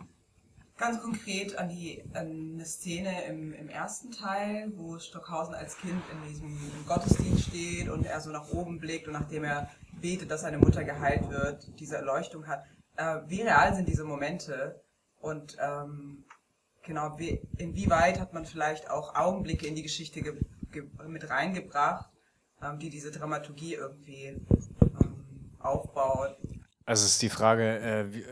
ganz 0.77 1.01
konkret 1.03 1.59
an, 1.59 1.69
die, 1.69 2.05
an 2.15 2.53
eine 2.55 2.65
Szene 2.65 3.25
im, 3.25 3.53
im 3.53 3.69
ersten 3.69 4.13
Teil, 4.13 4.73
wo 4.77 4.99
Stockhausen 4.99 5.55
als 5.55 5.77
Kind 5.79 6.01
in 6.13 6.29
diesem 6.29 6.87
Gottesdienst 6.87 7.49
steht 7.49 7.89
und 7.89 8.07
er 8.07 8.21
so 8.21 8.31
nach 8.31 8.49
oben 8.51 8.79
blickt 8.79 9.09
und 9.09 9.15
nachdem 9.15 9.45
er 9.45 9.71
betet, 10.01 10.31
dass 10.31 10.43
seine 10.43 10.59
Mutter 10.59 10.85
geheilt 10.85 11.29
wird, 11.31 11.69
diese 11.81 11.97
Erleuchtung 11.97 12.47
hat. 12.47 12.65
Äh, 12.97 13.21
wie 13.27 13.43
real 13.43 13.75
sind 13.75 13.89
diese 13.89 14.05
Momente 14.05 14.84
und 15.25 15.57
ähm, 15.59 16.25
genau, 16.83 17.19
wie, 17.19 17.41
inwieweit 17.57 18.21
hat 18.21 18.35
man 18.35 18.45
vielleicht 18.45 18.91
auch 18.91 19.15
Augenblicke 19.15 19.67
in 19.67 19.75
die 19.75 19.83
Geschichte 19.83 20.23
mit 21.07 21.31
reingebracht, 21.31 22.11
ähm, 22.63 22.79
die 22.79 22.91
diese 22.91 23.11
Dramaturgie 23.11 23.75
irgendwie 23.75 24.27
ähm, 24.27 25.55
aufbaut. 25.59 26.37
Also 26.85 27.07
ist 27.07 27.23
die 27.23 27.31
Frage, 27.31 27.81
äh, 27.81 28.13
wie, 28.13 28.21
äh, 28.21 28.27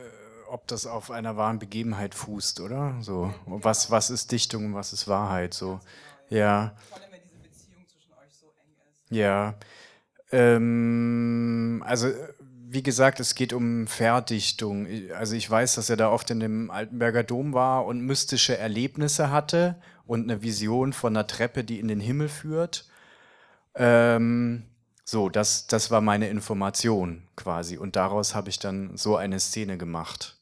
ob 0.49 0.67
das 0.67 0.87
auf 0.87 1.11
einer 1.11 1.39
wahren 1.39 1.59
Begebenheit 1.59 2.15
fußt, 2.15 2.61
oder? 2.61 2.99
So, 3.01 3.33
was, 3.47 3.91
was 3.91 4.11
ist 4.11 4.31
Dichtung 4.31 4.67
und 4.67 4.75
was 4.75 4.93
ist 4.93 5.09
Wahrheit? 5.09 5.55
So, 5.55 5.81
ja. 6.29 6.77
Ja. 9.09 9.55
Ähm, 10.31 11.83
also 11.87 12.13
wie 12.73 12.83
gesagt, 12.83 13.21
es 13.21 13.35
geht 13.35 13.53
um 13.53 13.87
Verdichtung. 13.87 14.87
Also 15.15 15.37
ich 15.37 15.49
weiß, 15.51 15.75
dass 15.75 15.91
er 15.91 15.97
da 15.97 16.11
oft 16.11 16.31
in 16.31 16.41
dem 16.41 16.71
Altenberger 16.71 17.23
Dom 17.23 17.53
war 17.53 17.85
und 17.85 18.01
mystische 18.01 18.57
Erlebnisse 18.57 19.31
hatte 19.31 19.77
und 20.07 20.25
eine 20.25 20.43
Vision 20.43 20.93
von 20.93 21.17
einer 21.17 21.27
Treppe, 21.27 21.65
die 21.65 21.79
in 21.79 21.89
den 21.89 22.01
Himmel 22.01 22.29
führt. 22.29 22.89
Ähm, 23.75 24.65
so, 25.05 25.29
das, 25.29 25.67
das 25.67 25.91
war 25.91 26.01
meine 26.01 26.29
Information 26.29 27.29
quasi. 27.37 27.77
Und 27.77 27.97
daraus 27.97 28.35
habe 28.35 28.49
ich 28.49 28.59
dann 28.59 28.97
so 28.97 29.17
eine 29.17 29.41
Szene 29.41 29.77
gemacht. 29.77 30.39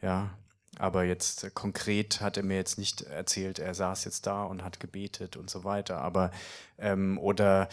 Ja, 0.00 0.30
aber 0.78 1.04
jetzt 1.04 1.54
konkret 1.54 2.20
hat 2.20 2.36
er 2.36 2.42
mir 2.42 2.56
jetzt 2.56 2.78
nicht 2.78 3.02
erzählt, 3.02 3.58
er 3.58 3.74
saß 3.74 4.04
jetzt 4.04 4.26
da 4.26 4.44
und 4.44 4.62
hat 4.62 4.80
gebetet 4.80 5.36
und 5.36 5.50
so 5.50 5.64
weiter. 5.64 6.00
Aber 6.00 6.30
ähm, 6.78 7.18
oder 7.18 7.68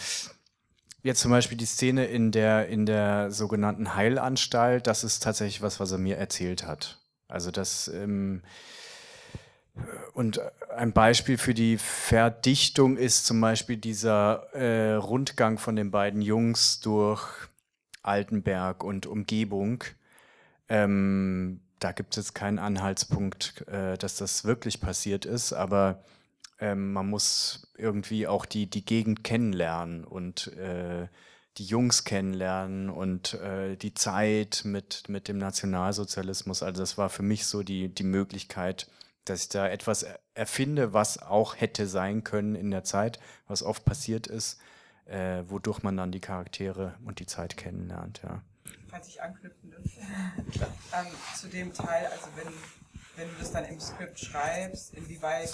jetzt 1.03 1.21
zum 1.21 1.31
Beispiel 1.31 1.57
die 1.57 1.65
Szene 1.65 2.05
in 2.05 2.31
der 2.31 2.67
in 2.67 2.85
der 2.85 3.29
sogenannten 3.31 3.95
Heilanstalt, 3.95 4.87
das 4.87 5.03
ist 5.03 5.21
tatsächlich 5.21 5.61
was, 5.61 5.79
was 5.79 5.91
er 5.91 5.97
mir 5.99 6.17
erzählt 6.17 6.65
hat. 6.65 6.99
Also 7.27 7.51
das 7.51 7.87
ähm, 7.89 8.41
und 10.13 10.39
ein 10.75 10.93
Beispiel 10.93 11.37
für 11.37 11.53
die 11.53 11.77
Verdichtung 11.77 12.95
ist 12.97 13.25
zum 13.25 13.41
Beispiel 13.41 13.77
dieser 13.77 14.53
äh, 14.53 14.93
Rundgang 14.93 15.57
von 15.57 15.75
den 15.75 15.91
beiden 15.91 16.21
Jungs 16.21 16.79
durch 16.79 17.23
Altenberg 18.03 18.83
und 18.83 19.05
Umgebung. 19.05 19.83
Ähm, 20.69 21.61
da 21.79 21.91
gibt 21.91 22.13
es 22.13 22.17
jetzt 22.17 22.35
keinen 22.35 22.59
Anhaltspunkt, 22.59 23.67
äh, 23.67 23.97
dass 23.97 24.17
das 24.17 24.45
wirklich 24.45 24.79
passiert 24.79 25.25
ist, 25.25 25.53
aber 25.53 26.03
ähm, 26.63 26.93
man 26.93 27.09
muss 27.09 27.67
irgendwie 27.77 28.25
auch 28.25 28.45
die, 28.45 28.69
die 28.69 28.85
Gegend 28.85 29.25
kennenlernen 29.25 30.05
und 30.05 30.47
äh, 30.53 31.09
die 31.57 31.65
Jungs 31.65 32.05
kennenlernen 32.05 32.89
und 32.89 33.33
äh, 33.33 33.75
die 33.75 33.93
Zeit 33.93 34.61
mit, 34.63 35.09
mit 35.09 35.27
dem 35.27 35.37
Nationalsozialismus. 35.39 36.63
Also 36.63 36.81
das 36.81 36.97
war 36.97 37.09
für 37.09 37.21
mich 37.21 37.47
so 37.47 37.63
die, 37.63 37.93
die 37.93 38.05
Möglichkeit, 38.05 38.89
dass 39.25 39.43
ich 39.43 39.49
da 39.49 39.67
etwas 39.67 40.05
erfinde, 40.35 40.93
was 40.93 41.21
auch 41.21 41.57
hätte 41.57 41.85
sein 41.85 42.23
können 42.23 42.55
in 42.55 42.71
der 42.71 42.85
Zeit, 42.85 43.19
was 43.45 43.61
oft 43.61 43.83
passiert 43.83 44.27
ist, 44.27 44.61
äh, 45.05 45.43
wodurch 45.47 45.83
man 45.83 45.97
dann 45.97 46.13
die 46.13 46.21
Charaktere 46.21 46.93
und 47.03 47.19
die 47.19 47.25
Zeit 47.25 47.57
kennenlernt, 47.57 48.21
ja. 48.23 48.41
Falls 48.87 49.09
ich 49.09 49.21
anknüpfen 49.21 49.69
dürfte, 49.69 49.99
ähm, 50.93 51.07
zu 51.35 51.49
dem 51.49 51.73
Teil, 51.73 52.05
also 52.05 52.27
wenn, 52.35 52.53
wenn 53.15 53.29
du 53.29 53.35
das 53.39 53.51
dann 53.51 53.65
im 53.65 53.79
Skript 53.79 54.19
schreibst, 54.19 54.95
inwieweit 54.95 55.53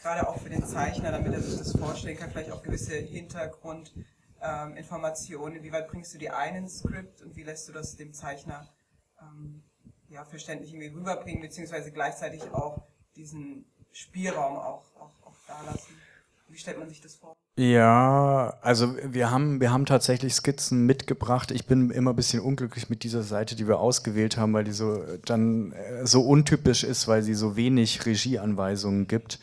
gerade 0.00 0.28
auch 0.28 0.40
für 0.40 0.50
den 0.50 0.64
Zeichner, 0.64 1.10
damit 1.12 1.32
er 1.32 1.40
sich 1.40 1.58
das 1.58 1.76
vorstellen 1.76 2.16
kann, 2.16 2.30
vielleicht 2.30 2.52
auch 2.52 2.62
gewisse 2.62 2.94
Hintergrundinformationen, 2.94 5.56
ähm, 5.56 5.60
inwieweit 5.60 5.88
bringst 5.88 6.14
du 6.14 6.18
die 6.18 6.30
einen 6.30 6.68
Skript 6.68 7.22
und 7.22 7.34
wie 7.36 7.42
lässt 7.42 7.68
du 7.68 7.72
das 7.72 7.96
dem 7.96 8.14
Zeichner 8.14 8.68
ähm, 9.20 9.64
ja, 10.08 10.24
verständlich 10.24 10.72
irgendwie 10.72 10.88
rüberbringen, 10.88 11.42
beziehungsweise 11.42 11.92
gleichzeitig 11.92 12.42
auch 12.52 12.82
diesen 13.16 13.66
Spielraum 13.92 14.56
auch, 14.56 14.84
auch, 14.96 15.12
auch 15.26 15.36
da 15.46 15.60
lassen. 15.62 15.99
Wie 16.50 16.58
stellt 16.58 16.78
man 16.78 16.88
sich 16.88 17.00
das 17.00 17.14
vor? 17.14 17.36
Ja, 17.56 18.58
also 18.60 18.96
wir 19.04 19.30
haben, 19.30 19.60
wir 19.60 19.70
haben 19.70 19.86
tatsächlich 19.86 20.34
Skizzen 20.34 20.84
mitgebracht. 20.84 21.52
Ich 21.52 21.66
bin 21.66 21.90
immer 21.90 22.10
ein 22.12 22.16
bisschen 22.16 22.40
unglücklich 22.40 22.90
mit 22.90 23.04
dieser 23.04 23.22
Seite, 23.22 23.54
die 23.54 23.68
wir 23.68 23.78
ausgewählt 23.78 24.36
haben, 24.36 24.52
weil 24.52 24.64
die 24.64 24.72
so 24.72 25.02
dann 25.24 25.72
äh, 25.72 26.06
so 26.06 26.22
untypisch 26.22 26.82
ist, 26.82 27.06
weil 27.06 27.22
sie 27.22 27.34
so 27.34 27.56
wenig 27.56 28.04
Regieanweisungen 28.04 29.06
gibt. 29.06 29.38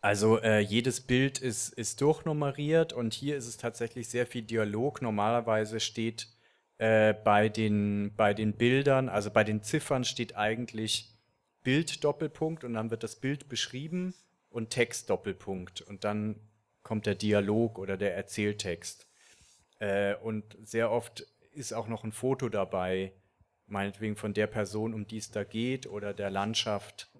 Also 0.00 0.40
äh, 0.40 0.60
jedes 0.60 1.00
Bild 1.02 1.38
ist, 1.38 1.74
ist 1.74 2.00
durchnummeriert 2.00 2.92
und 2.92 3.12
hier 3.12 3.36
ist 3.36 3.46
es 3.46 3.58
tatsächlich 3.58 4.08
sehr 4.08 4.26
viel 4.26 4.42
Dialog. 4.42 5.02
Normalerweise 5.02 5.80
steht 5.80 6.28
äh, 6.78 7.12
bei, 7.12 7.50
den, 7.50 8.14
bei 8.16 8.32
den 8.32 8.54
Bildern, 8.54 9.10
also 9.10 9.30
bei 9.30 9.44
den 9.44 9.62
Ziffern 9.62 10.04
steht 10.04 10.36
eigentlich 10.36 11.12
Bild 11.64 12.02
Doppelpunkt 12.04 12.64
und 12.64 12.74
dann 12.74 12.90
wird 12.90 13.02
das 13.02 13.16
Bild 13.16 13.48
beschrieben 13.48 14.14
und 14.50 14.70
Text 14.70 15.10
Doppelpunkt 15.10 15.80
und 15.82 16.04
dann 16.04 16.36
kommt 16.82 17.06
der 17.06 17.14
Dialog 17.14 17.78
oder 17.78 17.96
der 17.96 18.16
Erzähltext. 18.16 19.08
Äh, 19.78 20.14
und 20.16 20.56
sehr 20.62 20.90
oft 20.90 21.26
ist 21.52 21.72
auch 21.72 21.88
noch 21.88 22.04
ein 22.04 22.12
Foto 22.12 22.48
dabei, 22.48 23.12
meinetwegen 23.66 24.16
von 24.16 24.32
der 24.32 24.46
Person, 24.46 24.94
um 24.94 25.06
die 25.06 25.18
es 25.18 25.30
da 25.30 25.44
geht 25.44 25.86
oder 25.86 26.14
der 26.14 26.30
Landschaft. 26.30 27.10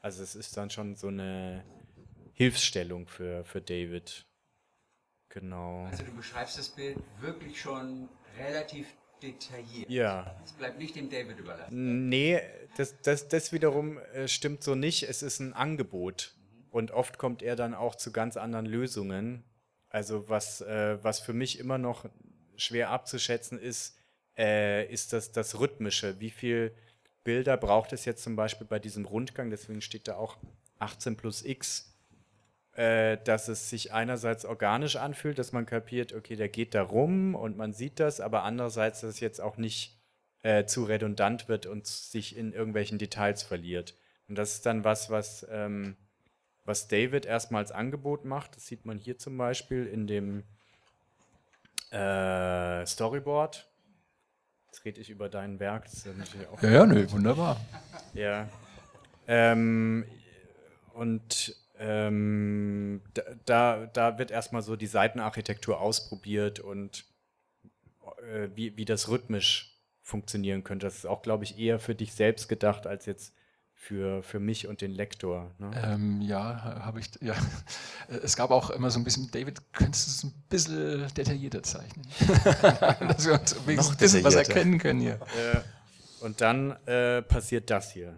Also 0.00 0.22
es 0.22 0.34
ist 0.34 0.56
dann 0.56 0.70
schon 0.70 0.94
so 0.94 1.08
eine 1.08 1.64
Hilfsstellung 2.32 3.08
für, 3.08 3.44
für 3.44 3.60
David. 3.60 4.26
Genau. 5.30 5.86
Also 5.86 6.04
du 6.04 6.12
beschreibst 6.14 6.58
das 6.58 6.68
Bild 6.68 6.98
wirklich 7.20 7.60
schon 7.60 8.08
relativ 8.38 8.86
detailliert. 9.22 9.90
Ja. 9.90 10.40
Es 10.44 10.52
bleibt 10.52 10.78
nicht 10.78 10.94
dem 10.94 11.10
David 11.10 11.38
überlassen. 11.38 12.08
Nee, 12.08 12.40
das, 12.76 13.00
das, 13.02 13.28
das 13.28 13.52
wiederum 13.52 13.98
äh, 13.98 14.28
stimmt 14.28 14.62
so 14.62 14.74
nicht. 14.74 15.02
Es 15.02 15.22
ist 15.22 15.40
ein 15.40 15.52
Angebot. 15.52 16.35
Und 16.76 16.90
oft 16.90 17.16
kommt 17.16 17.42
er 17.42 17.56
dann 17.56 17.72
auch 17.72 17.94
zu 17.94 18.12
ganz 18.12 18.36
anderen 18.36 18.66
Lösungen. 18.66 19.44
Also 19.88 20.28
was, 20.28 20.60
äh, 20.60 21.02
was 21.02 21.20
für 21.20 21.32
mich 21.32 21.58
immer 21.58 21.78
noch 21.78 22.04
schwer 22.54 22.90
abzuschätzen 22.90 23.58
ist, 23.58 23.96
äh, 24.36 24.86
ist 24.92 25.14
das, 25.14 25.32
das 25.32 25.58
Rhythmische. 25.58 26.20
Wie 26.20 26.28
viele 26.28 26.72
Bilder 27.24 27.56
braucht 27.56 27.94
es 27.94 28.04
jetzt 28.04 28.22
zum 28.22 28.36
Beispiel 28.36 28.66
bei 28.66 28.78
diesem 28.78 29.06
Rundgang? 29.06 29.48
Deswegen 29.48 29.80
steht 29.80 30.06
da 30.06 30.16
auch 30.16 30.36
18 30.78 31.16
plus 31.16 31.46
X, 31.46 31.96
äh, 32.72 33.16
dass 33.24 33.48
es 33.48 33.70
sich 33.70 33.94
einerseits 33.94 34.44
organisch 34.44 34.96
anfühlt, 34.96 35.38
dass 35.38 35.52
man 35.52 35.64
kapiert, 35.64 36.12
okay, 36.12 36.36
der 36.36 36.50
geht 36.50 36.74
da 36.74 36.82
rum 36.82 37.34
und 37.34 37.56
man 37.56 37.72
sieht 37.72 38.00
das, 38.00 38.20
aber 38.20 38.42
andererseits, 38.42 39.00
dass 39.00 39.14
es 39.14 39.20
jetzt 39.20 39.40
auch 39.40 39.56
nicht 39.56 39.98
äh, 40.42 40.66
zu 40.66 40.84
redundant 40.84 41.48
wird 41.48 41.64
und 41.64 41.86
sich 41.86 42.36
in 42.36 42.52
irgendwelchen 42.52 42.98
Details 42.98 43.42
verliert. 43.42 43.94
Und 44.28 44.36
das 44.36 44.56
ist 44.56 44.66
dann 44.66 44.84
was, 44.84 45.08
was 45.08 45.46
ähm, 45.50 45.96
was 46.66 46.88
David 46.88 47.24
erstmal 47.24 47.62
als 47.62 47.72
Angebot 47.72 48.24
macht. 48.24 48.56
Das 48.56 48.66
sieht 48.66 48.84
man 48.84 48.98
hier 48.98 49.18
zum 49.18 49.38
Beispiel 49.38 49.86
in 49.86 50.06
dem 50.06 50.42
äh, 51.90 52.84
Storyboard. 52.84 53.68
Jetzt 54.66 54.84
rede 54.84 55.00
ich 55.00 55.08
über 55.08 55.28
dein 55.28 55.60
Werk. 55.60 55.86
ja, 56.62 56.70
ja, 56.70 56.86
nö, 56.86 57.10
wunderbar. 57.10 57.60
Ja. 58.14 58.48
Ähm, 59.28 60.04
und 60.92 61.56
ähm, 61.78 63.02
da, 63.44 63.86
da 63.86 64.18
wird 64.18 64.30
erstmal 64.30 64.62
so 64.62 64.76
die 64.76 64.86
Seitenarchitektur 64.86 65.80
ausprobiert 65.80 66.60
und 66.60 67.04
äh, 68.32 68.48
wie, 68.54 68.76
wie 68.76 68.84
das 68.84 69.08
rhythmisch 69.08 69.78
funktionieren 70.02 70.64
könnte. 70.64 70.86
Das 70.86 70.96
ist 70.96 71.06
auch, 71.06 71.22
glaube 71.22 71.44
ich, 71.44 71.58
eher 71.58 71.78
für 71.78 71.94
dich 71.94 72.14
selbst 72.14 72.48
gedacht 72.48 72.86
als 72.86 73.06
jetzt 73.06 73.34
für, 73.86 74.22
für 74.24 74.40
mich 74.40 74.66
und 74.66 74.80
den 74.80 74.90
Lektor. 74.90 75.52
Ne? 75.58 75.70
Ähm, 75.84 76.20
ja, 76.20 76.82
habe 76.84 77.00
ich. 77.00 77.10
Ja. 77.20 77.34
Es 78.22 78.36
gab 78.36 78.52
auch 78.52 78.70
immer 78.70 78.88
so 78.90 79.00
ein 79.00 79.04
bisschen, 79.04 79.28
David, 79.32 79.60
könntest 79.72 80.06
du 80.06 80.10
es 80.10 80.24
ein 80.24 80.44
bisschen 80.48 81.08
detaillierter 81.16 81.62
zeichnen? 81.64 82.06
Dass 83.00 83.26
wir 83.26 83.34
uns 83.34 83.66
wenigstens 83.66 83.96
ein 83.96 83.98
bisschen 83.98 84.24
was 84.24 84.34
erkennen 84.36 84.78
können 84.78 85.00
hier. 85.00 85.14
Äh, 85.14 86.24
und 86.24 86.40
dann 86.40 86.70
äh, 86.86 87.22
passiert 87.22 87.68
das 87.68 87.92
hier. 87.92 88.14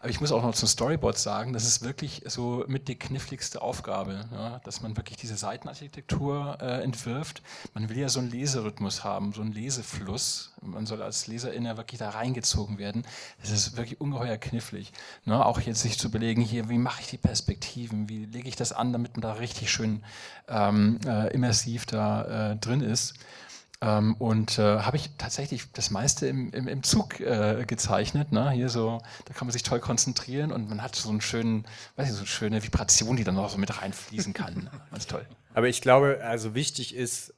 Aber 0.00 0.10
ich 0.10 0.20
muss 0.20 0.32
auch 0.32 0.42
noch 0.42 0.54
zum 0.54 0.68
Storyboard 0.68 1.18
sagen, 1.18 1.52
das 1.52 1.64
ist 1.64 1.82
wirklich 1.82 2.22
so 2.26 2.64
mit 2.66 2.88
die 2.88 2.98
kniffligste 2.98 3.62
Aufgabe, 3.62 4.28
ja, 4.32 4.60
dass 4.64 4.82
man 4.82 4.96
wirklich 4.96 5.16
diese 5.16 5.36
Seitenarchitektur 5.36 6.58
äh, 6.60 6.82
entwirft. 6.82 7.42
Man 7.74 7.88
will 7.88 7.98
ja 7.98 8.08
so 8.08 8.20
einen 8.20 8.30
Leserhythmus 8.30 9.04
haben, 9.04 9.32
so 9.32 9.40
einen 9.40 9.52
Lesefluss. 9.52 10.52
Man 10.60 10.86
soll 10.86 11.02
als 11.02 11.26
Leserin 11.26 11.64
ja 11.64 11.76
wirklich 11.76 11.98
da 11.98 12.10
reingezogen 12.10 12.78
werden. 12.78 13.04
Das 13.40 13.50
ist 13.50 13.76
wirklich 13.76 14.00
ungeheuer 14.00 14.36
knifflig. 14.36 14.92
Ne? 15.24 15.44
Auch 15.44 15.60
jetzt 15.60 15.82
sich 15.82 15.98
zu 15.98 16.10
belegen, 16.10 16.42
hier, 16.42 16.68
wie 16.68 16.78
mache 16.78 17.00
ich 17.00 17.08
die 17.08 17.18
Perspektiven, 17.18 18.08
wie 18.08 18.26
lege 18.26 18.48
ich 18.48 18.56
das 18.56 18.72
an, 18.72 18.92
damit 18.92 19.16
man 19.16 19.22
da 19.22 19.32
richtig 19.34 19.70
schön 19.70 20.02
ähm, 20.48 20.98
äh, 21.06 21.32
immersiv 21.32 21.86
da 21.86 22.52
äh, 22.52 22.56
drin 22.56 22.80
ist. 22.80 23.14
Ähm, 23.82 24.14
und 24.14 24.58
äh, 24.58 24.80
habe 24.80 24.96
ich 24.96 25.10
tatsächlich 25.18 25.70
das 25.72 25.90
meiste 25.90 26.26
im, 26.26 26.50
im, 26.52 26.66
im 26.66 26.82
Zug 26.82 27.20
äh, 27.20 27.64
gezeichnet. 27.66 28.32
Ne? 28.32 28.50
Hier 28.50 28.68
so, 28.68 29.02
da 29.26 29.34
kann 29.34 29.46
man 29.46 29.52
sich 29.52 29.62
toll 29.62 29.80
konzentrieren 29.80 30.50
und 30.50 30.68
man 30.68 30.82
hat 30.82 30.96
so 30.96 31.10
einen 31.10 31.20
schönen, 31.20 31.66
weiß 31.96 32.08
ich, 32.08 32.14
so 32.14 32.20
eine 32.20 32.26
schöne 32.26 32.62
Vibration, 32.62 33.16
die 33.16 33.24
dann 33.24 33.34
noch 33.34 33.50
so 33.50 33.58
mit 33.58 33.82
reinfließen 33.82 34.32
kann. 34.32 34.70
Ganz 34.90 35.06
toll. 35.06 35.26
Aber 35.52 35.68
ich 35.68 35.82
glaube, 35.82 36.20
also 36.22 36.54
wichtig 36.54 36.94
ist, 36.94 37.34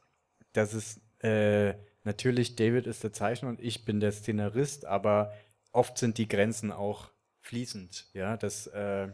dass 0.52 0.74
es 0.74 1.00
äh, 1.20 1.74
natürlich 2.04 2.54
David 2.54 2.86
ist 2.86 3.02
der 3.02 3.12
Zeichner 3.12 3.48
und 3.48 3.60
ich 3.60 3.84
bin 3.84 3.98
der 3.98 4.12
Szenarist, 4.12 4.86
aber 4.86 5.32
oft 5.72 5.98
sind 5.98 6.18
die 6.18 6.28
Grenzen 6.28 6.70
auch 6.70 7.10
fließend. 7.40 8.06
Ja, 8.12 8.36
dass 8.36 8.68
äh, 8.68 9.08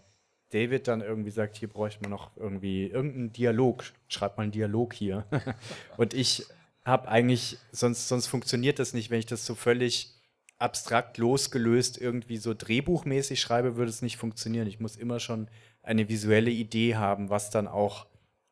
David 0.50 0.88
dann 0.88 1.00
irgendwie 1.00 1.30
sagt, 1.30 1.56
hier 1.56 1.68
bräuchte 1.68 2.02
man 2.02 2.10
noch 2.10 2.36
irgendwie 2.36 2.86
irgendeinen 2.86 3.32
Dialog, 3.32 3.84
schreibt 4.08 4.36
mal 4.36 4.44
einen 4.44 4.52
Dialog 4.52 4.92
hier. 4.92 5.24
und 5.96 6.12
ich 6.12 6.46
habe 6.84 7.08
eigentlich, 7.08 7.58
sonst, 7.72 8.08
sonst 8.08 8.26
funktioniert 8.26 8.78
das 8.78 8.92
nicht, 8.92 9.10
wenn 9.10 9.18
ich 9.18 9.26
das 9.26 9.46
so 9.46 9.54
völlig 9.54 10.14
abstrakt 10.58 11.18
losgelöst 11.18 12.00
irgendwie 12.00 12.36
so 12.36 12.54
drehbuchmäßig 12.54 13.40
schreibe, 13.40 13.76
würde 13.76 13.90
es 13.90 14.02
nicht 14.02 14.16
funktionieren. 14.16 14.66
Ich 14.66 14.80
muss 14.80 14.96
immer 14.96 15.20
schon 15.20 15.48
eine 15.82 16.08
visuelle 16.08 16.50
Idee 16.50 16.96
haben, 16.96 17.30
was 17.30 17.50
dann 17.50 17.66
auch 17.66 18.06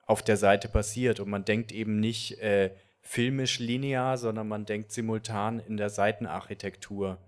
auf 0.04 0.22
der 0.22 0.36
Seite 0.36 0.68
passiert. 0.68 1.20
Und 1.20 1.30
man 1.30 1.44
denkt 1.44 1.72
eben 1.72 2.00
nicht 2.00 2.38
äh, 2.40 2.74
filmisch 3.00 3.58
linear, 3.58 4.18
sondern 4.18 4.48
man 4.48 4.66
denkt 4.66 4.92
simultan 4.92 5.60
in 5.60 5.76
der 5.76 5.90
Seitenarchitektur. 5.90 7.18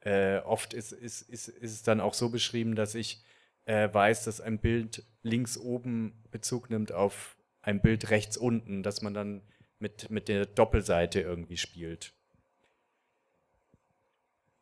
Äh, 0.00 0.38
oft 0.38 0.74
ist, 0.74 0.92
ist, 0.92 1.22
ist, 1.22 1.48
ist 1.48 1.72
es 1.72 1.82
dann 1.82 2.00
auch 2.00 2.14
so 2.14 2.28
beschrieben, 2.28 2.74
dass 2.74 2.94
ich 2.94 3.22
äh, 3.64 3.88
weiß, 3.92 4.24
dass 4.24 4.40
ein 4.40 4.58
Bild 4.58 5.04
links 5.22 5.58
oben 5.58 6.12
Bezug 6.30 6.70
nimmt 6.70 6.92
auf 6.92 7.36
ein 7.62 7.80
Bild 7.80 8.10
rechts 8.10 8.36
unten, 8.36 8.82
dass 8.82 9.02
man 9.02 9.14
dann 9.14 9.42
mit, 9.78 10.10
mit 10.10 10.28
der 10.28 10.46
Doppelseite 10.46 11.20
irgendwie 11.20 11.56
spielt. 11.56 12.12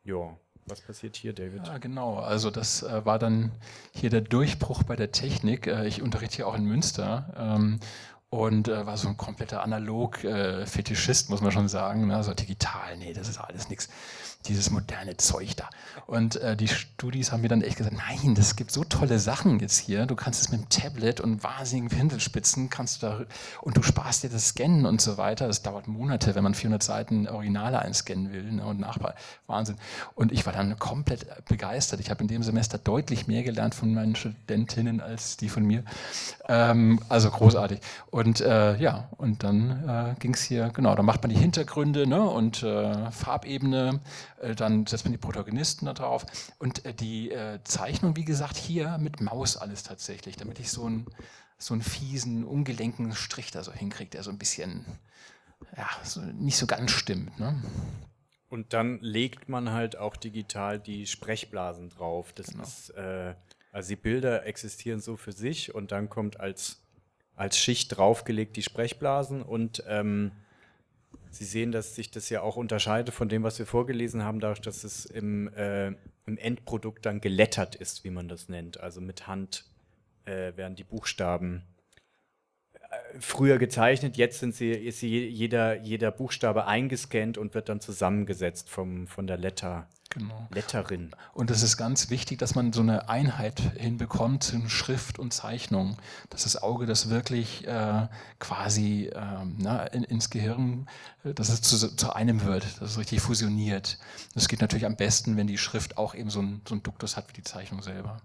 Ja, 0.03 0.37
was 0.65 0.81
passiert 0.81 1.15
hier, 1.15 1.33
David? 1.33 1.67
Ja, 1.67 1.77
genau. 1.77 2.17
Also 2.17 2.49
das 2.49 2.83
äh, 2.83 3.05
war 3.05 3.19
dann 3.19 3.51
hier 3.93 4.09
der 4.09 4.21
Durchbruch 4.21 4.83
bei 4.83 4.95
der 4.95 5.11
Technik. 5.11 5.67
Äh, 5.67 5.87
ich 5.87 6.01
unterrichte 6.01 6.37
hier 6.37 6.47
auch 6.47 6.55
in 6.55 6.65
Münster 6.65 7.33
ähm, 7.37 7.79
und 8.29 8.67
äh, 8.67 8.85
war 8.85 8.97
so 8.97 9.07
ein 9.07 9.17
kompletter 9.17 9.61
Analog-Fetischist, 9.61 11.29
muss 11.29 11.41
man 11.41 11.51
schon 11.51 11.67
sagen. 11.67 12.07
Ne? 12.07 12.23
So 12.23 12.33
digital, 12.33 12.97
nee, 12.97 13.13
das 13.13 13.29
ist 13.29 13.37
alles 13.37 13.69
nichts 13.69 13.89
dieses 14.47 14.69
moderne 14.69 15.17
Zeug 15.17 15.55
da. 15.55 15.69
Und 16.07 16.35
äh, 16.37 16.55
die 16.55 16.67
Studis 16.67 17.31
haben 17.31 17.41
mir 17.41 17.47
dann 17.47 17.61
echt 17.61 17.77
gesagt, 17.77 17.95
nein, 17.95 18.35
das 18.35 18.55
gibt 18.55 18.71
so 18.71 18.83
tolle 18.83 19.19
Sachen 19.19 19.59
jetzt 19.59 19.79
hier. 19.79 20.05
Du 20.05 20.15
kannst 20.15 20.41
es 20.41 20.51
mit 20.51 20.61
dem 20.61 20.69
Tablet 20.69 21.19
und 21.19 21.43
wahnsinnigen 21.43 21.89
Pinselspitzen 21.89 22.69
kannst 22.69 23.01
du 23.01 23.07
da 23.07 23.25
und 23.61 23.77
du 23.77 23.81
sparst 23.81 24.23
dir 24.23 24.29
das 24.29 24.49
Scannen 24.49 24.85
und 24.85 25.01
so 25.01 25.17
weiter. 25.17 25.47
Das 25.47 25.63
dauert 25.63 25.87
Monate, 25.87 26.35
wenn 26.35 26.43
man 26.43 26.53
400 26.53 26.83
Seiten 26.83 27.27
Originale 27.27 27.79
einscannen 27.79 28.31
will 28.31 28.51
ne, 28.51 28.65
und 28.65 28.79
Nachbar. 28.79 29.15
Wahnsinn. 29.47 29.77
Und 30.13 30.31
ich 30.31 30.45
war 30.45 30.53
dann 30.53 30.77
komplett 30.77 31.25
begeistert. 31.45 31.99
Ich 31.99 32.09
habe 32.09 32.21
in 32.21 32.27
dem 32.27 32.43
Semester 32.43 32.77
deutlich 32.77 33.27
mehr 33.27 33.43
gelernt 33.43 33.73
von 33.73 33.93
meinen 33.93 34.15
Studentinnen 34.15 35.01
als 35.01 35.37
die 35.37 35.49
von 35.49 35.63
mir. 35.65 35.83
Ähm, 36.47 36.99
also 37.09 37.31
großartig. 37.31 37.79
Und 38.11 38.41
äh, 38.41 38.77
ja, 38.77 39.09
und 39.17 39.43
dann 39.43 39.87
äh, 39.87 40.19
ging 40.19 40.33
es 40.33 40.43
hier, 40.43 40.69
genau, 40.69 40.95
da 40.95 41.03
macht 41.03 41.23
man 41.23 41.31
die 41.31 41.39
Hintergründe 41.39 42.07
ne, 42.07 42.23
und 42.23 42.63
äh, 42.63 43.11
Farbebene 43.11 43.99
dann 44.55 44.85
setzt 44.85 45.05
man 45.05 45.11
die 45.11 45.17
Protagonisten 45.17 45.85
da 45.85 45.93
drauf. 45.93 46.25
Und 46.59 46.85
äh, 46.85 46.93
die 46.93 47.31
äh, 47.31 47.59
Zeichnung, 47.63 48.15
wie 48.15 48.25
gesagt, 48.25 48.57
hier 48.57 48.97
mit 48.97 49.21
Maus 49.21 49.57
alles 49.57 49.83
tatsächlich, 49.83 50.35
damit 50.35 50.59
ich 50.59 50.69
so 50.69 50.85
einen, 50.85 51.05
so 51.57 51.73
einen 51.73 51.83
fiesen, 51.83 52.43
ungelenken 52.43 53.13
Strich 53.13 53.51
da 53.51 53.63
so 53.63 53.71
hinkriege, 53.71 54.11
der 54.11 54.23
so 54.23 54.31
ein 54.31 54.37
bisschen, 54.37 54.85
ja, 55.77 55.87
so 56.03 56.21
nicht 56.21 56.57
so 56.57 56.67
ganz 56.67 56.91
stimmt. 56.91 57.39
Ne? 57.39 57.61
Und 58.49 58.73
dann 58.73 58.99
legt 59.01 59.49
man 59.49 59.71
halt 59.71 59.97
auch 59.97 60.15
digital 60.15 60.79
die 60.79 61.07
Sprechblasen 61.07 61.89
drauf. 61.89 62.33
Das 62.33 62.47
genau. 62.47 62.63
ist, 62.63 62.89
äh, 62.91 63.35
also 63.71 63.89
die 63.89 63.95
Bilder 63.95 64.45
existieren 64.45 65.01
so 65.01 65.17
für 65.17 65.31
sich 65.31 65.73
und 65.73 65.91
dann 65.91 66.09
kommt 66.09 66.39
als, 66.39 66.81
als 67.35 67.57
Schicht 67.57 67.97
draufgelegt 67.97 68.55
die 68.55 68.63
Sprechblasen 68.63 69.41
und 69.41 69.83
ähm, 69.87 70.31
Sie 71.35 71.43
sehen, 71.43 71.73
dass 71.73 71.95
sich 71.95 72.11
das 72.11 72.29
ja 72.29 72.41
auch 72.41 72.55
unterscheidet 72.55 73.13
von 73.13 73.27
dem, 73.27 73.43
was 73.43 73.59
wir 73.59 73.65
vorgelesen 73.65 74.23
haben, 74.23 74.39
dadurch, 74.39 74.61
dass 74.61 74.85
es 74.85 75.05
im, 75.05 75.49
äh, 75.49 75.87
im 76.25 76.37
Endprodukt 76.37 77.05
dann 77.05 77.19
gelettert 77.19 77.75
ist, 77.75 78.05
wie 78.05 78.09
man 78.09 78.29
das 78.29 78.47
nennt. 78.47 78.79
Also 78.79 79.01
mit 79.01 79.27
Hand 79.27 79.65
äh, 80.23 80.55
werden 80.55 80.75
die 80.75 80.85
Buchstaben 80.85 81.63
früher 83.19 83.57
gezeichnet, 83.57 84.17
jetzt 84.17 84.39
sind 84.39 84.55
sie, 84.55 84.71
ist 84.71 84.99
sie 84.99 85.27
jeder, 85.27 85.81
jeder 85.81 86.11
Buchstabe 86.11 86.65
eingescannt 86.67 87.37
und 87.37 87.53
wird 87.53 87.69
dann 87.69 87.81
zusammengesetzt 87.81 88.69
vom, 88.69 89.07
von 89.07 89.27
der 89.27 89.37
Letter. 89.37 89.87
Genau. 90.11 90.47
Letterin. 90.51 91.11
Und 91.33 91.51
es 91.51 91.61
ist 91.61 91.75
ganz 91.75 92.09
wichtig, 92.09 92.39
dass 92.39 92.55
man 92.55 92.71
so 92.71 92.81
eine 92.81 93.09
Einheit 93.09 93.59
hinbekommt 93.75 94.43
zwischen 94.43 94.69
Schrift 94.69 95.19
und 95.19 95.33
Zeichnung, 95.33 95.97
dass 96.29 96.43
das 96.43 96.61
Auge 96.61 96.85
das 96.85 97.09
wirklich 97.09 97.67
äh, 97.67 98.07
quasi 98.39 99.07
äh, 99.07 99.45
na, 99.57 99.83
in, 99.87 100.03
ins 100.03 100.29
Gehirn, 100.29 100.87
äh, 101.25 101.33
dass 101.33 101.49
es 101.49 101.61
zu, 101.61 101.95
zu, 101.95 102.15
einem 102.15 102.45
wird, 102.45 102.63
dass 102.79 102.91
es 102.91 102.97
richtig 102.97 103.19
fusioniert. 103.19 103.97
Das 104.35 104.47
geht 104.47 104.61
natürlich 104.61 104.85
am 104.85 104.95
besten, 104.95 105.35
wenn 105.35 105.47
die 105.47 105.57
Schrift 105.57 105.97
auch 105.97 106.15
eben 106.15 106.29
so 106.29 106.41
ein, 106.41 106.61
so 106.65 106.75
ein 106.75 106.83
Duktus 106.83 107.17
hat 107.17 107.27
wie 107.29 107.33
die 107.33 107.43
Zeichnung 107.43 107.81
selber. 107.81 108.21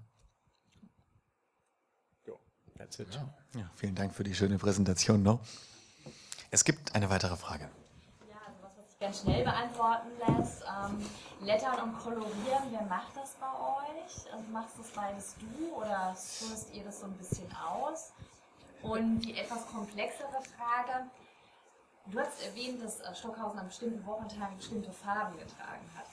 Jo, 2.25 2.39
that's 2.77 3.01
it. 3.01 3.15
Ja. 3.15 3.40
Ja, 3.55 3.71
vielen 3.77 3.95
Dank 3.95 4.15
für 4.15 4.25
die 4.25 4.35
schöne 4.35 4.59
Präsentation. 4.59 5.23
No? 5.23 5.41
Es 6.51 6.65
gibt 6.65 6.95
eine 6.95 7.11
weitere 7.11 7.37
Frage 7.37 7.69
ganz 9.01 9.23
schnell 9.23 9.43
beantworten 9.45 10.09
lässt. 10.19 10.63
Ähm, 10.63 11.05
Lettern 11.41 11.81
und 11.81 11.99
Kolorieren, 11.99 12.69
wer 12.71 12.83
macht 12.83 13.17
das 13.17 13.35
bei 13.41 13.47
euch? 13.47 14.33
Also 14.33 14.45
machst 14.53 14.77
du 14.77 14.83
das 14.83 14.91
beides 14.93 15.35
du 15.41 15.75
oder 15.75 16.15
führst 16.15 16.75
ihr 16.75 16.85
das 16.85 17.01
so 17.01 17.07
ein 17.07 17.15
bisschen 17.15 17.49
aus? 17.57 18.13
Und 18.83 19.21
die 19.21 19.39
etwas 19.39 19.67
komplexere 19.69 20.29
Frage, 20.29 21.07
du 22.07 22.21
hast 22.21 22.43
erwähnt, 22.45 22.85
dass 22.85 23.01
äh, 23.01 23.15
Stockhausen 23.15 23.59
an 23.59 23.67
bestimmten 23.69 24.05
Wochentagen 24.05 24.57
bestimmte 24.59 24.93
Farben 24.93 25.39
getragen 25.39 25.91
hat. 25.97 26.07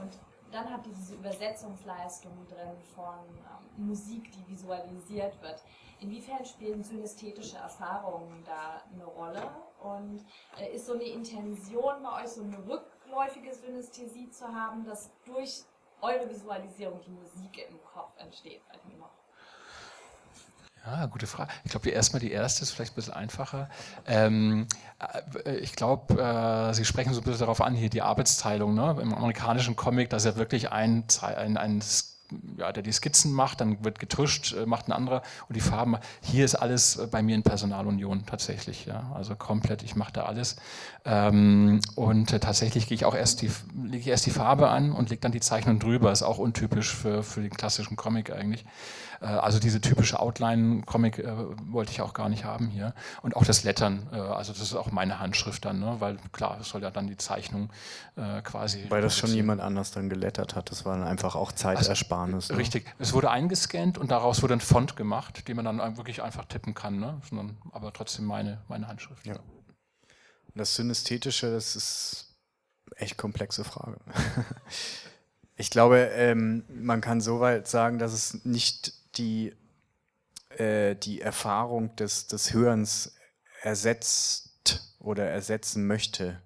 Und 0.00 0.12
dann 0.52 0.70
habt 0.72 0.86
ihr 0.86 0.92
diese 0.92 1.14
Übersetzungsleistung 1.14 2.32
drin 2.48 2.76
von 2.94 3.24
ähm, 3.28 3.86
Musik, 3.86 4.30
die 4.32 4.52
visualisiert 4.52 5.40
wird. 5.42 5.62
Inwiefern 6.00 6.44
spielen 6.44 6.82
synästhetische 6.82 7.58
Erfahrungen 7.58 8.42
da 8.44 8.82
eine 8.92 9.04
Rolle? 9.04 9.42
Und 9.82 10.24
äh, 10.58 10.74
ist 10.74 10.86
so 10.86 10.94
eine 10.94 11.04
Intention 11.04 12.02
bei 12.02 12.22
euch, 12.22 12.28
so 12.30 12.42
eine 12.42 12.58
rückläufige 12.66 13.54
Synästhesie 13.54 14.30
zu 14.30 14.46
haben, 14.46 14.84
dass 14.84 15.10
durch 15.24 15.62
eure 16.00 16.28
Visualisierung 16.28 17.00
die 17.02 17.10
Musik 17.10 17.66
im 17.68 17.82
Kopf 17.84 18.12
entsteht? 18.18 18.62
Ja, 20.90 21.06
gute 21.06 21.28
Frage. 21.28 21.50
Ich 21.64 21.70
glaube, 21.70 21.88
erstmal 21.90 22.20
die 22.20 22.32
erste 22.32 22.62
ist 22.62 22.72
vielleicht 22.72 22.92
ein 22.92 22.96
bisschen 22.96 23.14
einfacher. 23.14 23.68
Ähm, 24.06 24.66
äh, 25.44 25.56
ich 25.56 25.76
glaube, 25.76 26.20
äh, 26.20 26.74
Sie 26.74 26.84
sprechen 26.84 27.14
so 27.14 27.20
ein 27.20 27.24
bisschen 27.24 27.40
darauf 27.40 27.60
an, 27.60 27.74
hier 27.74 27.90
die 27.90 28.02
Arbeitsteilung. 28.02 28.74
Ne? 28.74 28.96
Im 29.00 29.14
amerikanischen 29.14 29.76
Comic, 29.76 30.10
da 30.10 30.16
ist 30.16 30.26
ja 30.26 30.36
wirklich 30.36 30.72
ein, 30.72 31.04
ein, 31.22 31.56
ein 31.56 31.80
ja, 32.56 32.72
der 32.72 32.82
die 32.82 32.92
Skizzen 32.92 33.32
macht, 33.32 33.60
dann 33.60 33.84
wird 33.84 33.98
getuscht, 33.98 34.54
äh, 34.54 34.66
macht 34.66 34.88
ein 34.88 34.92
anderer 34.92 35.22
und 35.48 35.56
die 35.56 35.60
Farben. 35.60 35.96
Hier 36.22 36.44
ist 36.44 36.54
alles 36.54 36.96
äh, 36.96 37.06
bei 37.06 37.22
mir 37.22 37.34
in 37.34 37.42
Personalunion 37.42 38.24
tatsächlich, 38.26 38.86
ja, 38.86 39.10
also 39.14 39.36
komplett. 39.36 39.82
Ich 39.82 39.96
mache 39.96 40.12
da 40.12 40.24
alles 40.24 40.56
ähm, 41.04 41.80
und 41.94 42.32
äh, 42.32 42.40
tatsächlich 42.40 42.86
gehe 42.88 42.94
ich 42.96 43.04
auch 43.04 43.14
erst 43.14 43.42
die 43.42 43.50
lege 43.82 43.98
ich 43.98 44.08
erst 44.08 44.26
die 44.26 44.30
Farbe 44.30 44.68
an 44.68 44.92
und 44.92 45.10
lege 45.10 45.20
dann 45.20 45.32
die 45.32 45.40
Zeichnung 45.40 45.78
drüber. 45.78 46.12
Ist 46.12 46.22
auch 46.22 46.38
untypisch 46.38 46.94
für 46.94 47.22
für 47.22 47.40
den 47.40 47.50
klassischen 47.50 47.96
Comic 47.96 48.32
eigentlich. 48.32 48.64
Äh, 49.20 49.26
also 49.26 49.58
diese 49.58 49.80
typische 49.80 50.18
Outline-Comic 50.18 51.18
äh, 51.18 51.32
wollte 51.70 51.92
ich 51.92 52.00
auch 52.00 52.14
gar 52.14 52.28
nicht 52.28 52.44
haben 52.44 52.68
hier. 52.68 52.94
Und 53.22 53.36
auch 53.36 53.44
das 53.44 53.62
Lettern, 53.62 54.08
äh, 54.12 54.16
also 54.16 54.52
das 54.52 54.62
ist 54.62 54.74
auch 54.74 54.90
meine 54.90 55.20
Handschrift 55.20 55.64
dann, 55.64 55.80
ne? 55.80 55.96
weil 55.98 56.16
klar, 56.32 56.58
es 56.60 56.68
soll 56.68 56.82
ja 56.82 56.90
dann 56.90 57.06
die 57.06 57.16
Zeichnung 57.16 57.70
quasi. 58.44 58.84
Weil 58.90 59.00
das 59.00 59.16
schon 59.16 59.32
jemand 59.32 59.62
anders 59.62 59.92
dann 59.92 60.10
gelettert 60.10 60.54
hat, 60.54 60.70
das 60.70 60.84
war 60.84 60.98
dann 60.98 61.06
einfach 61.06 61.36
auch 61.36 61.52
Zeitersparnis. 61.52 62.44
Also, 62.44 62.54
ne? 62.54 62.58
Richtig, 62.58 62.84
es 62.98 63.14
wurde 63.14 63.30
eingescannt 63.30 63.96
und 63.96 64.10
daraus 64.10 64.42
wurde 64.42 64.54
ein 64.54 64.60
Font 64.60 64.94
gemacht, 64.94 65.48
den 65.48 65.56
man 65.56 65.64
dann 65.64 65.96
wirklich 65.96 66.22
einfach 66.22 66.44
tippen 66.44 66.74
kann, 66.74 66.98
ne? 66.98 67.18
aber 67.72 67.92
trotzdem 67.94 68.26
meine, 68.26 68.60
meine 68.68 68.88
Handschrift. 68.88 69.26
Ja. 69.26 69.36
Das 70.54 70.74
Synästhetische, 70.74 71.50
das 71.50 71.76
ist 71.76 72.36
echt 72.96 73.16
komplexe 73.16 73.64
Frage. 73.64 73.96
ich 75.56 75.70
glaube, 75.70 76.10
ähm, 76.12 76.64
man 76.68 77.00
kann 77.00 77.22
soweit 77.22 77.68
sagen, 77.68 77.98
dass 77.98 78.12
es 78.12 78.44
nicht 78.44 78.99
die, 79.20 79.54
äh, 80.58 80.96
die 80.96 81.20
Erfahrung 81.20 81.94
des, 81.96 82.26
des 82.26 82.52
Hörens 82.52 83.14
ersetzt 83.62 84.96
oder 84.98 85.28
ersetzen 85.28 85.86
möchte, 85.86 86.40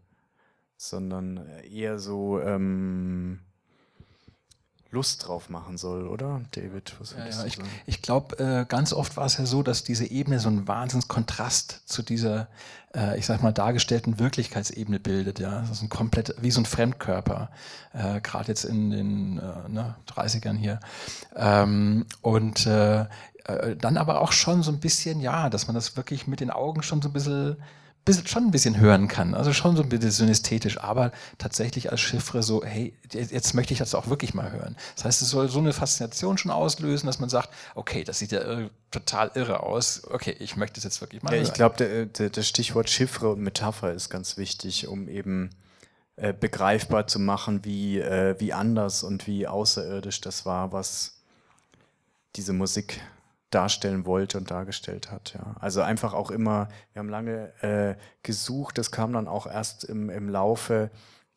sondern 0.77 1.49
eher 1.61 1.99
so 1.99 2.41
ähm, 2.41 3.41
Lust 4.95 5.27
drauf 5.27 5.51
machen 5.51 5.77
soll, 5.77 6.07
oder, 6.07 6.41
David? 6.53 6.95
Was 7.01 7.13
ja, 7.13 7.27
ja, 7.27 7.45
ich, 7.45 7.59
ich 7.87 8.01
glaube, 8.01 8.39
äh, 8.39 8.65
ganz 8.65 8.93
oft 8.93 9.17
war 9.17 9.27
es 9.27 9.37
ja 9.37 9.45
so, 9.45 9.63
dass 9.63 9.85
diese 9.85 10.07
Ebene 10.07 10.39
so 10.39 10.49
einen 10.49 10.67
Wahnsinnskontrast 10.67 11.83
zu 11.85 12.03
dieser, 12.03 12.49
äh, 12.95 13.19
ich 13.19 13.27
sag 13.27 13.43
mal, 13.43 13.53
dargestellten 13.53 14.19
Wirklichkeitsebene 14.19 15.01
bildet. 15.01 15.41
Ja, 15.41 15.61
das 15.61 15.71
ist 15.71 15.83
ein 15.83 15.89
komplett 15.89 16.35
wie 16.41 16.53
so 16.53 16.61
ein 16.61 16.67
Fremdkörper, 16.67 17.51
äh, 17.93 18.21
gerade 18.21 18.49
jetzt 18.49 18.65
in 18.65 18.91
den 18.91 19.39
äh, 19.39 19.69
ne, 19.69 19.97
30ern 20.09 20.57
hier. 20.57 20.81
Ähm, 21.35 22.07
und 22.23 22.67
äh, 22.67 23.07
äh, 23.45 23.77
dann 23.77 23.97
aber 23.97 24.21
auch 24.21 24.33
schon 24.33 24.63
so 24.63 24.71
ein 24.71 24.81
bisschen, 24.81 25.21
ja, 25.21 25.51
dass 25.51 25.67
man 25.67 25.75
das 25.75 25.97
wirklich 25.97 26.27
mit 26.27 26.41
den 26.41 26.51
Augen 26.51 26.83
schon 26.83 27.03
so 27.03 27.09
ein 27.09 27.13
bisschen 27.13 27.57
bisschen, 28.05 28.27
schon 28.27 28.45
ein 28.45 28.51
bisschen 28.51 28.79
hören 28.79 29.09
kann. 29.09 29.35
Also 29.35 29.53
schon 29.53 29.77
so 29.77 29.83
ein 29.83 29.89
bisschen 29.89 30.11
synästhetisch, 30.11 30.79
aber 30.79 31.13
tatsächlich 31.39 31.91
als 31.91 32.01
Chiffre 32.01 32.43
so, 32.43 32.65
hey, 32.65 32.95
jetzt 33.13 33.55
möchte 33.55 33.73
ich 33.73 33.79
das 33.79 33.95
auch 33.95 34.09
wirklich 34.09 34.35
mal 34.35 34.53
hören. 34.53 34.77
Das 34.97 35.05
heißt, 35.05 35.23
es 35.23 35.31
soll 35.31 35.49
so 35.49 35.59
eine 35.59 35.73
Faszination 35.73 36.39
schon 36.39 36.51
auslösen, 36.51 37.07
dass 37.07 37.21
man 37.21 37.29
sagt, 37.29 37.51
okay, 37.75 38.05
das 38.05 38.19
sieht 38.19 38.33
ja 38.33 38.41
irre, 38.41 38.71
total 38.91 39.31
irre 39.35 39.63
aus. 39.63 40.03
Okay, 40.11 40.37
ich 40.39 40.57
möchte 40.57 40.79
es 40.79 40.85
jetzt 40.85 41.01
wirklich 41.01 41.23
mal 41.23 41.31
ja, 41.31 41.37
hören. 41.37 41.47
Ich 41.47 41.55
glaube, 41.55 42.09
das 42.09 42.49
Stichwort 42.49 42.91
Chiffre 42.91 43.31
und 43.31 43.41
Metapher 43.41 43.93
ist 43.93 44.11
ganz 44.11 44.37
wichtig, 44.37 44.87
um 44.87 45.09
eben 45.09 45.51
äh, 46.17 46.33
begreifbar 46.33 47.07
zu 47.07 47.19
machen, 47.19 47.65
wie, 47.65 47.99
äh, 47.99 48.37
wie 48.39 48.53
anders 48.53 49.03
und 49.03 49.27
wie 49.27 49.47
außerirdisch 49.47 50.21
das 50.21 50.47
war, 50.47 50.73
was 50.73 51.17
diese 52.37 52.53
Musik 52.53 53.01
darstellen 53.55 54.07
wollte 54.07 54.39
und 54.39 54.51
dargestellt 54.51 55.11
hat. 55.11 55.35
Ja. 55.35 55.57
Also 55.61 55.81
einfach 55.81 56.13
auch 56.13 56.31
immer, 56.31 56.69
wir 56.93 57.01
haben 57.01 57.09
lange 57.09 57.53
äh, 57.63 57.95
gesucht, 58.23 58.79
das 58.79 58.91
kam 58.91 59.13
dann 59.13 59.29
auch 59.29 59.47
erst 59.47 59.85
im, 59.85 60.11
im 60.11 60.29
Laufe 60.29 60.91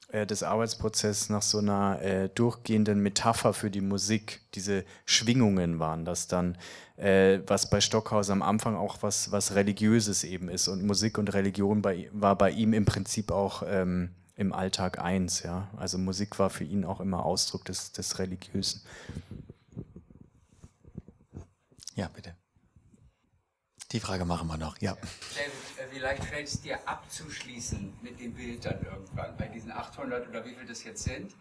äh, 0.10 0.26
des 0.26 0.42
Arbeitsprozesses 0.42 1.30
nach 1.30 1.42
so 1.42 1.58
einer 1.58 2.02
äh, 2.02 2.30
durchgehenden 2.30 3.02
Metapher 3.02 3.54
für 3.54 3.70
die 3.70 3.82
Musik. 3.82 4.40
Diese 4.56 4.86
Schwingungen 5.06 5.80
waren 5.80 6.06
das 6.06 6.28
dann, 6.28 6.58
äh, 6.96 7.40
was 7.46 7.70
bei 7.70 7.82
Stockhaus 7.82 8.30
am 8.30 8.42
Anfang 8.42 8.78
auch 8.78 8.98
was, 9.02 9.34
was 9.34 9.56
Religiöses 9.56 10.24
eben 10.24 10.48
ist. 10.48 10.70
Und 10.70 10.86
Musik 10.86 11.18
und 11.18 11.34
Religion 11.34 11.82
bei, 11.82 12.10
war 12.14 12.38
bei 12.38 12.52
ihm 12.52 12.72
im 12.72 12.86
Prinzip 12.86 13.32
auch 13.32 13.64
ähm, 13.68 14.12
im 14.38 14.54
Alltag 14.54 15.00
eins. 15.00 15.44
Ja? 15.44 15.68
Also 15.76 15.98
Musik 15.98 16.40
war 16.40 16.50
für 16.50 16.64
ihn 16.64 16.86
auch 16.86 17.02
immer 17.02 17.26
Ausdruck 17.26 17.66
des, 17.66 17.92
des 17.92 18.18
Religiösen. 18.18 18.82
Ja, 21.98 22.08
bitte. 22.10 22.36
Die 23.92 24.00
Frage 24.00 24.24
machen 24.24 24.48
wir 24.48 24.58
noch, 24.58 24.80
ja. 24.80 24.94
David, 24.94 25.10
äh, 25.80 25.96
wie 25.96 25.98
leicht 25.98 26.24
fällt 26.26 26.48
es 26.48 26.62
dir 26.62 26.88
abzuschließen 26.88 27.98
mit 28.04 28.20
dem 28.20 28.36
Bild 28.36 28.64
dann 28.66 28.84
irgendwann, 28.84 29.36
bei 29.36 29.48
diesen 29.48 29.72
800 29.72 30.30
oder 30.30 30.46
wie 30.46 30.54
viel 30.54 30.68
das 30.68 30.84
jetzt 30.84 31.04
sind? 31.04 31.34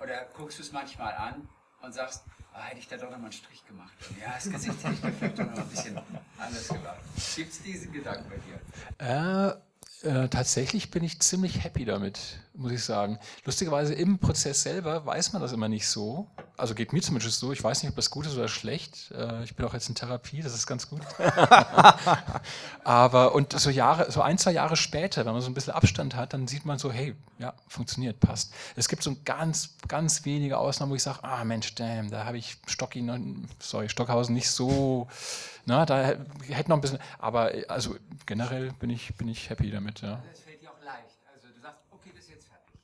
Oder 0.00 0.26
guckst 0.36 0.58
du 0.58 0.62
es 0.64 0.72
manchmal 0.72 1.14
an 1.14 1.48
und 1.82 1.92
sagst, 1.92 2.24
ah, 2.52 2.62
hätte 2.64 2.80
ich 2.80 2.88
da 2.88 2.96
doch 2.96 3.04
nochmal 3.10 3.26
einen 3.26 3.32
Strich 3.32 3.64
gemacht? 3.64 3.92
Ja, 4.20 4.32
das 4.34 4.50
Gesicht 4.50 4.82
hätte 4.82 4.94
ich 4.94 5.02
mir 5.04 5.12
vielleicht 5.12 5.38
doch 5.38 5.46
noch 5.46 5.58
ein 5.58 5.68
bisschen 5.68 6.00
anders 6.36 6.66
gemacht. 6.66 7.00
Gibt 7.36 7.52
es 7.52 7.62
diesen 7.62 7.92
Gedanken 7.92 8.28
bei 8.28 9.06
dir? 9.06 9.62
Äh, 10.02 10.24
äh, 10.24 10.28
tatsächlich 10.28 10.90
bin 10.90 11.04
ich 11.04 11.20
ziemlich 11.20 11.62
happy 11.62 11.84
damit, 11.84 12.40
muss 12.54 12.72
ich 12.72 12.84
sagen. 12.84 13.18
Lustigerweise 13.44 13.94
im 13.94 14.18
Prozess 14.18 14.62
selber 14.62 15.04
weiß 15.06 15.32
man 15.32 15.42
das 15.42 15.52
immer 15.52 15.68
nicht 15.68 15.88
so. 15.88 16.28
Also 16.56 16.74
geht 16.74 16.92
mir 16.92 17.00
zumindest 17.00 17.40
so. 17.40 17.52
Ich 17.52 17.62
weiß 17.62 17.82
nicht, 17.82 17.90
ob 17.90 17.96
das 17.96 18.10
gut 18.10 18.26
ist 18.26 18.34
oder 18.34 18.48
schlecht. 18.48 19.10
Äh, 19.12 19.44
ich 19.44 19.56
bin 19.56 19.66
auch 19.66 19.74
jetzt 19.74 19.88
in 19.88 19.94
Therapie, 19.94 20.42
das 20.42 20.54
ist 20.54 20.66
ganz 20.66 20.88
gut. 20.88 21.00
Aber 22.84 23.34
und 23.34 23.58
so 23.58 23.70
Jahre, 23.70 24.10
so 24.10 24.22
ein, 24.22 24.38
zwei 24.38 24.52
Jahre 24.52 24.76
später, 24.76 25.24
wenn 25.24 25.32
man 25.32 25.42
so 25.42 25.50
ein 25.50 25.54
bisschen 25.54 25.72
Abstand 25.72 26.14
hat, 26.14 26.34
dann 26.34 26.46
sieht 26.46 26.64
man 26.64 26.78
so, 26.78 26.92
hey, 26.92 27.14
ja, 27.38 27.54
funktioniert, 27.68 28.20
passt. 28.20 28.52
Es 28.76 28.88
gibt 28.88 29.02
so 29.02 29.16
ganz, 29.24 29.76
ganz 29.88 30.24
wenige 30.24 30.58
Ausnahmen, 30.58 30.92
wo 30.92 30.96
ich 30.96 31.02
sage, 31.02 31.24
ah 31.24 31.44
Mensch, 31.44 31.74
damn, 31.74 32.10
da 32.10 32.24
habe 32.24 32.38
ich 32.38 32.58
Stocki, 32.66 33.04
sorry, 33.58 33.88
Stockhausen 33.88 34.34
nicht 34.34 34.50
so 34.50 35.08
na, 35.64 35.86
da 35.86 36.16
hätte 36.48 36.70
noch 36.70 36.76
ein 36.76 36.80
bisschen, 36.80 36.98
aber 37.18 37.52
also 37.68 37.96
generell 38.26 38.72
bin 38.80 38.90
ich, 38.90 39.14
bin 39.14 39.28
ich 39.28 39.48
happy 39.48 39.70
damit. 39.70 40.00
Ja. 40.00 40.20
Das 40.28 40.40
fällt 40.40 40.60
dir 40.60 40.70
auch 40.70 40.82
leicht. 40.84 41.18
Also 41.32 41.48
du 41.54 41.60
sagst, 41.60 41.78
okay, 41.92 42.10
das 42.14 42.24
ist 42.24 42.30
jetzt 42.30 42.48
fertig. 42.48 42.74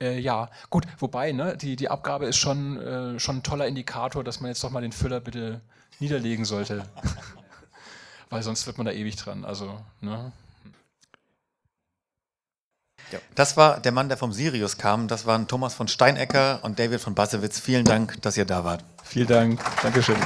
Äh, 0.00 0.18
ja, 0.18 0.48
gut, 0.70 0.86
wobei, 0.98 1.32
ne, 1.32 1.56
die, 1.56 1.76
die 1.76 1.90
Abgabe 1.90 2.26
ist 2.26 2.36
schon, 2.36 2.80
äh, 2.80 3.20
schon 3.20 3.38
ein 3.38 3.42
toller 3.42 3.66
Indikator, 3.66 4.24
dass 4.24 4.40
man 4.40 4.50
jetzt 4.50 4.64
doch 4.64 4.70
mal 4.70 4.80
den 4.80 4.92
Füller 4.92 5.20
bitte 5.20 5.60
niederlegen 5.98 6.44
sollte. 6.44 6.84
Weil 8.30 8.42
sonst 8.42 8.66
wird 8.66 8.78
man 8.78 8.86
da 8.86 8.92
ewig 8.92 9.16
dran. 9.16 9.44
Also, 9.44 9.78
ne? 10.00 10.32
Ja. 13.12 13.18
Das 13.34 13.56
war 13.56 13.80
der 13.80 13.92
Mann, 13.92 14.08
der 14.08 14.16
vom 14.16 14.32
Sirius 14.32 14.78
kam. 14.78 15.08
Das 15.08 15.26
waren 15.26 15.48
Thomas 15.48 15.74
von 15.74 15.88
Steinecker 15.88 16.60
und 16.62 16.78
David 16.78 17.00
von 17.00 17.14
Bassewitz. 17.14 17.58
Vielen 17.58 17.84
Dank, 17.84 18.22
dass 18.22 18.36
ihr 18.36 18.44
da 18.44 18.64
wart. 18.64 18.84
Vielen 19.02 19.26
Dank. 19.26 19.60
Dankeschön. 19.82 20.16